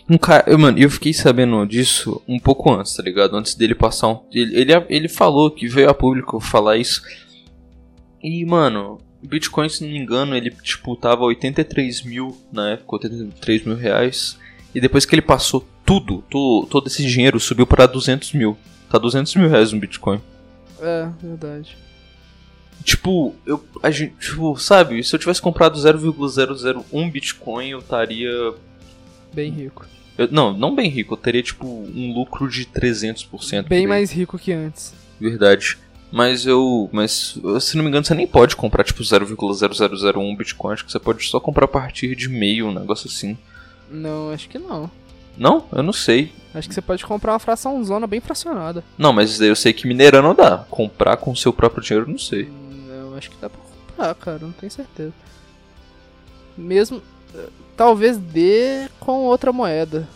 um 0.09 0.17
cara. 0.17 0.57
Mano, 0.57 0.77
eu 0.77 0.89
fiquei 0.89 1.13
sabendo 1.13 1.65
disso 1.65 2.21
um 2.27 2.39
pouco 2.39 2.71
antes, 2.71 2.93
tá 2.95 3.01
ligado? 3.03 3.35
Antes 3.35 3.55
dele 3.55 3.73
passar 3.75 4.09
um. 4.09 4.19
Ele, 4.31 4.55
ele, 4.59 4.71
ele 4.89 5.07
falou 5.09 5.49
que 5.51 5.67
veio 5.67 5.89
a 5.89 5.93
público 5.93 6.39
falar 6.39 6.77
isso. 6.77 7.01
E, 8.23 8.45
mano, 8.45 8.99
Bitcoin, 9.23 9.67
se 9.69 9.83
não 9.83 9.91
me 9.91 9.97
engano, 9.97 10.35
ele, 10.35 10.51
tipo, 10.51 10.95
tava 10.95 11.23
83 11.23 12.03
mil 12.03 12.37
na 12.51 12.71
época, 12.71 12.95
83 12.97 13.65
mil 13.65 13.75
reais. 13.75 14.37
E 14.73 14.79
depois 14.79 15.05
que 15.05 15.15
ele 15.15 15.21
passou 15.21 15.67
tudo, 15.85 16.23
to- 16.29 16.67
todo 16.69 16.87
esse 16.87 17.03
dinheiro 17.05 17.39
subiu 17.39 17.65
pra 17.67 17.85
200 17.85 18.33
mil. 18.33 18.55
Tá 18.89 18.97
200 18.97 19.35
mil 19.35 19.49
reais 19.49 19.71
no 19.71 19.79
Bitcoin. 19.79 20.21
É, 20.79 21.09
verdade. 21.21 21.75
Tipo, 22.83 23.35
eu. 23.45 23.63
A 23.83 23.91
gente, 23.91 24.13
tipo, 24.19 24.57
sabe, 24.57 25.03
se 25.03 25.15
eu 25.15 25.19
tivesse 25.19 25.41
comprado 25.41 25.77
0,001 25.77 27.09
Bitcoin, 27.09 27.69
eu 27.69 27.79
estaria. 27.79 28.53
Bem 29.33 29.51
rico. 29.51 29.85
eu- 30.17 30.27
não, 30.31 30.51
não 30.55 30.75
bem 30.75 30.89
rico, 30.89 31.13
eu 31.13 31.17
teria, 31.17 31.41
tipo, 31.41 31.65
um 31.65 32.13
lucro 32.13 32.49
de 32.49 32.65
300%. 32.65 33.67
Bem 33.67 33.87
mais 33.87 34.11
rico 34.11 34.37
que 34.37 34.51
antes. 34.51 34.93
Verdade. 35.19 35.77
Mas 36.11 36.45
eu. 36.45 36.89
Mas, 36.91 37.37
se 37.61 37.77
não 37.77 37.83
me 37.83 37.89
engano, 37.89 38.03
você 38.05 38.13
nem 38.13 38.27
pode 38.27 38.55
comprar, 38.55 38.83
tipo, 38.83 39.01
0,0001 39.03 40.35
Bitcoin. 40.35 40.73
Acho 40.73 40.85
que 40.85 40.91
você 40.91 40.99
pode 40.99 41.23
só 41.25 41.39
comprar 41.39 41.65
a 41.65 41.69
partir 41.69 42.15
de 42.15 42.27
meio, 42.27 42.67
um 42.67 42.73
negócio 42.73 43.07
assim. 43.07 43.37
Não, 43.89 44.31
acho 44.31 44.49
que 44.49 44.59
não. 44.59 44.89
Não? 45.37 45.65
Eu 45.71 45.81
não 45.81 45.93
sei. 45.93 46.31
Acho 46.53 46.67
que 46.67 46.73
você 46.75 46.81
pode 46.81 47.05
comprar 47.05 47.31
uma 47.31 47.39
fração 47.39 47.81
zona 47.83 48.05
bem 48.05 48.19
fracionada. 48.19 48.83
Não, 48.97 49.13
mas 49.13 49.39
eu 49.39 49.55
sei 49.55 49.71
que 49.71 49.87
minerar 49.87 50.21
não 50.21 50.35
dá. 50.35 50.65
Comprar 50.69 51.15
com 51.17 51.31
o 51.31 51.35
seu 51.35 51.53
próprio 51.53 51.81
dinheiro, 51.81 52.09
não 52.11 52.17
sei. 52.17 52.49
Acho 53.21 53.29
que 53.29 53.37
dá 53.39 53.49
pra 53.49 53.59
comprar, 53.61 54.15
cara. 54.15 54.39
Não 54.39 54.51
tenho 54.51 54.71
certeza. 54.71 55.13
Mesmo. 56.57 57.01
Talvez 57.77 58.17
dê 58.17 58.87
com 58.99 59.25
outra 59.25 59.53
moeda. 59.53 60.07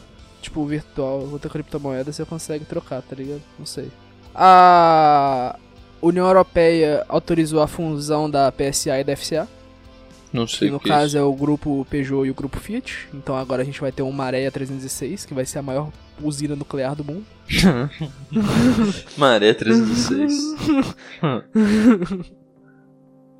Tipo, 0.41 0.65
virtual, 0.65 1.27
outra 1.31 1.49
criptomoeda 1.49 2.11
você 2.11 2.25
consegue 2.25 2.65
trocar, 2.65 3.01
tá 3.03 3.15
ligado? 3.15 3.41
Não 3.59 3.65
sei. 3.65 3.91
A 4.33 5.55
União 6.01 6.25
Europeia 6.27 7.05
autorizou 7.07 7.61
a 7.61 7.67
fusão 7.67 8.29
da 8.29 8.51
PSA 8.51 8.99
e 8.99 9.03
da 9.03 9.15
FCA. 9.15 9.47
Não 10.33 10.45
sei 10.47 10.67
Que 10.67 10.73
no 10.73 10.79
que 10.79 10.89
é 10.89 10.91
caso 10.91 11.07
isso. 11.07 11.17
é 11.17 11.21
o 11.21 11.33
grupo 11.33 11.85
Peugeot 11.89 12.25
e 12.27 12.31
o 12.31 12.33
grupo 12.33 12.59
Fiat. 12.59 13.07
Então 13.13 13.35
agora 13.37 13.61
a 13.61 13.65
gente 13.65 13.79
vai 13.79 13.91
ter 13.91 14.01
um 14.03 14.11
Maré 14.11 14.49
306, 14.51 15.25
que 15.25 15.33
vai 15.33 15.45
ser 15.45 15.59
a 15.59 15.61
maior 15.61 15.89
usina 16.21 16.55
nuclear 16.55 16.95
do 16.95 17.03
mundo. 17.03 17.25
Maré 19.17 19.53
306. 19.53 20.33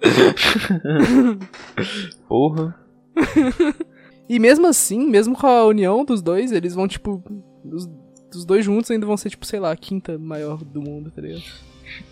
Porra. 2.28 2.76
E 4.28 4.39
mesmo 4.39 4.65
assim, 4.65 5.08
mesmo 5.08 5.36
com 5.36 5.46
a 5.46 5.65
união 5.65 6.04
dos 6.04 6.22
dois, 6.22 6.52
eles 6.52 6.74
vão, 6.74 6.88
tipo. 6.88 7.24
Os, 7.63 7.88
os 8.36 8.44
dois 8.44 8.65
juntos 8.65 8.89
ainda 8.89 9.06
vão 9.06 9.15
ser, 9.15 9.30
tipo, 9.30 9.46
sei 9.46 9.60
lá, 9.60 9.72
a 9.72 9.76
quinta 9.76 10.18
maior 10.18 10.63
do 10.63 10.82
mundo, 10.82 11.12
tá 11.12 11.22
ligado? 11.22 11.44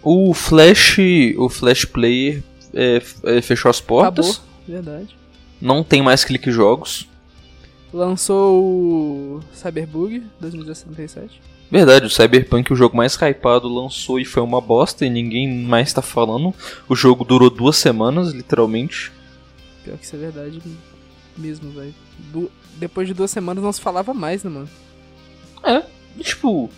O 0.01 0.33
Flash. 0.33 0.97
O 1.37 1.49
Flash 1.49 1.85
Player 1.85 2.43
é, 2.73 3.01
é, 3.23 3.41
fechou 3.41 3.69
as 3.69 3.81
portas. 3.81 4.29
Acabou, 4.29 4.43
verdade. 4.67 5.15
Não 5.59 5.83
tem 5.83 6.01
mais 6.01 6.23
clique 6.23 6.51
jogos. 6.51 7.09
Lançou 7.91 8.63
o 8.63 9.39
Cyberbug 9.53 10.23
2077. 10.39 11.41
Verdade, 11.73 12.05
o 12.05 12.09
Cyberpunk, 12.09 12.71
o 12.71 12.75
jogo 12.75 12.95
mais 12.95 13.15
hypado, 13.15 13.67
lançou 13.67 14.19
e 14.19 14.25
foi 14.25 14.43
uma 14.43 14.61
bosta 14.61 15.05
e 15.05 15.09
ninguém 15.09 15.63
mais 15.65 15.91
tá 15.91 16.03
falando. 16.03 16.53
O 16.87 16.95
jogo 16.95 17.25
durou 17.25 17.49
duas 17.49 17.75
semanas, 17.77 18.31
literalmente. 18.31 19.11
Pior 19.83 19.97
que 19.97 20.05
isso 20.05 20.15
é 20.15 20.19
verdade 20.19 20.61
mesmo, 21.35 21.71
velho. 21.71 21.93
Du- 22.31 22.51
Depois 22.77 23.07
de 23.07 23.13
duas 23.15 23.31
semanas 23.31 23.63
não 23.63 23.73
se 23.73 23.81
falava 23.81 24.13
mais, 24.13 24.43
né, 24.43 24.51
mano? 24.51 24.69
E, 26.15 26.23
tipo, 26.23 26.69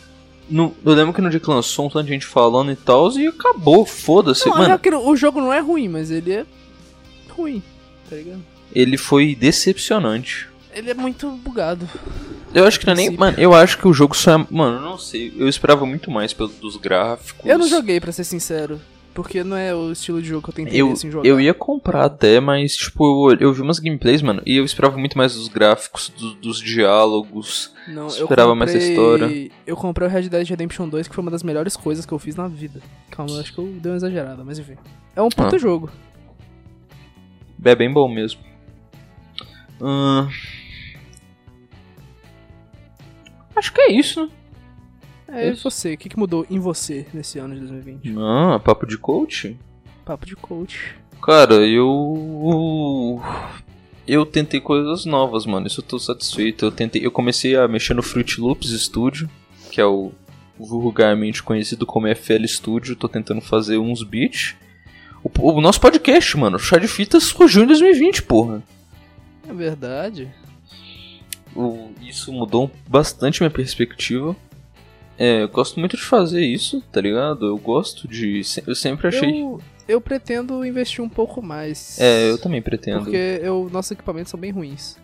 no- 0.50 0.74
eu 0.86 0.94
lembro 0.94 1.14
que 1.14 1.20
no 1.22 1.30
dia 1.30 1.42
que 1.42 1.50
lançou 1.50 1.88
um 1.88 1.90
tanto 1.90 2.06
de 2.06 2.14
gente 2.14 2.26
falando 2.26 2.72
e 2.72 2.76
tal, 2.78 3.12
e 3.20 3.28
acabou, 3.28 3.86
foda-se. 3.86 4.48
Não, 4.48 4.58
Mano, 4.58 4.74
é 4.76 4.78
que 4.78 4.90
o 4.96 5.16
jogo 5.18 5.42
não 5.42 5.52
é 5.52 5.60
ruim, 5.60 5.90
mas 5.90 6.10
ele 6.10 6.32
é 6.32 6.46
ruim, 7.30 7.62
tá 8.10 8.16
ligado? 8.16 8.40
ele 8.74 8.98
foi 8.98 9.36
decepcionante. 9.36 10.48
Ele 10.74 10.90
é 10.90 10.94
muito 10.94 11.30
bugado. 11.32 11.86
Eu 12.56 12.66
acho 12.66 12.80
que 12.80 12.86
não 12.86 12.94
é 12.94 12.96
nem. 12.96 13.12
Mano, 13.12 13.38
eu 13.38 13.54
acho 13.54 13.78
que 13.78 13.88
o 13.88 13.94
jogo 13.94 14.16
só 14.16 14.40
é. 14.40 14.48
Mano, 14.50 14.78
eu 14.78 14.82
não 14.82 14.98
sei. 14.98 15.34
Eu 15.38 15.48
esperava 15.48 15.86
muito 15.86 16.10
mais 16.10 16.34
pelo, 16.34 16.50
dos 16.50 16.78
gráficos. 16.78 17.46
Eu 17.46 17.58
não 17.60 17.68
joguei, 17.68 18.00
pra 18.00 18.12
ser 18.12 18.24
sincero. 18.24 18.80
Porque 19.14 19.46
não 19.46 19.56
é 19.56 19.74
o 19.74 19.94
estilo 19.94 20.22
de 20.22 20.28
jogo 20.28 20.42
que 20.44 20.50
eu 20.50 20.54
tenho 20.54 20.68
Eu, 20.68 20.88
interesse 20.88 21.08
em 21.08 21.12
jogar. 21.12 21.26
eu 21.30 21.40
ia 21.40 21.54
comprar 21.54 22.04
até, 22.04 22.38
mas, 22.42 22.76
tipo, 22.76 23.32
eu, 23.32 23.38
eu 23.40 23.54
vi 23.54 23.62
umas 23.62 23.80
gameplays, 23.80 24.22
mano, 24.22 24.42
e 24.46 24.58
eu 24.58 24.66
esperava 24.66 24.98
muito 24.98 25.18
mais 25.18 25.34
dos 25.36 25.48
gráficos, 25.48 26.10
do- 26.10 26.34
dos 26.36 26.60
diálogos. 26.60 27.72
Não, 27.88 28.08
Esperava 28.08 28.54
mais 28.56 28.76
essa 28.76 28.86
história. 28.86 29.50
Eu 29.66 29.78
comprei 29.78 30.06
o 30.06 30.12
Red 30.12 30.28
Dead 30.28 30.46
Redemption 30.50 30.90
2, 30.90 31.08
que 31.08 31.16
foi 31.16 31.22
uma 31.22 31.32
das 31.32 31.44
melhores 31.44 31.78
coisas 31.78 32.06
que 32.06 32.12
eu 32.12 32.20
fiz 32.20 32.36
na 32.36 32.50
vida. 32.50 32.82
Calma, 33.10 33.32
eu 33.36 33.40
acho 33.40 33.54
que 33.54 33.60
eu 33.60 33.66
dei 33.80 33.90
uma 33.90 33.96
exagerada, 33.96 34.44
mas 34.44 34.60
enfim. 34.60 34.76
É 35.16 35.22
um 35.22 35.30
puta 35.30 35.56
Ah. 35.56 35.60
jogo. 35.60 35.90
É 37.64 37.74
bem 37.74 37.92
bom 37.94 38.10
mesmo. 38.14 38.42
Ahn. 39.82 40.28
Acho 43.56 43.74
que 43.74 43.82
é 43.82 43.92
isso, 43.92 44.26
né? 44.26 44.32
É, 45.28 45.48
e 45.50 45.54
Isso. 45.54 45.70
você? 45.70 45.94
O 45.94 45.98
que, 45.98 46.10
que 46.10 46.20
mudou 46.20 46.46
em 46.50 46.60
você 46.60 47.06
nesse 47.14 47.40
ano 47.40 47.56
de 47.56 47.62
2020? 47.62 48.16
Ah, 48.18 48.60
papo 48.60 48.86
de 48.86 48.98
coach? 48.98 49.58
Papo 50.04 50.26
de 50.26 50.36
coach. 50.36 50.96
Cara, 51.22 51.56
eu. 51.56 53.22
Eu 54.08 54.24
tentei 54.26 54.60
coisas 54.60 55.06
novas, 55.06 55.46
mano. 55.48 55.66
Isso 55.66 55.80
eu 55.80 55.86
tô 55.86 55.98
satisfeito. 55.98 56.66
Eu 56.66 56.72
tentei. 56.72 57.04
Eu 57.04 57.12
comecei 57.12 57.56
a 57.56 57.68
mexer 57.68 57.96
no 57.96 58.04
Fruit 58.04 58.40
Loops 58.40 58.70
Studio, 58.70 59.28
que 59.72 59.82
é 59.82 59.86
o 59.86 60.12
vulgarmente 60.60 61.42
conhecido 61.42 61.86
como 61.86 62.08
FL 62.16 62.46
Studio. 62.46 62.96
Tô 62.96 63.10
tentando 63.10 63.42
fazer 63.42 63.80
uns 63.80 64.04
beats. 64.04 64.56
O, 65.24 65.52
o 65.52 65.60
nosso 65.60 65.82
podcast, 65.82 66.38
mano, 66.38 66.58
o 66.58 66.60
Chá 66.60 66.78
de 66.78 66.88
Fitas 66.88 67.24
surgiu 67.24 67.64
em 67.64 67.68
2020, 67.68 68.22
porra. 68.24 68.62
É 69.50 69.52
verdade. 69.52 70.32
Isso 72.02 72.32
mudou 72.34 72.70
bastante 72.88 73.42
minha 73.42 73.50
perspectiva. 73.52 74.36
É, 75.18 75.44
eu 75.44 75.48
gosto 75.50 75.80
muito 75.80 75.96
de 75.96 76.04
fazer 76.04 76.46
isso, 76.46 76.82
tá 76.92 77.00
ligado? 77.00 77.46
Eu 77.46 77.58
gosto 77.58 78.08
de. 78.08 78.42
Eu 78.68 78.76
sempre 78.76 79.08
achei. 79.08 79.42
Eu, 79.42 79.62
eu 79.88 80.02
pretendo 80.02 80.66
investir 80.66 81.04
um 81.04 81.08
pouco 81.10 81.42
mais. 81.42 81.98
É, 82.00 82.30
eu 82.30 82.38
também 82.38 82.62
pretendo. 82.62 83.04
Porque 83.04 83.40
eu, 83.42 83.70
nossos 83.72 83.92
equipamentos 83.92 84.30
são 84.32 84.40
bem 84.40 84.52
ruins. 84.52 84.98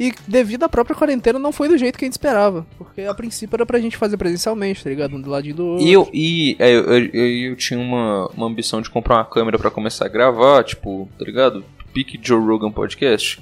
E 0.00 0.12
devido 0.26 0.64
à 0.64 0.68
própria 0.68 0.96
quarentena 0.96 1.38
não 1.38 1.52
foi 1.52 1.68
do 1.68 1.76
jeito 1.78 1.96
que 1.98 2.04
a 2.04 2.06
gente 2.06 2.14
esperava. 2.14 2.66
Porque 2.76 3.02
a 3.02 3.14
princípio 3.14 3.54
era 3.54 3.64
pra 3.66 3.78
gente 3.78 3.96
fazer 3.96 4.16
presencialmente, 4.16 4.82
tá 4.82 4.90
ligado? 4.90 5.14
Um 5.14 5.20
do 5.20 5.30
ladinho 5.30 5.54
do 5.54 5.66
outro. 5.66 5.86
E 5.86 5.92
eu, 5.92 6.10
e, 6.12 6.56
é, 6.58 6.70
eu, 6.74 6.82
eu, 6.98 7.06
eu- 7.50 7.56
tinha 7.56 7.78
uma, 7.78 8.26
uma 8.28 8.46
ambição 8.46 8.80
de 8.82 8.90
comprar 8.90 9.16
uma 9.16 9.24
câmera 9.24 9.58
pra 9.58 9.70
começar 9.70 10.06
a 10.06 10.08
gravar, 10.08 10.64
tipo, 10.64 11.08
tá 11.18 11.24
ligado? 11.24 11.64
Pique 11.92 12.18
Joe 12.20 12.40
Rogan 12.40 12.72
Podcast. 12.72 13.40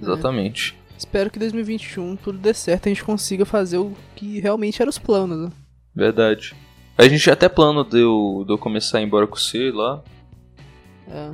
Exatamente. 0.00 0.74
Espero 1.02 1.28
que 1.30 1.38
2021 1.38 2.14
tudo 2.16 2.38
dê 2.38 2.54
certo 2.54 2.86
e 2.86 2.90
a 2.90 2.94
gente 2.94 3.02
consiga 3.02 3.44
fazer 3.44 3.78
o 3.78 3.92
que 4.14 4.38
realmente 4.38 4.80
eram 4.80 4.88
os 4.90 4.98
planos, 4.98 5.36
né? 5.36 5.50
Verdade. 5.94 6.54
A 6.96 7.08
gente 7.08 7.20
tinha 7.20 7.32
até 7.32 7.48
plano 7.48 7.82
de 7.84 7.98
eu, 8.00 8.44
de 8.46 8.52
eu 8.52 8.56
começar 8.58 8.98
a 8.98 9.00
ir 9.00 9.04
embora 9.04 9.26
com 9.26 9.34
você 9.36 9.72
lá. 9.72 10.00
É. 11.08 11.30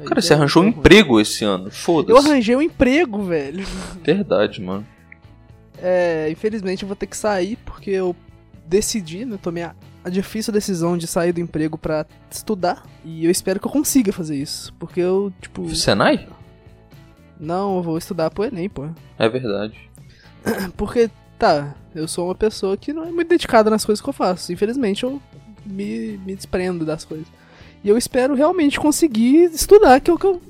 Aí 0.00 0.04
Cara, 0.06 0.20
você 0.20 0.34
arranjou 0.34 0.62
um 0.62 0.66
ruim. 0.70 0.78
emprego 0.78 1.20
esse 1.20 1.44
ano. 1.44 1.66
Eu 1.66 1.70
Foda-se. 1.70 2.28
arranjei 2.28 2.56
um 2.56 2.60
emprego, 2.62 3.22
velho. 3.22 3.64
Verdade, 4.02 4.60
mano. 4.60 4.84
é, 5.78 6.28
infelizmente 6.30 6.82
eu 6.82 6.88
vou 6.88 6.96
ter 6.96 7.06
que 7.06 7.16
sair 7.16 7.56
porque 7.64 7.90
eu 7.90 8.14
decidi, 8.66 9.24
né? 9.24 9.38
Tomei 9.40 9.62
a, 9.62 9.74
a 10.04 10.10
difícil 10.10 10.52
decisão 10.52 10.98
de 10.98 11.06
sair 11.06 11.32
do 11.32 11.40
emprego 11.40 11.78
pra 11.78 12.04
estudar. 12.28 12.84
E 13.04 13.24
eu 13.24 13.30
espero 13.30 13.60
que 13.60 13.66
eu 13.66 13.70
consiga 13.70 14.12
fazer 14.12 14.36
isso. 14.36 14.74
Porque 14.80 14.98
eu, 15.00 15.32
tipo. 15.40 15.72
Senai? 15.74 16.26
Não, 17.38 17.76
eu 17.76 17.82
vou 17.82 17.98
estudar 17.98 18.30
pro 18.30 18.44
Enem, 18.44 18.68
pô. 18.68 18.88
É 19.18 19.28
verdade. 19.28 19.78
Porque, 20.76 21.10
tá, 21.38 21.74
eu 21.94 22.06
sou 22.08 22.26
uma 22.28 22.34
pessoa 22.34 22.76
que 22.76 22.92
não 22.92 23.04
é 23.04 23.10
muito 23.10 23.28
dedicada 23.28 23.68
nas 23.70 23.84
coisas 23.84 24.02
que 24.02 24.08
eu 24.08 24.12
faço. 24.12 24.52
Infelizmente 24.52 25.04
eu 25.04 25.20
me, 25.64 26.18
me 26.24 26.34
desprendo 26.34 26.84
das 26.84 27.04
coisas. 27.04 27.26
E 27.84 27.88
eu 27.88 27.96
espero 27.96 28.34
realmente 28.34 28.80
conseguir 28.80 29.44
estudar, 29.52 30.00
que 30.00 30.10
é 30.10 30.14
o, 30.14 30.18
que, 30.18 30.26
eu, 30.26 30.40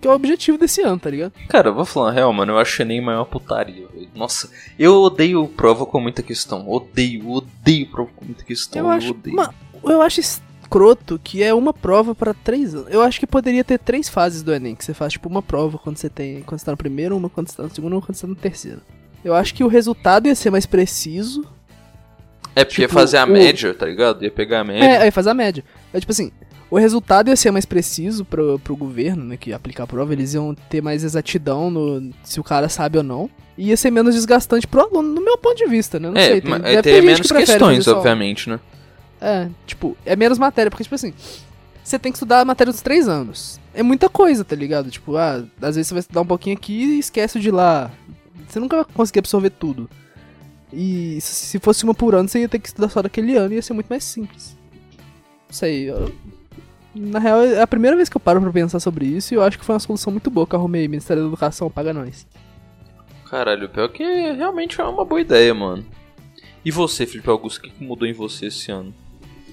que 0.00 0.06
é 0.06 0.10
o 0.10 0.14
objetivo 0.14 0.56
desse 0.58 0.80
ano, 0.82 0.98
tá 0.98 1.10
ligado? 1.10 1.32
Cara, 1.48 1.70
eu 1.70 1.74
vou 1.74 1.84
falar 1.84 2.12
real, 2.12 2.32
mano, 2.32 2.52
eu 2.52 2.58
acho 2.58 2.84
nem 2.84 3.00
maior 3.00 3.24
putaria. 3.24 3.86
Nossa, 4.14 4.48
eu 4.78 4.94
odeio 5.02 5.48
prova 5.48 5.84
com 5.86 5.98
muita 6.00 6.22
questão. 6.22 6.68
Odeio, 6.68 7.28
odeio 7.30 7.90
prova 7.90 8.10
com 8.14 8.24
muita 8.24 8.44
questão. 8.44 8.80
Eu 8.82 8.86
Eu, 8.86 8.90
acho, 8.92 9.10
odeio. 9.10 9.34
ma- 9.34 9.52
eu 9.82 10.02
acho 10.02 10.20
escroto 10.68 11.18
que 11.22 11.42
é 11.42 11.52
uma 11.54 11.72
prova 11.72 12.14
pra 12.14 12.34
três 12.34 12.74
anos. 12.74 12.88
Eu 12.90 13.00
acho 13.02 13.18
que 13.18 13.26
poderia 13.26 13.64
ter 13.64 13.78
três 13.78 14.08
fases 14.08 14.42
do 14.42 14.52
Enem, 14.54 14.74
que 14.74 14.84
você 14.84 14.92
faz 14.94 15.14
tipo 15.14 15.28
uma 15.28 15.42
prova 15.42 15.78
quando 15.78 15.96
você 15.96 16.08
tem. 16.10 16.42
Quando 16.42 16.60
você 16.60 16.66
tá 16.66 16.72
no 16.72 16.76
primeiro, 16.78 17.16
uma 17.16 17.30
quando 17.30 17.48
você 17.48 17.56
tá 17.56 17.62
no 17.64 17.74
segundo, 17.74 17.94
uma 17.94 18.02
quando 18.02 18.14
você 18.14 18.22
tá 18.22 18.28
no 18.28 18.34
terceiro. 18.36 18.80
Eu 19.24 19.34
acho 19.34 19.54
que 19.54 19.64
o 19.64 19.68
resultado 19.68 20.26
ia 20.28 20.34
ser 20.34 20.50
mais 20.50 20.66
preciso. 20.66 21.44
É 22.54 22.64
porque 22.64 22.82
ia 22.82 22.88
tipo, 22.88 22.98
fazer 23.00 23.16
a 23.18 23.24
o- 23.24 23.28
média, 23.28 23.72
tá 23.74 23.86
ligado? 23.86 24.22
Ia 24.22 24.30
pegar 24.30 24.60
a 24.60 24.64
média. 24.64 24.84
É, 24.84 25.02
aí 25.02 25.10
faz 25.10 25.26
a 25.26 25.34
média. 25.34 25.64
É 25.92 25.98
tipo 26.00 26.12
assim, 26.12 26.30
o 26.70 26.76
resultado 26.78 27.28
ia 27.28 27.36
ser 27.36 27.50
mais 27.50 27.64
preciso 27.64 28.24
pro, 28.24 28.58
pro 28.58 28.76
governo, 28.76 29.24
né, 29.24 29.36
que 29.36 29.50
ia 29.50 29.56
aplicar 29.56 29.84
a 29.84 29.86
prova, 29.86 30.12
eles 30.12 30.34
iam 30.34 30.54
ter 30.68 30.82
mais 30.82 31.02
exatidão 31.04 31.70
no 31.70 32.10
se 32.22 32.38
o 32.40 32.44
cara 32.44 32.68
sabe 32.68 32.98
ou 32.98 33.04
não. 33.04 33.30
E 33.56 33.68
ia 33.70 33.76
ser 33.76 33.90
menos 33.90 34.14
desgastante 34.14 34.66
pro 34.68 34.82
aluno, 34.82 35.14
no 35.14 35.20
meu 35.24 35.36
ponto 35.36 35.56
de 35.56 35.66
vista, 35.66 35.98
né? 35.98 36.08
Não 36.10 36.16
É, 36.16 36.26
sei, 36.28 36.40
tem, 36.40 36.60
deve 36.60 36.82
ter 36.82 37.02
menos 37.02 37.20
que 37.30 37.34
questões, 37.38 37.84
fazer 37.84 37.96
obviamente, 37.96 38.48
né? 38.50 38.60
É, 39.20 39.48
tipo, 39.66 39.96
é 40.06 40.14
menos 40.14 40.38
matéria, 40.38 40.70
porque, 40.70 40.84
tipo 40.84 40.94
assim, 40.94 41.12
você 41.82 41.98
tem 41.98 42.12
que 42.12 42.16
estudar 42.16 42.40
a 42.40 42.44
matéria 42.44 42.72
dos 42.72 42.82
três 42.82 43.08
anos. 43.08 43.58
É 43.74 43.82
muita 43.82 44.08
coisa, 44.08 44.44
tá 44.44 44.54
ligado? 44.54 44.90
Tipo, 44.90 45.16
ah, 45.16 45.44
às 45.60 45.74
vezes 45.76 45.88
você 45.88 45.94
vai 45.94 46.00
estudar 46.00 46.20
um 46.20 46.26
pouquinho 46.26 46.56
aqui 46.56 46.96
e 46.96 46.98
esquece 46.98 47.40
de 47.40 47.50
lá. 47.50 47.90
Você 48.48 48.60
nunca 48.60 48.76
vai 48.76 48.84
conseguir 48.94 49.18
absorver 49.20 49.50
tudo. 49.50 49.88
E 50.72 51.18
se- 51.20 51.46
se 51.46 51.58
fosse 51.58 51.84
uma 51.84 51.94
por 51.94 52.14
ano, 52.14 52.28
você 52.28 52.40
ia 52.40 52.48
ter 52.48 52.58
que 52.58 52.68
estudar 52.68 52.88
só 52.90 53.00
daquele 53.02 53.36
ano 53.36 53.52
e 53.52 53.56
ia 53.56 53.62
ser 53.62 53.72
muito 53.72 53.88
mais 53.88 54.04
simples. 54.04 54.56
Não 55.48 55.52
sei, 55.54 55.90
eu- 55.90 56.14
Na 56.94 57.18
real, 57.18 57.42
é 57.42 57.60
a 57.62 57.66
primeira 57.66 57.96
vez 57.96 58.08
que 58.08 58.16
eu 58.16 58.20
paro 58.20 58.40
pra 58.40 58.50
pensar 58.50 58.80
sobre 58.80 59.06
isso 59.06 59.32
e 59.32 59.36
eu 59.36 59.42
acho 59.42 59.58
que 59.58 59.64
foi 59.64 59.74
uma 59.74 59.78
solução 59.80 60.10
muito 60.12 60.30
boa 60.30 60.46
que 60.46 60.54
eu 60.54 60.58
arrumei. 60.58 60.88
Ministério 60.88 61.22
da 61.22 61.28
Educação, 61.28 61.70
paga 61.70 61.92
nós. 61.92 62.26
Caralho, 63.30 63.68
pior 63.68 63.88
que 63.88 64.02
realmente 64.32 64.80
é 64.80 64.84
uma 64.84 65.04
boa 65.04 65.20
ideia, 65.20 65.54
mano. 65.54 65.84
E 66.64 66.70
você, 66.70 67.06
Felipe 67.06 67.28
Augusto, 67.30 67.58
o 67.58 67.62
que 67.70 67.84
mudou 67.84 68.08
em 68.08 68.12
você 68.12 68.46
esse 68.46 68.70
ano? 68.72 68.92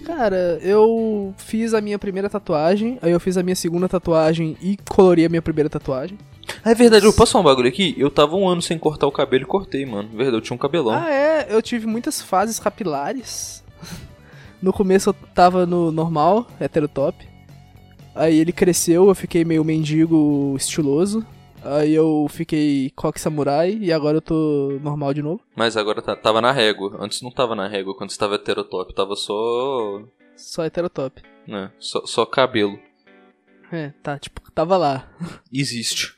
Cara, 0.05 0.59
eu 0.61 1.33
fiz 1.35 1.73
a 1.73 1.81
minha 1.81 1.97
primeira 1.97 2.29
tatuagem, 2.29 2.99
aí 3.01 3.11
eu 3.11 3.19
fiz 3.19 3.37
a 3.37 3.43
minha 3.43 3.55
segunda 3.55 3.89
tatuagem 3.89 4.55
e 4.61 4.77
colori 4.87 5.25
a 5.25 5.29
minha 5.29 5.41
primeira 5.41 5.67
tatuagem. 5.67 6.15
Ah, 6.63 6.71
é 6.71 6.75
verdade, 6.75 7.05
eu 7.05 7.13
posso 7.13 7.31
falar 7.31 7.41
um 7.41 7.45
bagulho 7.45 7.67
aqui? 7.67 7.95
Eu 7.97 8.11
tava 8.11 8.35
um 8.35 8.47
ano 8.47 8.61
sem 8.61 8.77
cortar 8.77 9.07
o 9.07 9.11
cabelo 9.11 9.43
e 9.43 9.47
cortei, 9.47 9.83
mano. 9.83 10.09
Verdade, 10.09 10.37
eu 10.37 10.41
tinha 10.41 10.55
um 10.55 10.59
cabelão. 10.59 10.93
Ah, 10.93 11.11
é, 11.11 11.47
eu 11.49 11.59
tive 11.59 11.87
muitas 11.87 12.21
fases 12.21 12.59
capilares. 12.59 13.63
No 14.61 14.71
começo 14.71 15.09
eu 15.09 15.13
tava 15.33 15.65
no 15.65 15.91
normal, 15.91 16.47
heterotop. 16.59 17.27
Aí 18.13 18.37
ele 18.37 18.51
cresceu, 18.51 19.07
eu 19.07 19.15
fiquei 19.15 19.43
meio 19.43 19.63
mendigo 19.63 20.55
estiloso. 20.55 21.25
Aí 21.65 21.93
eu 21.93 22.27
fiquei 22.29 22.91
coque 22.95 23.19
samurai 23.19 23.75
e 23.81 23.91
agora 23.91 24.17
eu 24.17 24.21
tô 24.21 24.77
normal 24.83 25.13
de 25.13 25.21
novo. 25.23 25.41
Mas 25.55 25.75
agora 25.75 26.01
tá- 26.01 26.15
tava 26.15 26.39
na 26.39 26.51
régua. 26.51 26.95
Antes 26.99 27.21
não 27.21 27.31
tava 27.31 27.55
na 27.55 27.67
régua, 27.67 27.95
quando 27.97 28.11
você 28.11 28.19
tava 28.19 28.35
heterotop, 28.35 28.93
tava 28.93 29.15
só. 29.15 30.01
Só 30.35 30.63
heterotop. 30.63 31.21
né? 31.47 31.71
Só, 31.79 32.05
só 32.05 32.25
cabelo. 32.25 32.77
É, 33.71 33.91
tá, 34.03 34.17
tipo, 34.19 34.41
tava 34.51 34.77
lá. 34.77 35.09
Existe. 35.51 36.13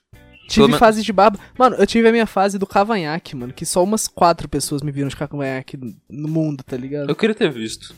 Tive 0.49 0.67
men- 0.69 0.77
fase 0.77 1.01
de 1.03 1.11
barba. 1.11 1.37
Mano, 1.57 1.75
eu 1.75 1.85
tive 1.87 2.07
a 2.07 2.11
minha 2.11 2.25
fase 2.25 2.57
do 2.57 2.65
cavanhaque, 2.67 3.35
mano. 3.35 3.51
Que 3.53 3.65
só 3.65 3.83
umas 3.83 4.07
quatro 4.07 4.47
pessoas 4.47 4.81
me 4.81 4.91
viram 4.91 5.09
de 5.09 5.15
cavanhaque 5.17 5.77
no 6.09 6.27
mundo, 6.29 6.63
tá 6.63 6.77
ligado? 6.77 7.09
Eu 7.09 7.15
queria 7.15 7.35
ter 7.35 7.49
visto. 7.51 7.93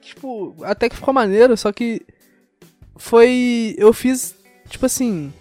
Tipo, 0.00 0.56
até 0.62 0.88
que 0.88 0.96
ficou 0.96 1.12
maneiro, 1.12 1.56
só 1.56 1.70
que 1.72 2.00
foi. 2.96 3.74
Eu 3.78 3.92
fiz, 3.92 4.34
tipo 4.68 4.86
assim. 4.86 5.32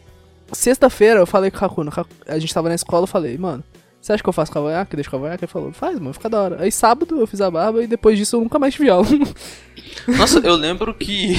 Sexta-feira 0.53 1.19
eu 1.19 1.25
falei 1.27 1.49
com 1.51 1.57
o 1.57 1.59
Kakuna, 1.59 1.91
Kaku- 1.91 2.09
a 2.27 2.37
gente 2.39 2.53
tava 2.53 2.69
na 2.69 2.75
escola, 2.75 3.03
eu 3.03 3.07
falei, 3.07 3.37
mano, 3.37 3.63
você 4.01 4.13
acha 4.13 4.23
que 4.23 4.27
eu 4.29 4.33
faço 4.33 4.51
cavanhaque? 4.51 4.95
Deixa 4.95 5.09
cavanhaque? 5.11 5.43
Ele 5.45 5.51
falou, 5.51 5.71
faz, 5.71 5.99
mano, 5.99 6.13
fica 6.13 6.27
da 6.29 6.41
hora. 6.41 6.57
Aí 6.61 6.71
sábado 6.71 7.19
eu 7.19 7.27
fiz 7.27 7.39
a 7.41 7.51
barba 7.51 7.83
e 7.83 7.87
depois 7.87 8.17
disso 8.17 8.35
eu 8.35 8.41
nunca 8.41 8.57
mais 8.59 8.73
tive 8.73 8.89
aula. 8.89 9.05
Nossa, 10.17 10.39
eu 10.39 10.55
lembro 10.55 10.93
que. 10.93 11.33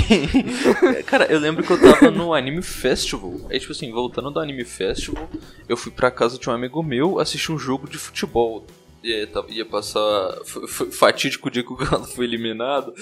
Cara, 1.06 1.26
eu 1.26 1.38
lembro 1.40 1.64
que 1.64 1.70
eu 1.72 1.80
tava 1.80 2.10
no 2.10 2.32
Anime 2.34 2.62
Festival. 2.62 3.34
Aí, 3.50 3.58
tipo 3.58 3.72
assim, 3.72 3.90
voltando 3.90 4.30
do 4.30 4.38
Anime 4.38 4.64
Festival, 4.64 5.28
eu 5.68 5.76
fui 5.76 5.90
pra 5.90 6.10
casa 6.10 6.38
de 6.38 6.48
um 6.48 6.52
amigo 6.52 6.82
meu 6.82 7.18
assistir 7.18 7.50
um 7.50 7.58
jogo 7.58 7.88
de 7.88 7.98
futebol. 7.98 8.64
E 9.02 9.26
tava- 9.26 9.50
ia 9.50 9.64
passar. 9.66 10.38
Foi, 10.44 10.92
fatídico 10.92 11.50
dia 11.50 11.64
que 11.64 11.72
o 11.72 11.76
Galo 11.76 12.04
foi 12.04 12.24
eliminado. 12.24 12.94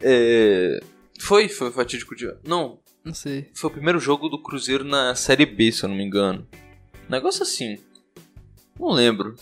É. 0.00 0.80
Foi, 1.20 1.48
foi 1.48 1.70
fatídico 1.70 2.16
dia. 2.16 2.36
Não, 2.46 2.78
Não 3.04 3.12
sei. 3.14 3.50
foi 3.54 3.68
o 3.70 3.72
primeiro 3.72 4.00
jogo 4.00 4.28
do 4.28 4.38
Cruzeiro 4.42 4.84
na 4.84 5.14
Série 5.14 5.44
B, 5.44 5.70
se 5.70 5.84
eu 5.84 5.88
não 5.88 5.96
me 5.96 6.04
engano. 6.04 6.46
Negócio 7.08 7.42
assim. 7.42 7.78
Não 8.78 8.90
lembro. 8.90 9.34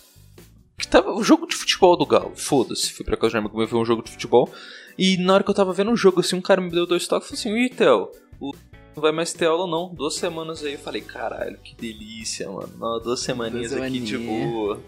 Que 0.76 0.88
tava 0.88 1.12
o 1.12 1.22
jogo 1.22 1.46
de 1.46 1.54
futebol 1.54 1.96
do 1.96 2.04
Galo. 2.04 2.32
Foda-se. 2.34 2.92
Fui 2.92 3.04
pra 3.04 3.16
casa 3.16 3.30
de 3.30 3.36
um 3.36 3.40
amigo 3.40 3.56
meu 3.56 3.66
ver 3.66 3.76
um 3.76 3.84
jogo 3.84 4.02
de 4.02 4.10
futebol. 4.10 4.52
E 4.98 5.16
na 5.16 5.34
hora 5.34 5.44
que 5.44 5.50
eu 5.50 5.54
tava 5.54 5.72
vendo 5.72 5.92
o 5.92 5.96
jogo, 5.96 6.20
assim, 6.20 6.36
um 6.36 6.40
cara 6.40 6.60
me 6.60 6.70
deu 6.70 6.86
dois 6.86 7.06
toques 7.06 7.28
e 7.28 7.36
falou 7.36 7.56
assim: 7.56 7.64
Ih, 7.64 7.70
Theo, 7.70 8.10
o 8.40 8.52
não 8.94 9.02
vai 9.02 9.12
mais 9.12 9.32
ter 9.32 9.46
aula 9.46 9.66
não. 9.66 9.94
Duas 9.94 10.14
semanas 10.14 10.62
aí. 10.62 10.74
Eu 10.74 10.78
falei: 10.78 11.00
Caralho, 11.00 11.58
que 11.58 11.74
delícia, 11.74 12.50
mano. 12.50 12.72
Não, 12.78 13.00
duas 13.00 13.20
semaninhas 13.20 13.70
Duas 13.70 13.82
aqui 13.82 14.00
de 14.00 14.18
boa. 14.18 14.80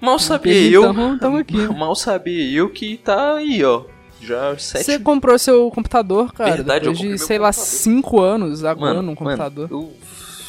Mal 0.00 0.18
sabia 0.18 0.70
eu. 0.70 0.82
tamo 1.18 1.36
aqui. 1.38 1.56
Mal 1.74 1.94
sabia 1.94 2.50
eu 2.50 2.70
que 2.70 2.96
tá 2.96 3.36
aí, 3.36 3.62
ó. 3.64 3.84
Já 4.26 4.54
Você 4.54 4.98
comprou 4.98 5.38
seu 5.38 5.70
computador, 5.70 6.32
cara, 6.32 6.56
Verdade, 6.56 6.86
eu 6.86 6.92
depois 6.92 6.98
de, 6.98 7.08
meu 7.08 7.18
sei 7.18 7.38
lá, 7.38 7.48
computador. 7.52 7.70
cinco 7.78 8.20
anos 8.20 8.64
aguando 8.64 9.10
um 9.10 9.14
computador. 9.14 9.70
Mano, 9.70 9.92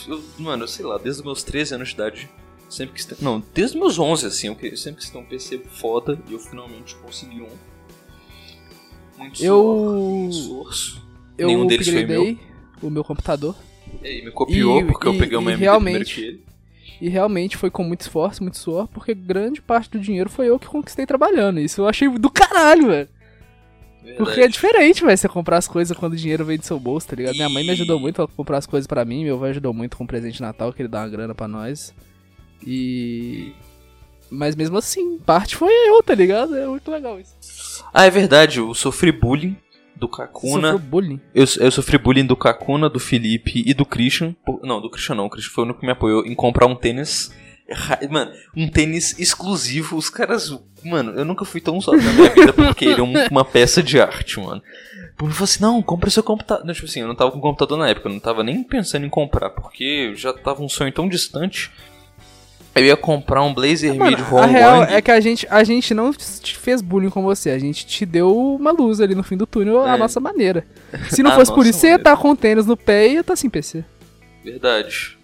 eu, 0.08 0.14
eu, 0.16 0.24
mano, 0.40 0.64
eu 0.64 0.68
sei 0.68 0.86
lá, 0.86 0.98
desde 0.98 1.22
os 1.22 1.26
meus 1.26 1.44
13 1.44 1.76
anos 1.76 1.90
de 1.90 1.94
idade, 1.94 2.30
sempre 2.70 3.04
ter. 3.06 3.18
Não, 3.22 3.44
desde 3.54 3.76
os 3.78 3.82
meus 3.82 4.00
11, 4.00 4.26
assim, 4.26 4.48
eu 4.48 4.56
que- 4.56 4.68
eu 4.68 4.78
sempre 4.78 5.02
quis 5.02 5.10
ter 5.10 5.18
um 5.18 5.24
PC 5.26 5.60
foda 5.70 6.18
e 6.28 6.34
eu 6.34 6.40
finalmente 6.40 6.96
consegui 6.96 7.42
um. 7.42 7.48
Muito 9.18 9.44
Eu- 9.44 10.28
esforço. 10.32 11.02
eu 11.38 11.48
Nenhum 11.48 11.66
deles 11.68 11.88
foi 11.88 12.02
upgradei 12.04 12.40
o 12.82 12.90
meu 12.90 13.04
computador. 13.04 13.56
E 14.04 14.08
aí 14.08 14.26
me 14.26 14.32
copiou 14.32 14.80
E- 14.82 14.86
porque 14.86 15.08
eu 15.08 15.14
e- 15.14 15.18
peguei 15.18 15.38
uma 15.38 15.50
e 15.52 15.54
AMD 15.54 15.62
realmente- 15.64 16.14
primeiro 16.14 16.38
que 16.40 16.44
ele. 16.44 16.48
E 17.00 17.10
realmente 17.10 17.58
foi 17.58 17.70
com 17.70 17.84
muito 17.84 18.02
esforço, 18.02 18.42
muito 18.42 18.58
suor, 18.58 18.88
porque 18.88 19.14
grande 19.14 19.62
parte 19.62 19.90
do 19.92 20.00
dinheiro 20.00 20.30
foi 20.30 20.48
eu 20.50 20.58
que 20.58 20.66
conquistei 20.68 21.06
trabalhando. 21.06 21.60
Isso 21.60 21.82
eu 21.82 21.88
achei 21.88 22.08
do 22.10 22.30
caralho, 22.30 22.88
velho. 22.88 23.10
Porque 24.16 24.32
é 24.32 24.36
Verdade. 24.36 24.54
diferente, 24.54 25.04
velho, 25.04 25.18
você 25.18 25.28
comprar 25.28 25.58
as 25.58 25.68
coisas 25.68 25.96
quando 25.98 26.14
o 26.14 26.18
dinheiro 26.18 26.46
vem 26.46 26.58
do 26.58 26.66
seu 26.66 26.80
bolso, 26.80 27.08
tá 27.08 27.16
ligado? 27.16 27.36
Minha 27.36 27.50
mãe 27.50 27.64
me 27.64 27.72
ajudou 27.72 28.00
muito 28.00 28.22
a 28.22 28.28
comprar 28.28 28.58
as 28.58 28.66
coisas 28.66 28.88
pra 28.88 29.04
mim, 29.04 29.24
meu 29.24 29.38
pai 29.40 29.52
ajudou 29.52 29.74
muito 29.74 29.98
com 29.98 30.04
o 30.04 30.08
presente 30.08 30.36
de 30.36 30.42
Natal, 30.42 30.72
que 30.72 30.82
ele 30.82 30.90
dá 30.90 31.02
uma 31.02 31.10
grana 31.10 31.36
pra 31.36 31.48
nós. 31.48 31.94
E. 32.66 33.54
Mas 34.30 34.56
mesmo 34.56 34.78
assim, 34.78 35.18
parte 35.20 35.56
foi 35.56 35.72
eu, 35.90 36.02
tá 36.04 36.14
ligado? 36.14 36.56
É 36.56 36.66
muito 36.68 36.90
legal 36.92 37.20
isso. 37.20 37.84
Ah, 37.94 38.06
é 38.06 38.10
verdade, 38.10 38.60
eu 38.60 38.74
sofri 38.74 39.12
bullying 39.12 39.56
do 39.96 40.08
Kakuna. 40.08 40.72
Sofreu 40.72 40.80
bullying. 40.80 41.22
Eu, 41.34 41.46
eu 41.60 41.72
sofri 41.72 41.98
bullying 41.98 42.26
do 42.26 42.36
Kakuna, 42.36 42.90
do 42.90 43.00
Felipe 43.00 43.64
e 43.66 43.74
do 43.74 43.86
Christian. 43.86 44.36
Não, 44.64 44.82
do 44.82 44.90
Christian 44.90 45.16
não. 45.16 45.26
O 45.26 45.30
Christian 45.30 45.54
foi 45.54 45.64
o 45.64 45.66
único 45.66 45.80
que 45.80 45.86
me 45.86 45.92
apoiou 45.92 46.26
em 46.26 46.36
comprar 46.36 46.68
um 46.68 46.76
tênis. 46.76 47.32
Mano, 48.10 48.32
um 48.56 48.68
tênis 48.70 49.18
exclusivo. 49.20 49.98
Os 49.98 50.10
caras. 50.10 50.52
Mano, 50.86 51.12
eu 51.20 51.26
nunca 51.26 51.44
fui 51.44 51.60
tão 51.60 51.78
usado 51.78 51.98
na 52.02 52.14
minha 52.14 52.30
vida 52.30 52.54
porque 52.54 52.86
ele 52.86 53.02
é 53.02 53.04
um- 53.04 53.28
uma 53.30 53.44
peça 53.44 53.84
de 53.84 54.00
arte, 54.00 54.40
mano. 54.40 54.62
Ele 55.22 55.32
falou 55.32 55.44
assim: 55.44 55.62
não, 55.62 55.82
compra 55.82 56.10
seu 56.10 56.24
computador. 56.24 56.66
Não, 56.66 56.74
tipo 56.74 56.86
assim, 56.88 57.02
eu 57.02 57.08
não 57.08 57.16
tava 57.16 57.32
com 57.32 57.42
computador 57.42 57.78
na 57.78 57.90
época, 57.90 58.08
eu 58.08 58.14
não 58.14 58.20
tava 58.20 58.44
nem 58.44 58.64
pensando 58.64 59.06
em 59.06 59.10
comprar, 59.10 59.50
porque 59.50 60.14
já 60.16 60.32
tava 60.32 60.64
um 60.64 60.70
sonho 60.70 60.92
tão 60.94 61.10
distante. 61.10 61.70
Eu 62.76 62.86
ia 62.86 62.96
comprar 62.96 63.42
um 63.42 63.54
Blazer 63.56 63.96
Mano, 63.96 64.12
Mid 64.12 64.20
a 64.20 64.46
real 64.46 64.84
é 64.84 65.02
que 65.02 65.10
a 65.10 65.20
gente, 65.20 65.48
a 65.50 65.64
gente 65.64 65.96
não 65.96 66.14
te 66.14 66.56
fez 66.56 66.80
bullying 66.80 67.10
com 67.10 67.24
você, 67.24 67.50
a 67.50 67.58
gente 67.58 67.88
te 67.88 68.06
deu 68.06 68.38
uma 68.56 68.70
luz 68.72 69.02
ali 69.02 69.16
no 69.16 69.24
fim 69.24 69.36
do 69.36 69.48
túnel, 69.48 69.86
É. 69.88 69.90
a 69.90 69.98
nossa 69.98 70.20
maneira. 70.20 70.64
Se 71.10 71.24
não 71.24 71.32
fosse 71.36 71.52
por 71.52 71.66
isso, 71.66 71.80
você 71.80 71.88
ia 71.88 71.92
maneira. 71.94 72.12
estar 72.12 72.22
com 72.22 72.36
tênis 72.36 72.68
no 72.68 72.78
pé 72.78 73.08
e 73.08 73.14
ia 73.16 73.22
estar 73.22 73.36
sem 73.36 73.50
PC. 73.50 73.84
Verdade. 74.46 75.17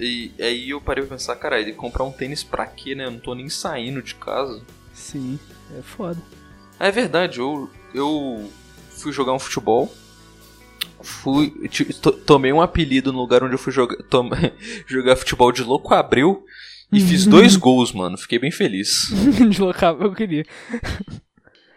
E 0.00 0.32
aí 0.40 0.70
eu 0.70 0.80
parei 0.80 1.04
pra 1.04 1.16
pensar, 1.16 1.36
caralho, 1.36 1.62
ele 1.62 1.72
comprar 1.72 2.04
um 2.04 2.12
tênis 2.12 2.42
pra 2.42 2.66
quê, 2.66 2.94
né? 2.94 3.04
Eu 3.04 3.10
não 3.10 3.20
tô 3.20 3.34
nem 3.34 3.48
saindo 3.50 4.00
de 4.00 4.14
casa. 4.14 4.62
Sim, 4.94 5.38
é 5.78 5.82
foda. 5.82 6.20
Ah, 6.78 6.86
é 6.86 6.90
verdade, 6.90 7.38
eu, 7.38 7.70
eu 7.94 8.50
fui 8.90 9.12
jogar 9.12 9.34
um 9.34 9.38
futebol. 9.38 9.94
Fui. 11.02 11.52
tomei 12.26 12.52
um 12.52 12.60
apelido 12.60 13.12
no 13.12 13.18
lugar 13.18 13.42
onde 13.42 13.54
eu 13.54 13.58
fui 13.58 13.72
jogar, 13.72 13.96
jogar 14.86 15.16
futebol 15.16 15.52
de 15.52 15.62
louco 15.62 15.92
abril. 15.92 16.44
E 16.92 17.00
fiz 17.00 17.24
dois 17.28 17.56
gols, 17.56 17.92
mano. 17.92 18.16
Fiquei 18.16 18.38
bem 18.38 18.50
feliz. 18.50 19.10
Deslocava, 19.48 20.04
eu 20.04 20.14
queria. 20.14 20.44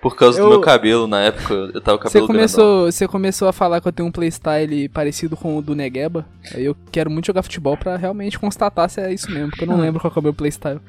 Por 0.04 0.16
causa 0.16 0.38
Eu- 0.40 0.44
do 0.46 0.50
meu 0.52 0.62
cabelo, 0.62 1.08
na 1.08 1.22
época, 1.22 1.54
eu 1.74 1.82
tava 1.82 1.98
com 1.98 2.06
o 2.08 2.10
Você 2.12 2.20
cabelo 2.20 2.28
grandão. 2.28 2.36
começou, 2.36 2.92
você 2.92 3.08
começou 3.08 3.48
a 3.48 3.54
falar 3.54 3.80
que 3.82 3.88
eu 3.88 3.92
tenho 3.92 4.08
um 4.08 4.12
playstyle 4.12 4.88
parecido 4.90 5.36
com 5.38 5.58
o 5.58 5.62
do 5.62 5.74
Negueba. 5.74 6.28
Aí 6.54 6.66
eu 6.66 6.76
quero 6.92 7.10
muito 7.10 7.26
jogar 7.28 7.42
futebol 7.42 7.76
pra 7.78 7.96
realmente 7.96 8.38
constatar 8.38 8.90
se 8.90 9.00
é 9.02 9.12
isso 9.14 9.32
mesmo, 9.32 9.50
porque 9.50 9.64
eu 9.64 9.68
não 9.70 9.80
lembro 9.80 10.00
qual 10.02 10.12
que 10.12 10.20
é 10.20 10.22
o 10.22 10.24
meu 10.24 10.34
playstyle. 10.34 10.80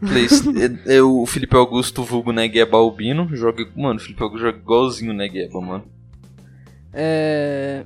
Play- 0.00 0.26
é, 0.88 0.96
é 0.96 1.02
o 1.02 1.26
Felipe 1.26 1.54
Augusto 1.56 2.02
vulgo 2.02 2.32
Negueba 2.32 2.76
Albino. 2.78 3.28
Joga, 3.36 3.66
mano, 3.76 3.96
o 3.96 4.00
Felipe 4.00 4.22
Augusto 4.22 4.42
joga 4.44 4.58
igualzinho 4.58 5.10
o 5.12 5.14
Negueba, 5.14 5.60
mano. 5.60 5.84
É... 6.92 7.84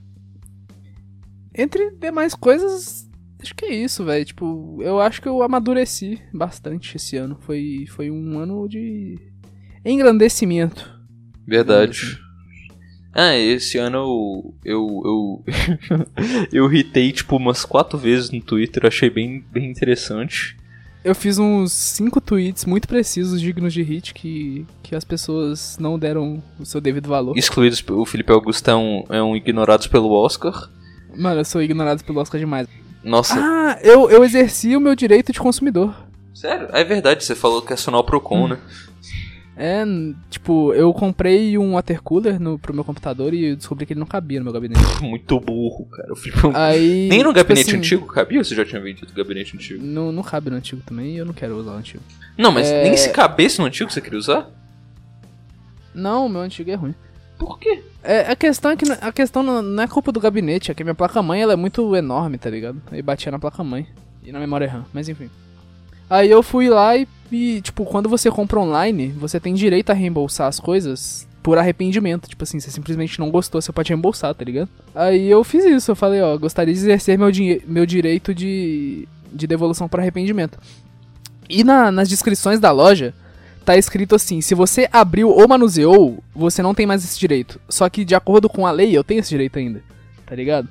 Entre 1.55 1.91
demais 1.93 2.35
coisas, 2.35 3.09
acho 3.41 3.55
que 3.55 3.65
é 3.65 3.75
isso, 3.75 4.05
velho. 4.05 4.25
Tipo, 4.25 4.79
eu 4.83 5.01
acho 5.01 5.23
que 5.23 5.29
eu 5.29 5.43
amadureci 5.43 6.21
bastante 6.33 6.97
esse 6.97 7.17
ano. 7.17 7.37
Foi, 7.41 7.87
foi 7.89 8.11
um 8.11 8.39
ano 8.39 8.69
de 8.69 9.19
engrandecimento. 9.91 10.91
Verdade. 11.47 12.19
Ah, 13.15 13.35
esse 13.37 13.79
ano 13.79 13.97
eu. 13.97 14.55
Eu. 14.65 15.03
Eu, 15.05 15.45
eu 16.53 16.73
hitei, 16.73 17.13
tipo, 17.13 17.37
umas 17.37 17.65
quatro 17.65 17.97
vezes 17.99 18.31
no 18.31 18.41
Twitter. 18.43 18.85
Achei 18.85 19.09
bem, 19.09 19.43
bem 19.51 19.71
interessante. 19.71 20.57
Eu 21.03 21.15
fiz 21.15 21.39
uns 21.39 21.73
cinco 21.73 22.21
tweets 22.21 22.65
muito 22.65 22.89
precisos, 22.89 23.41
dignos 23.41 23.73
de 23.73 23.81
hit, 23.81 24.13
que, 24.13 24.67
que 24.83 24.95
as 24.95 25.05
pessoas 25.05 25.79
não 25.79 25.97
deram 25.97 26.43
o 26.59 26.67
seu 26.67 26.81
devido 26.81 27.09
valor. 27.09 27.39
Excluídos, 27.39 27.83
o 27.89 28.05
Felipe 28.05 28.33
Augusto 28.33 28.69
é 28.69 28.75
um, 28.75 29.05
é 29.09 29.23
um 29.23 29.37
ignorados 29.37 29.87
pelo 29.87 30.11
Oscar. 30.11 30.69
Mano, 31.17 31.41
eu 31.41 31.45
sou 31.45 31.63
ignorado 31.63 32.03
pelo 32.03 32.21
Oscar 32.21 32.41
demais. 32.41 32.67
Nossa, 33.05 33.37
Ah, 33.39 33.79
eu, 33.85 34.11
eu 34.11 34.25
exerci 34.25 34.77
o 34.77 34.81
meu 34.81 34.97
direito 34.97 35.33
de 35.33 35.39
consumidor. 35.39 35.95
sério? 36.35 36.69
É 36.73 36.83
verdade, 36.83 37.25
você 37.25 37.37
falou 37.37 37.63
que 37.63 37.73
é 37.73 37.75
acionar 37.75 38.01
o 38.01 38.05
Procon, 38.05 38.49
né? 38.49 38.59
É, 39.59 39.83
tipo, 40.29 40.75
eu 40.75 40.93
comprei 40.93 41.57
um 41.57 41.73
water 41.77 42.03
cooler 42.03 42.39
no, 42.39 42.59
pro 42.59 42.75
meu 42.75 42.85
computador 42.85 43.33
e 43.33 43.47
eu 43.47 43.57
descobri 43.57 43.87
que 43.87 43.95
ele 43.95 44.01
não 44.01 44.07
cabia 44.07 44.39
no 44.39 44.45
meu 44.45 44.53
gabinete. 44.53 44.81
Muito 45.03 45.41
burro, 45.41 45.87
cara. 45.87 46.13
O 46.13 46.17
Felipe 46.17 46.39
Augusto- 46.45 46.59
Aí. 46.59 47.09
Nem 47.11 47.23
no 47.23 47.31
tipo 47.31 47.35
gabinete 47.35 47.69
assim, 47.71 47.79
antigo 47.79 48.07
cabia 48.07 48.39
ou 48.39 48.45
você 48.45 48.55
já 48.55 48.67
tinha 48.67 48.81
vendido 48.83 49.11
o 49.11 49.15
gabinete 49.17 49.57
antigo? 49.57 49.83
Não, 49.83 50.13
não 50.13 50.23
cabe 50.23 50.51
no 50.51 50.57
antigo 50.57 50.83
também 50.85 51.15
e 51.15 51.17
eu 51.17 51.25
não 51.25 51.33
quero 51.33 51.57
usar 51.57 51.73
o 51.73 51.77
antigo. 51.77 52.03
Não, 52.37 52.53
mas 52.53 52.67
É. 52.69 52.85
nem 52.85 52.97
se 52.99 53.09
cabesse 53.11 53.59
no 53.59 53.65
antigo 53.65 53.91
você 53.91 54.01
queria 54.03 54.19
usar? 54.19 54.51
Não, 55.95 56.27
o 56.27 56.29
meu 56.29 56.43
antigo 56.43 56.71
é 56.71 56.75
ruim. 56.75 56.95
Por 57.39 57.59
quê? 57.59 57.83
É, 58.03 58.31
a 58.31 58.37
questão 58.37 58.71
é 58.71 58.77
que 58.77 58.85
a 58.91 59.13
questão 59.13 59.43
não, 59.43 59.83
é 59.83 59.87
culpa 59.89 60.13
do 60.13 60.21
gabinete, 60.21 60.71
é 60.71 60.75
que 60.75 60.83
a 60.83 60.85
minha 60.85 60.95
placa-mãe 60.95 61.41
ela 61.43 61.53
é 61.55 61.57
muito 61.57 61.95
enorme, 61.97 62.39
tá 62.39 62.49
ligado? 62.51 62.81
Aí 62.91 63.01
batia 63.03 63.33
na 63.33 63.39
placa-mãe 63.39 63.87
e 64.23 64.31
na 64.33 64.39
memória 64.39 64.69
RAM, 64.71 64.85
mas 64.93 65.09
enfim. 65.09 65.31
Aí 66.09 66.31
eu 66.31 66.43
fui 66.43 66.69
lá 66.69 66.97
e, 66.97 67.07
e, 67.33 67.61
tipo, 67.61 67.85
quando 67.85 68.09
você 68.09 68.31
compra 68.31 68.61
online, 68.61 69.09
você 69.09 69.41
tem 69.41 69.55
direito 69.55 69.91
a 69.91 69.95
reembolsar 69.95 70.47
as 70.49 70.61
coisas 70.61 71.27
por 71.43 71.59
arrependimento. 71.59 72.29
Tipo 72.29 72.45
assim, 72.45 72.61
você 72.61 72.71
simplesmente 72.71 73.19
não 73.19 73.31
gostou, 73.31 73.61
você 73.61 73.73
pode 73.73 73.89
reembolsar, 73.91 74.35
tá 74.35 74.45
ligado? 74.45 74.69
Aí 74.95 75.29
eu 75.29 75.43
fiz 75.45 75.65
isso, 75.65 75.91
eu 75.91 75.97
falei, 75.97 76.21
ó, 76.21 76.37
gostaria 76.37 76.73
de 76.73 76.79
exercer 76.81 77.19
meu, 77.19 77.29
meu 77.67 77.87
direito 77.87 78.35
de, 78.35 79.07
de 79.33 79.47
devolução 79.47 79.89
por 79.89 80.01
arrependimento. 80.01 80.59
E 81.49 81.63
na- 81.65 81.91
nas 81.93 82.09
descrições 82.09 82.59
da 82.61 82.71
loja, 82.73 83.15
tá 83.65 83.77
escrito 83.77 84.15
assim: 84.15 84.41
se 84.41 84.55
você 84.55 84.89
abriu 84.93 85.29
ou 85.31 85.47
manuseou, 85.49 86.23
você 86.35 86.63
não 86.63 86.75
tem 86.75 86.87
mais 86.87 87.05
esse 87.05 87.19
direito. 87.19 87.61
Só 87.69 87.89
que 87.89 88.05
de 88.05 88.15
acordo 88.15 88.49
com 88.49 88.67
a 88.67 88.71
lei, 88.71 88.97
eu 88.97 89.05
tenho 89.05 89.21
esse 89.21 89.31
direito 89.31 89.59
ainda, 89.59 89.83
tá 90.25 90.35
ligado? 90.35 90.69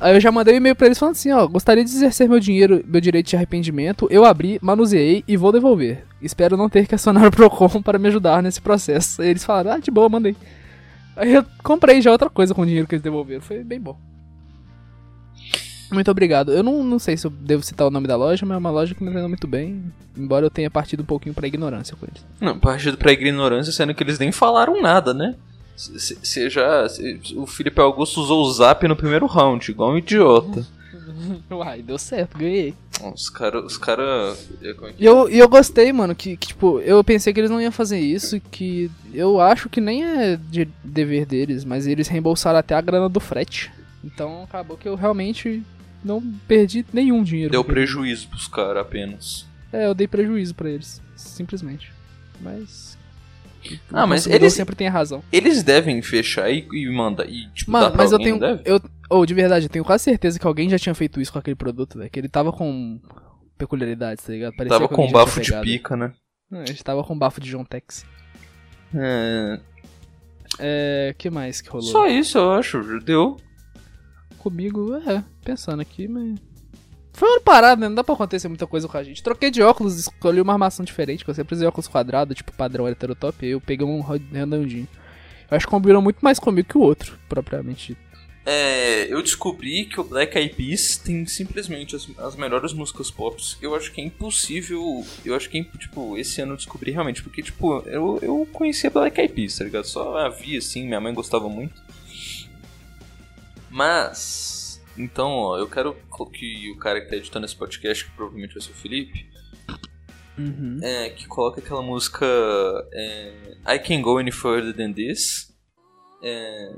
Aí 0.00 0.14
eu 0.16 0.20
já 0.20 0.32
mandei 0.32 0.54
um 0.54 0.56
e-mail 0.56 0.74
pra 0.74 0.86
eles 0.86 0.98
falando 0.98 1.14
assim: 1.14 1.30
ó, 1.30 1.46
gostaria 1.46 1.84
de 1.84 1.90
exercer 1.90 2.28
meu 2.28 2.40
dinheiro, 2.40 2.82
meu 2.86 3.00
direito 3.00 3.28
de 3.28 3.36
arrependimento. 3.36 4.08
Eu 4.10 4.24
abri, 4.24 4.58
manuseei 4.62 5.22
e 5.28 5.36
vou 5.36 5.52
devolver. 5.52 6.04
Espero 6.22 6.56
não 6.56 6.70
ter 6.70 6.86
que 6.86 6.94
acionar 6.94 7.26
o 7.26 7.30
Procon 7.30 7.68
para 7.82 7.98
me 7.98 8.08
ajudar 8.08 8.42
nesse 8.42 8.60
processo. 8.60 9.20
Aí 9.20 9.28
eles 9.28 9.44
falaram: 9.44 9.72
ah, 9.72 9.78
de 9.78 9.90
boa, 9.90 10.08
mandei. 10.08 10.34
Aí 11.14 11.34
eu 11.34 11.44
comprei 11.62 12.00
já 12.00 12.10
outra 12.10 12.30
coisa 12.30 12.54
com 12.54 12.62
o 12.62 12.66
dinheiro 12.66 12.88
que 12.88 12.94
eles 12.94 13.02
devolveram. 13.02 13.42
Foi 13.42 13.62
bem 13.62 13.78
bom. 13.78 13.96
Muito 15.92 16.10
obrigado. 16.10 16.52
Eu 16.52 16.62
não, 16.62 16.84
não 16.84 16.98
sei 16.98 17.16
se 17.16 17.26
eu 17.26 17.30
devo 17.30 17.62
citar 17.62 17.86
o 17.86 17.90
nome 17.90 18.06
da 18.06 18.16
loja, 18.16 18.46
mas 18.46 18.54
é 18.54 18.58
uma 18.58 18.70
loja 18.70 18.94
que 18.94 19.02
me 19.02 19.10
vendeu 19.10 19.28
muito 19.28 19.46
bem. 19.46 19.92
Embora 20.16 20.46
eu 20.46 20.50
tenha 20.50 20.70
partido 20.70 21.02
um 21.02 21.06
pouquinho 21.06 21.34
pra 21.34 21.48
ignorância 21.48 21.96
com 21.96 22.06
eles. 22.06 22.24
Não, 22.40 22.58
partido 22.58 22.96
pra 22.96 23.12
ignorância, 23.12 23.72
sendo 23.72 23.92
que 23.92 24.02
eles 24.02 24.18
nem 24.18 24.30
falaram 24.30 24.80
nada, 24.80 25.12
né? 25.12 25.34
Você 25.88 26.50
já. 26.50 26.88
cê- 26.88 27.18
o 27.36 27.46
Felipe 27.46 27.80
Augusto 27.80 28.20
usou 28.20 28.42
o 28.44 28.52
zap 28.52 28.86
no 28.86 28.96
primeiro 28.96 29.26
round, 29.26 29.70
igual 29.70 29.92
um 29.92 29.98
idiota. 29.98 30.66
Uai, 31.50 31.82
deu 31.82 31.98
certo, 31.98 32.36
ganhei. 32.38 32.74
Os 33.14 33.30
caras. 33.30 33.64
Os 33.64 33.78
cara, 33.78 34.36
é, 34.62 34.70
é 34.70 34.74
E 34.98 35.04
eu, 35.04 35.28
e 35.30 35.38
eu 35.38 35.48
gostei, 35.48 35.92
mano, 35.92 36.14
que, 36.14 36.36
que, 36.36 36.48
tipo, 36.48 36.80
eu 36.80 37.02
pensei 37.02 37.32
que 37.32 37.40
eles 37.40 37.50
não 37.50 37.60
iam 37.60 37.72
fazer 37.72 37.98
isso, 37.98 38.40
que 38.50 38.90
eu 39.14 39.40
acho 39.40 39.68
que 39.68 39.80
nem 39.80 40.04
é 40.04 40.36
de 40.36 40.68
dever 40.84 41.24
deles, 41.24 41.64
mas 41.64 41.86
eles 41.86 42.08
reembolsaram 42.08 42.58
até 42.58 42.74
a 42.74 42.80
grana 42.80 43.08
do 43.08 43.20
frete. 43.20 43.72
Então 44.04 44.42
acabou 44.44 44.76
que 44.76 44.88
eu 44.88 44.94
realmente 44.94 45.62
não 46.04 46.22
perdi 46.46 46.84
nenhum 46.92 47.22
dinheiro. 47.22 47.52
Deu 47.52 47.64
prejuízo 47.64 48.28
pros 48.28 48.46
caras 48.48 48.82
apenas. 48.82 49.46
É, 49.72 49.86
eu 49.86 49.94
dei 49.94 50.06
prejuízo 50.06 50.54
pra 50.54 50.68
eles, 50.68 51.00
simplesmente. 51.16 51.92
Mas. 52.40 52.89
Ah, 53.92 54.06
mas 54.06 54.26
eles- 54.26 54.52
sempre 54.54 54.74
tem 54.74 54.88
razão. 54.88 55.22
Eles 55.32 55.62
devem 55.62 56.00
fechar 56.02 56.50
e, 56.50 56.66
e 56.72 56.88
mandar. 56.90 57.26
E, 57.28 57.46
tipo, 57.52 57.70
Mano, 57.70 57.94
mas 57.96 58.10
eu 58.12 58.18
alguém, 58.18 58.38
tenho. 58.38 58.40
não 58.40 58.56
deve? 58.56 58.62
Eu, 58.70 58.80
ou 59.10 59.26
de 59.26 59.34
verdade, 59.34 59.66
eu 59.66 59.70
tenho 59.70 59.84
quase 59.84 60.04
certeza 60.04 60.38
que 60.38 60.46
alguém 60.46 60.68
já 60.70 60.78
tinha 60.78 60.94
feito 60.94 61.20
isso 61.20 61.32
com 61.32 61.38
aquele 61.38 61.56
produto, 61.56 61.98
velho. 61.98 62.10
Que 62.10 62.18
ele 62.20 62.28
tava 62.28 62.52
com 62.52 63.00
peculiaridades, 63.58 64.24
tá 64.24 64.32
ligado? 64.32 64.54
Parecia 64.56 64.78
Tava 64.78 64.88
com 64.88 65.10
bafo 65.10 65.40
de 65.40 65.52
pica, 65.60 65.96
né? 65.96 66.12
Não, 66.50 66.62
ele 66.62 66.74
tava 66.76 67.04
com 67.04 67.16
bafo 67.18 67.40
de 67.40 67.50
John 67.50 67.64
Tex. 67.64 68.04
É, 68.94 69.60
É. 70.58 71.14
que 71.16 71.30
mais 71.30 71.60
que 71.60 71.68
rolou? 71.68 71.86
só 71.90 72.06
isso, 72.06 72.38
eu 72.38 72.52
acho. 72.52 73.00
Deu. 73.00 73.36
Comigo, 74.38 74.94
é, 75.06 75.22
pensando 75.44 75.80
aqui, 75.80 76.08
mas. 76.08 76.38
Foi 77.12 77.28
um 77.36 77.40
parado, 77.40 77.80
né? 77.80 77.88
Não 77.88 77.94
dá 77.94 78.04
pra 78.04 78.14
acontecer 78.14 78.48
muita 78.48 78.66
coisa 78.66 78.88
com 78.88 78.96
a 78.96 79.02
gente. 79.02 79.22
Troquei 79.22 79.50
de 79.50 79.62
óculos, 79.62 79.98
escolhi 79.98 80.40
uma 80.40 80.52
armação 80.52 80.84
diferente, 80.84 81.24
que 81.24 81.30
eu 81.30 81.34
sempre 81.34 81.54
usei 81.54 81.66
óculos 81.66 81.88
quadrados, 81.88 82.36
tipo 82.36 82.52
padrão 82.52 82.88
heterotop, 82.88 83.44
aí 83.44 83.52
eu 83.52 83.60
peguei 83.60 83.86
um 83.86 84.00
redondinho. 84.00 84.88
Eu 85.50 85.56
acho 85.56 85.66
que 85.66 85.70
combinou 85.70 86.00
muito 86.00 86.20
mais 86.20 86.38
comigo 86.38 86.68
que 86.68 86.78
o 86.78 86.82
outro, 86.82 87.18
propriamente 87.28 87.88
dito. 87.88 88.10
É, 88.46 89.12
eu 89.12 89.22
descobri 89.22 89.84
que 89.84 90.00
o 90.00 90.04
Black 90.04 90.36
Eyed 90.36 90.54
Peas 90.54 90.96
tem 90.96 91.26
simplesmente 91.26 91.94
as, 91.94 92.08
as 92.18 92.36
melhores 92.36 92.72
músicas 92.72 93.10
pop. 93.10 93.40
Eu 93.60 93.74
acho 93.74 93.92
que 93.92 94.00
é 94.00 94.04
impossível. 94.04 95.04
Eu 95.24 95.34
acho 95.34 95.50
que, 95.50 95.58
é 95.58 95.78
tipo, 95.78 96.16
esse 96.16 96.40
ano 96.40 96.52
eu 96.52 96.56
descobri 96.56 96.90
realmente. 96.90 97.22
Porque, 97.22 97.42
tipo, 97.42 97.80
eu, 97.86 98.18
eu 98.22 98.48
conhecia 98.52 98.88
Black 98.90 99.20
Eyed 99.20 99.34
Peas, 99.34 99.58
tá 99.58 99.64
ligado? 99.64 99.84
Só 99.84 100.16
havia 100.16 100.58
assim, 100.58 100.86
minha 100.86 101.00
mãe 101.00 101.12
gostava 101.12 101.48
muito. 101.48 101.82
Mas. 103.68 104.59
Então, 105.02 105.30
ó, 105.30 105.58
eu 105.58 105.68
quero 105.68 105.96
que 106.32 106.70
o 106.70 106.78
cara 106.78 107.00
que 107.00 107.08
tá 107.08 107.16
editando 107.16 107.46
esse 107.46 107.56
podcast, 107.56 108.04
que 108.04 108.10
provavelmente 108.12 108.52
vai 108.54 108.62
ser 108.62 108.70
o 108.70 108.74
Felipe, 108.74 109.28
Uhum. 110.38 110.78
é, 110.82 111.10
que 111.10 111.26
coloca 111.26 111.60
aquela 111.60 111.82
música 111.82 112.24
é, 112.92 113.56
I 113.74 113.78
Can 113.78 114.00
Go 114.00 114.16
Any 114.18 114.30
Further 114.32 114.74
Than 114.74 114.92
This. 114.92 115.54
É, 116.22 116.72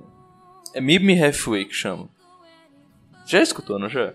é 0.75 0.81
Meet 0.81 1.03
Me 1.03 1.21
Halfway 1.23 1.65
que 1.67 1.75
chama. 1.75 2.09
Já 3.27 3.41
escutou, 3.41 3.79
não 3.79 3.89
já? 3.89 4.15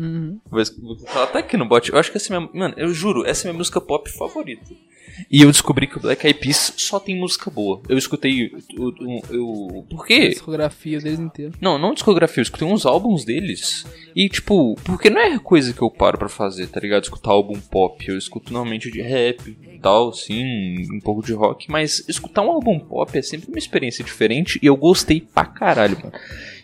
Uhum. 0.00 0.38
Vou 0.50 0.62
vou 0.82 0.98
falar 1.06 1.24
até 1.24 1.38
aqui 1.40 1.56
no 1.56 1.66
bot. 1.66 1.90
Eu 1.92 1.98
acho 1.98 2.10
que 2.10 2.16
essa 2.16 2.34
é 2.34 2.38
minha. 2.38 2.50
Mano, 2.54 2.74
eu 2.78 2.92
juro, 2.94 3.26
essa 3.26 3.46
é 3.46 3.50
minha 3.50 3.58
música 3.58 3.80
pop 3.80 4.10
favorita. 4.10 4.64
E 5.30 5.42
eu 5.42 5.50
descobri 5.50 5.86
que 5.86 5.98
o 5.98 6.00
Black 6.00 6.24
Eyed 6.26 6.38
Peas 6.40 6.72
só 6.78 6.98
tem 6.98 7.14
música 7.18 7.50
boa. 7.50 7.82
Eu 7.88 7.98
escutei. 7.98 8.50
o- 8.78 9.78
o- 9.78 9.82
por 9.82 10.04
A 10.04 10.06
quê? 10.06 10.28
discografia 10.30 10.98
deles 10.98 11.18
inteiro. 11.18 11.52
Não, 11.60 11.78
não 11.78 11.92
discografia, 11.92 12.40
eu 12.40 12.44
escutei 12.44 12.66
uns 12.66 12.86
álbuns 12.86 13.24
deles. 13.24 13.84
E, 14.16 14.28
tipo, 14.30 14.76
porque 14.84 15.10
não 15.10 15.20
é 15.20 15.38
coisa 15.38 15.74
que 15.74 15.82
eu 15.82 15.90
paro 15.90 16.16
pra 16.16 16.28
fazer, 16.30 16.68
tá 16.68 16.80
ligado? 16.80 17.02
Escutar 17.02 17.32
álbum 17.32 17.60
pop. 17.60 18.08
Eu 18.08 18.16
escuto 18.16 18.50
normalmente 18.52 18.90
de 18.90 19.02
rap 19.02 19.46
e 19.50 19.78
tal, 19.80 20.12
sim, 20.14 20.86
um 20.90 21.00
pouco 21.00 21.22
de 21.22 21.34
rock. 21.34 21.70
Mas 21.70 22.02
escutar 22.08 22.40
um 22.42 22.50
álbum 22.50 22.78
pop 22.78 23.18
é 23.18 23.20
sempre 23.22 23.48
uma 23.48 23.58
experiência 23.58 24.02
diferente 24.02 24.58
e 24.62 24.66
eu 24.66 24.76
gostei 24.76 25.20
pra 25.20 25.44
caralho, 25.44 25.98
mano. 26.02 26.12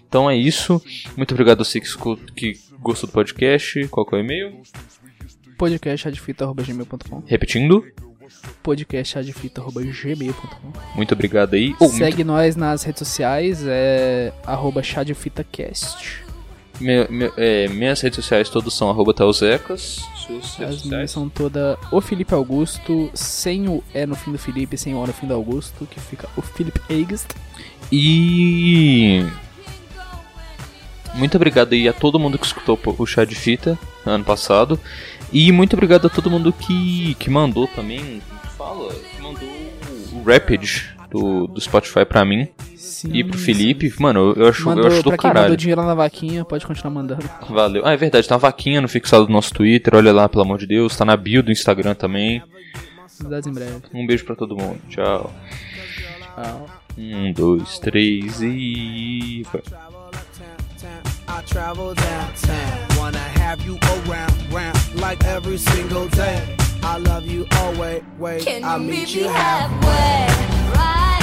Então 0.09 0.31
é 0.31 0.37
isso. 0.37 0.81
Muito 1.17 1.33
obrigado 1.33 1.61
a 1.61 1.65
você 1.65 1.81
que, 1.81 1.89
que 2.35 2.59
gostou 2.81 3.09
do 3.09 3.13
podcast. 3.13 3.87
Qual 3.89 4.07
que 4.07 4.15
é 4.15 4.19
o 4.19 4.21
e-mail? 4.21 4.61
Podcastadfita.gmail.com 5.59 7.23
Repetindo. 7.27 7.85
Podcastadfita.gmail.com 8.63 10.73
Muito 10.95 11.15
obrigado 11.15 11.55
aí. 11.55 11.75
Oh, 11.81 11.89
Segue 11.89 12.25
nós 12.25 12.57
nas 12.57 12.83
redes 12.83 12.99
sociais, 13.01 13.63
é 13.67 14.33
arroba 14.45 14.83
chadefitacast. 14.83 16.25
muito- 16.79 16.85
meu- 16.85 17.07
meu- 17.11 17.33
é, 17.37 17.69
minhas 17.69 18.01
redes 18.01 18.17
sociais 18.17 18.49
todas 18.51 18.75
são 18.75 18.91
arroba 18.91 19.15
tauzecas. 19.15 20.05
As 20.61 20.85
minhas 20.85 21.11
são 21.11 21.29
toda 21.29 21.79
o 21.93 22.01
Felipe 22.01 22.35
Augusto, 22.35 23.11
sem 23.15 23.69
o 23.69 23.83
E 23.95 24.05
no 24.05 24.17
fim 24.17 24.33
do 24.33 24.39
Felipe, 24.39 24.77
sem 24.77 24.93
o 24.95 24.99
O 24.99 25.07
no 25.07 25.13
fim 25.13 25.27
do 25.27 25.35
Augusto, 25.35 25.87
que 25.87 26.01
fica 26.01 26.29
o 26.37 26.43
Felipe 26.43 26.81
August. 26.93 27.29
E. 27.93 29.25
muito 31.17 31.37
obrigado 31.37 31.73
aí 31.73 31.89
a 31.89 31.93
todo 31.93 32.19
mundo 32.19 32.39
que 32.39 32.47
escutou 32.47 32.79
o 32.99 33.07
chá 33.07 33.25
de 33.25 33.35
fita 33.35 33.79
ano 34.05 34.25
passado. 34.25 34.79
E 35.33 35.51
muito 35.51 35.75
obrigado 35.75 36.07
a 36.07 36.11
todo 36.11 36.31
mundo 36.31 36.53
que, 36.53 37.15
que 37.17 37.29
mandou 37.29 37.67
também. 37.69 38.23
Fala? 38.57 38.93
Que 38.95 39.21
mandou 39.23 39.49
o 40.13 40.23
Rapid 40.25 40.83
do, 41.11 41.47
do 41.49 41.61
Spotify 41.61 42.05
pra 42.05 42.25
mim. 42.25 42.49
Sim, 42.77 43.11
E 43.13 43.25
pro 43.25 43.37
Felipe, 43.39 43.93
mano, 43.99 44.33
eu 44.37 44.49
acho, 44.49 44.65
Mandou, 44.65 44.85
eu 44.85 44.93
acho 44.93 45.03
do 45.03 45.11
quem 45.11 45.19
caralho. 45.19 45.45
mandou 45.45 45.57
dinheiro 45.57 45.81
lá 45.81 45.87
na 45.89 45.95
vaquinha, 45.95 46.45
pode 46.45 46.65
continuar 46.67 46.95
mandando. 46.95 47.29
Valeu. 47.51 47.85
Ah, 47.85 47.93
é 47.93 47.97
verdade, 47.97 48.27
tem 48.27 48.35
uma 48.35 48.39
vaquinha 48.41 48.81
no 48.81 48.89
fixado 48.89 49.27
do 49.27 49.33
nosso 49.33 49.53
Twitter, 49.53 49.95
olha 49.95 50.13
lá, 50.13 50.29
pelo 50.29 50.43
amor 50.45 50.59
de 50.59 50.67
Deus. 50.67 50.97
Tá 50.97 51.05
na 51.05 51.17
bio 51.17 51.43
do 51.43 51.53
Instagram 51.53 51.95
também. 51.95 52.43
Novidades 53.19 53.47
em 53.49 53.53
breve. 53.53 53.83
Um 53.93 54.07
beijo 54.07 54.25
pra 54.25 54.35
todo 54.35 54.57
mundo. 54.57 54.79
Tchau. 54.89 55.35
Tchau. 56.35 56.67
Um, 56.97 57.33
dois, 57.33 57.79
três 57.79 58.41
e. 58.41 59.43
vai. 59.53 59.63
I 61.37 61.43
travel 61.43 61.93
downtown. 61.93 62.97
Wanna 62.97 63.19
have 63.19 63.61
you 63.67 63.79
around, 64.09 64.33
round 64.51 64.79
like 64.95 65.23
every 65.27 65.59
single 65.59 66.09
day. 66.09 66.57
I 66.83 66.97
love 66.97 67.27
you 67.27 67.47
always. 67.57 68.03
Wait, 68.19 68.43
Can 68.47 68.65
I'll 68.65 68.81
you 68.81 68.89
meet 68.89 68.99
meet 69.01 69.15
you 69.17 69.29
halfway. 69.29 69.87
halfway? 69.87 71.16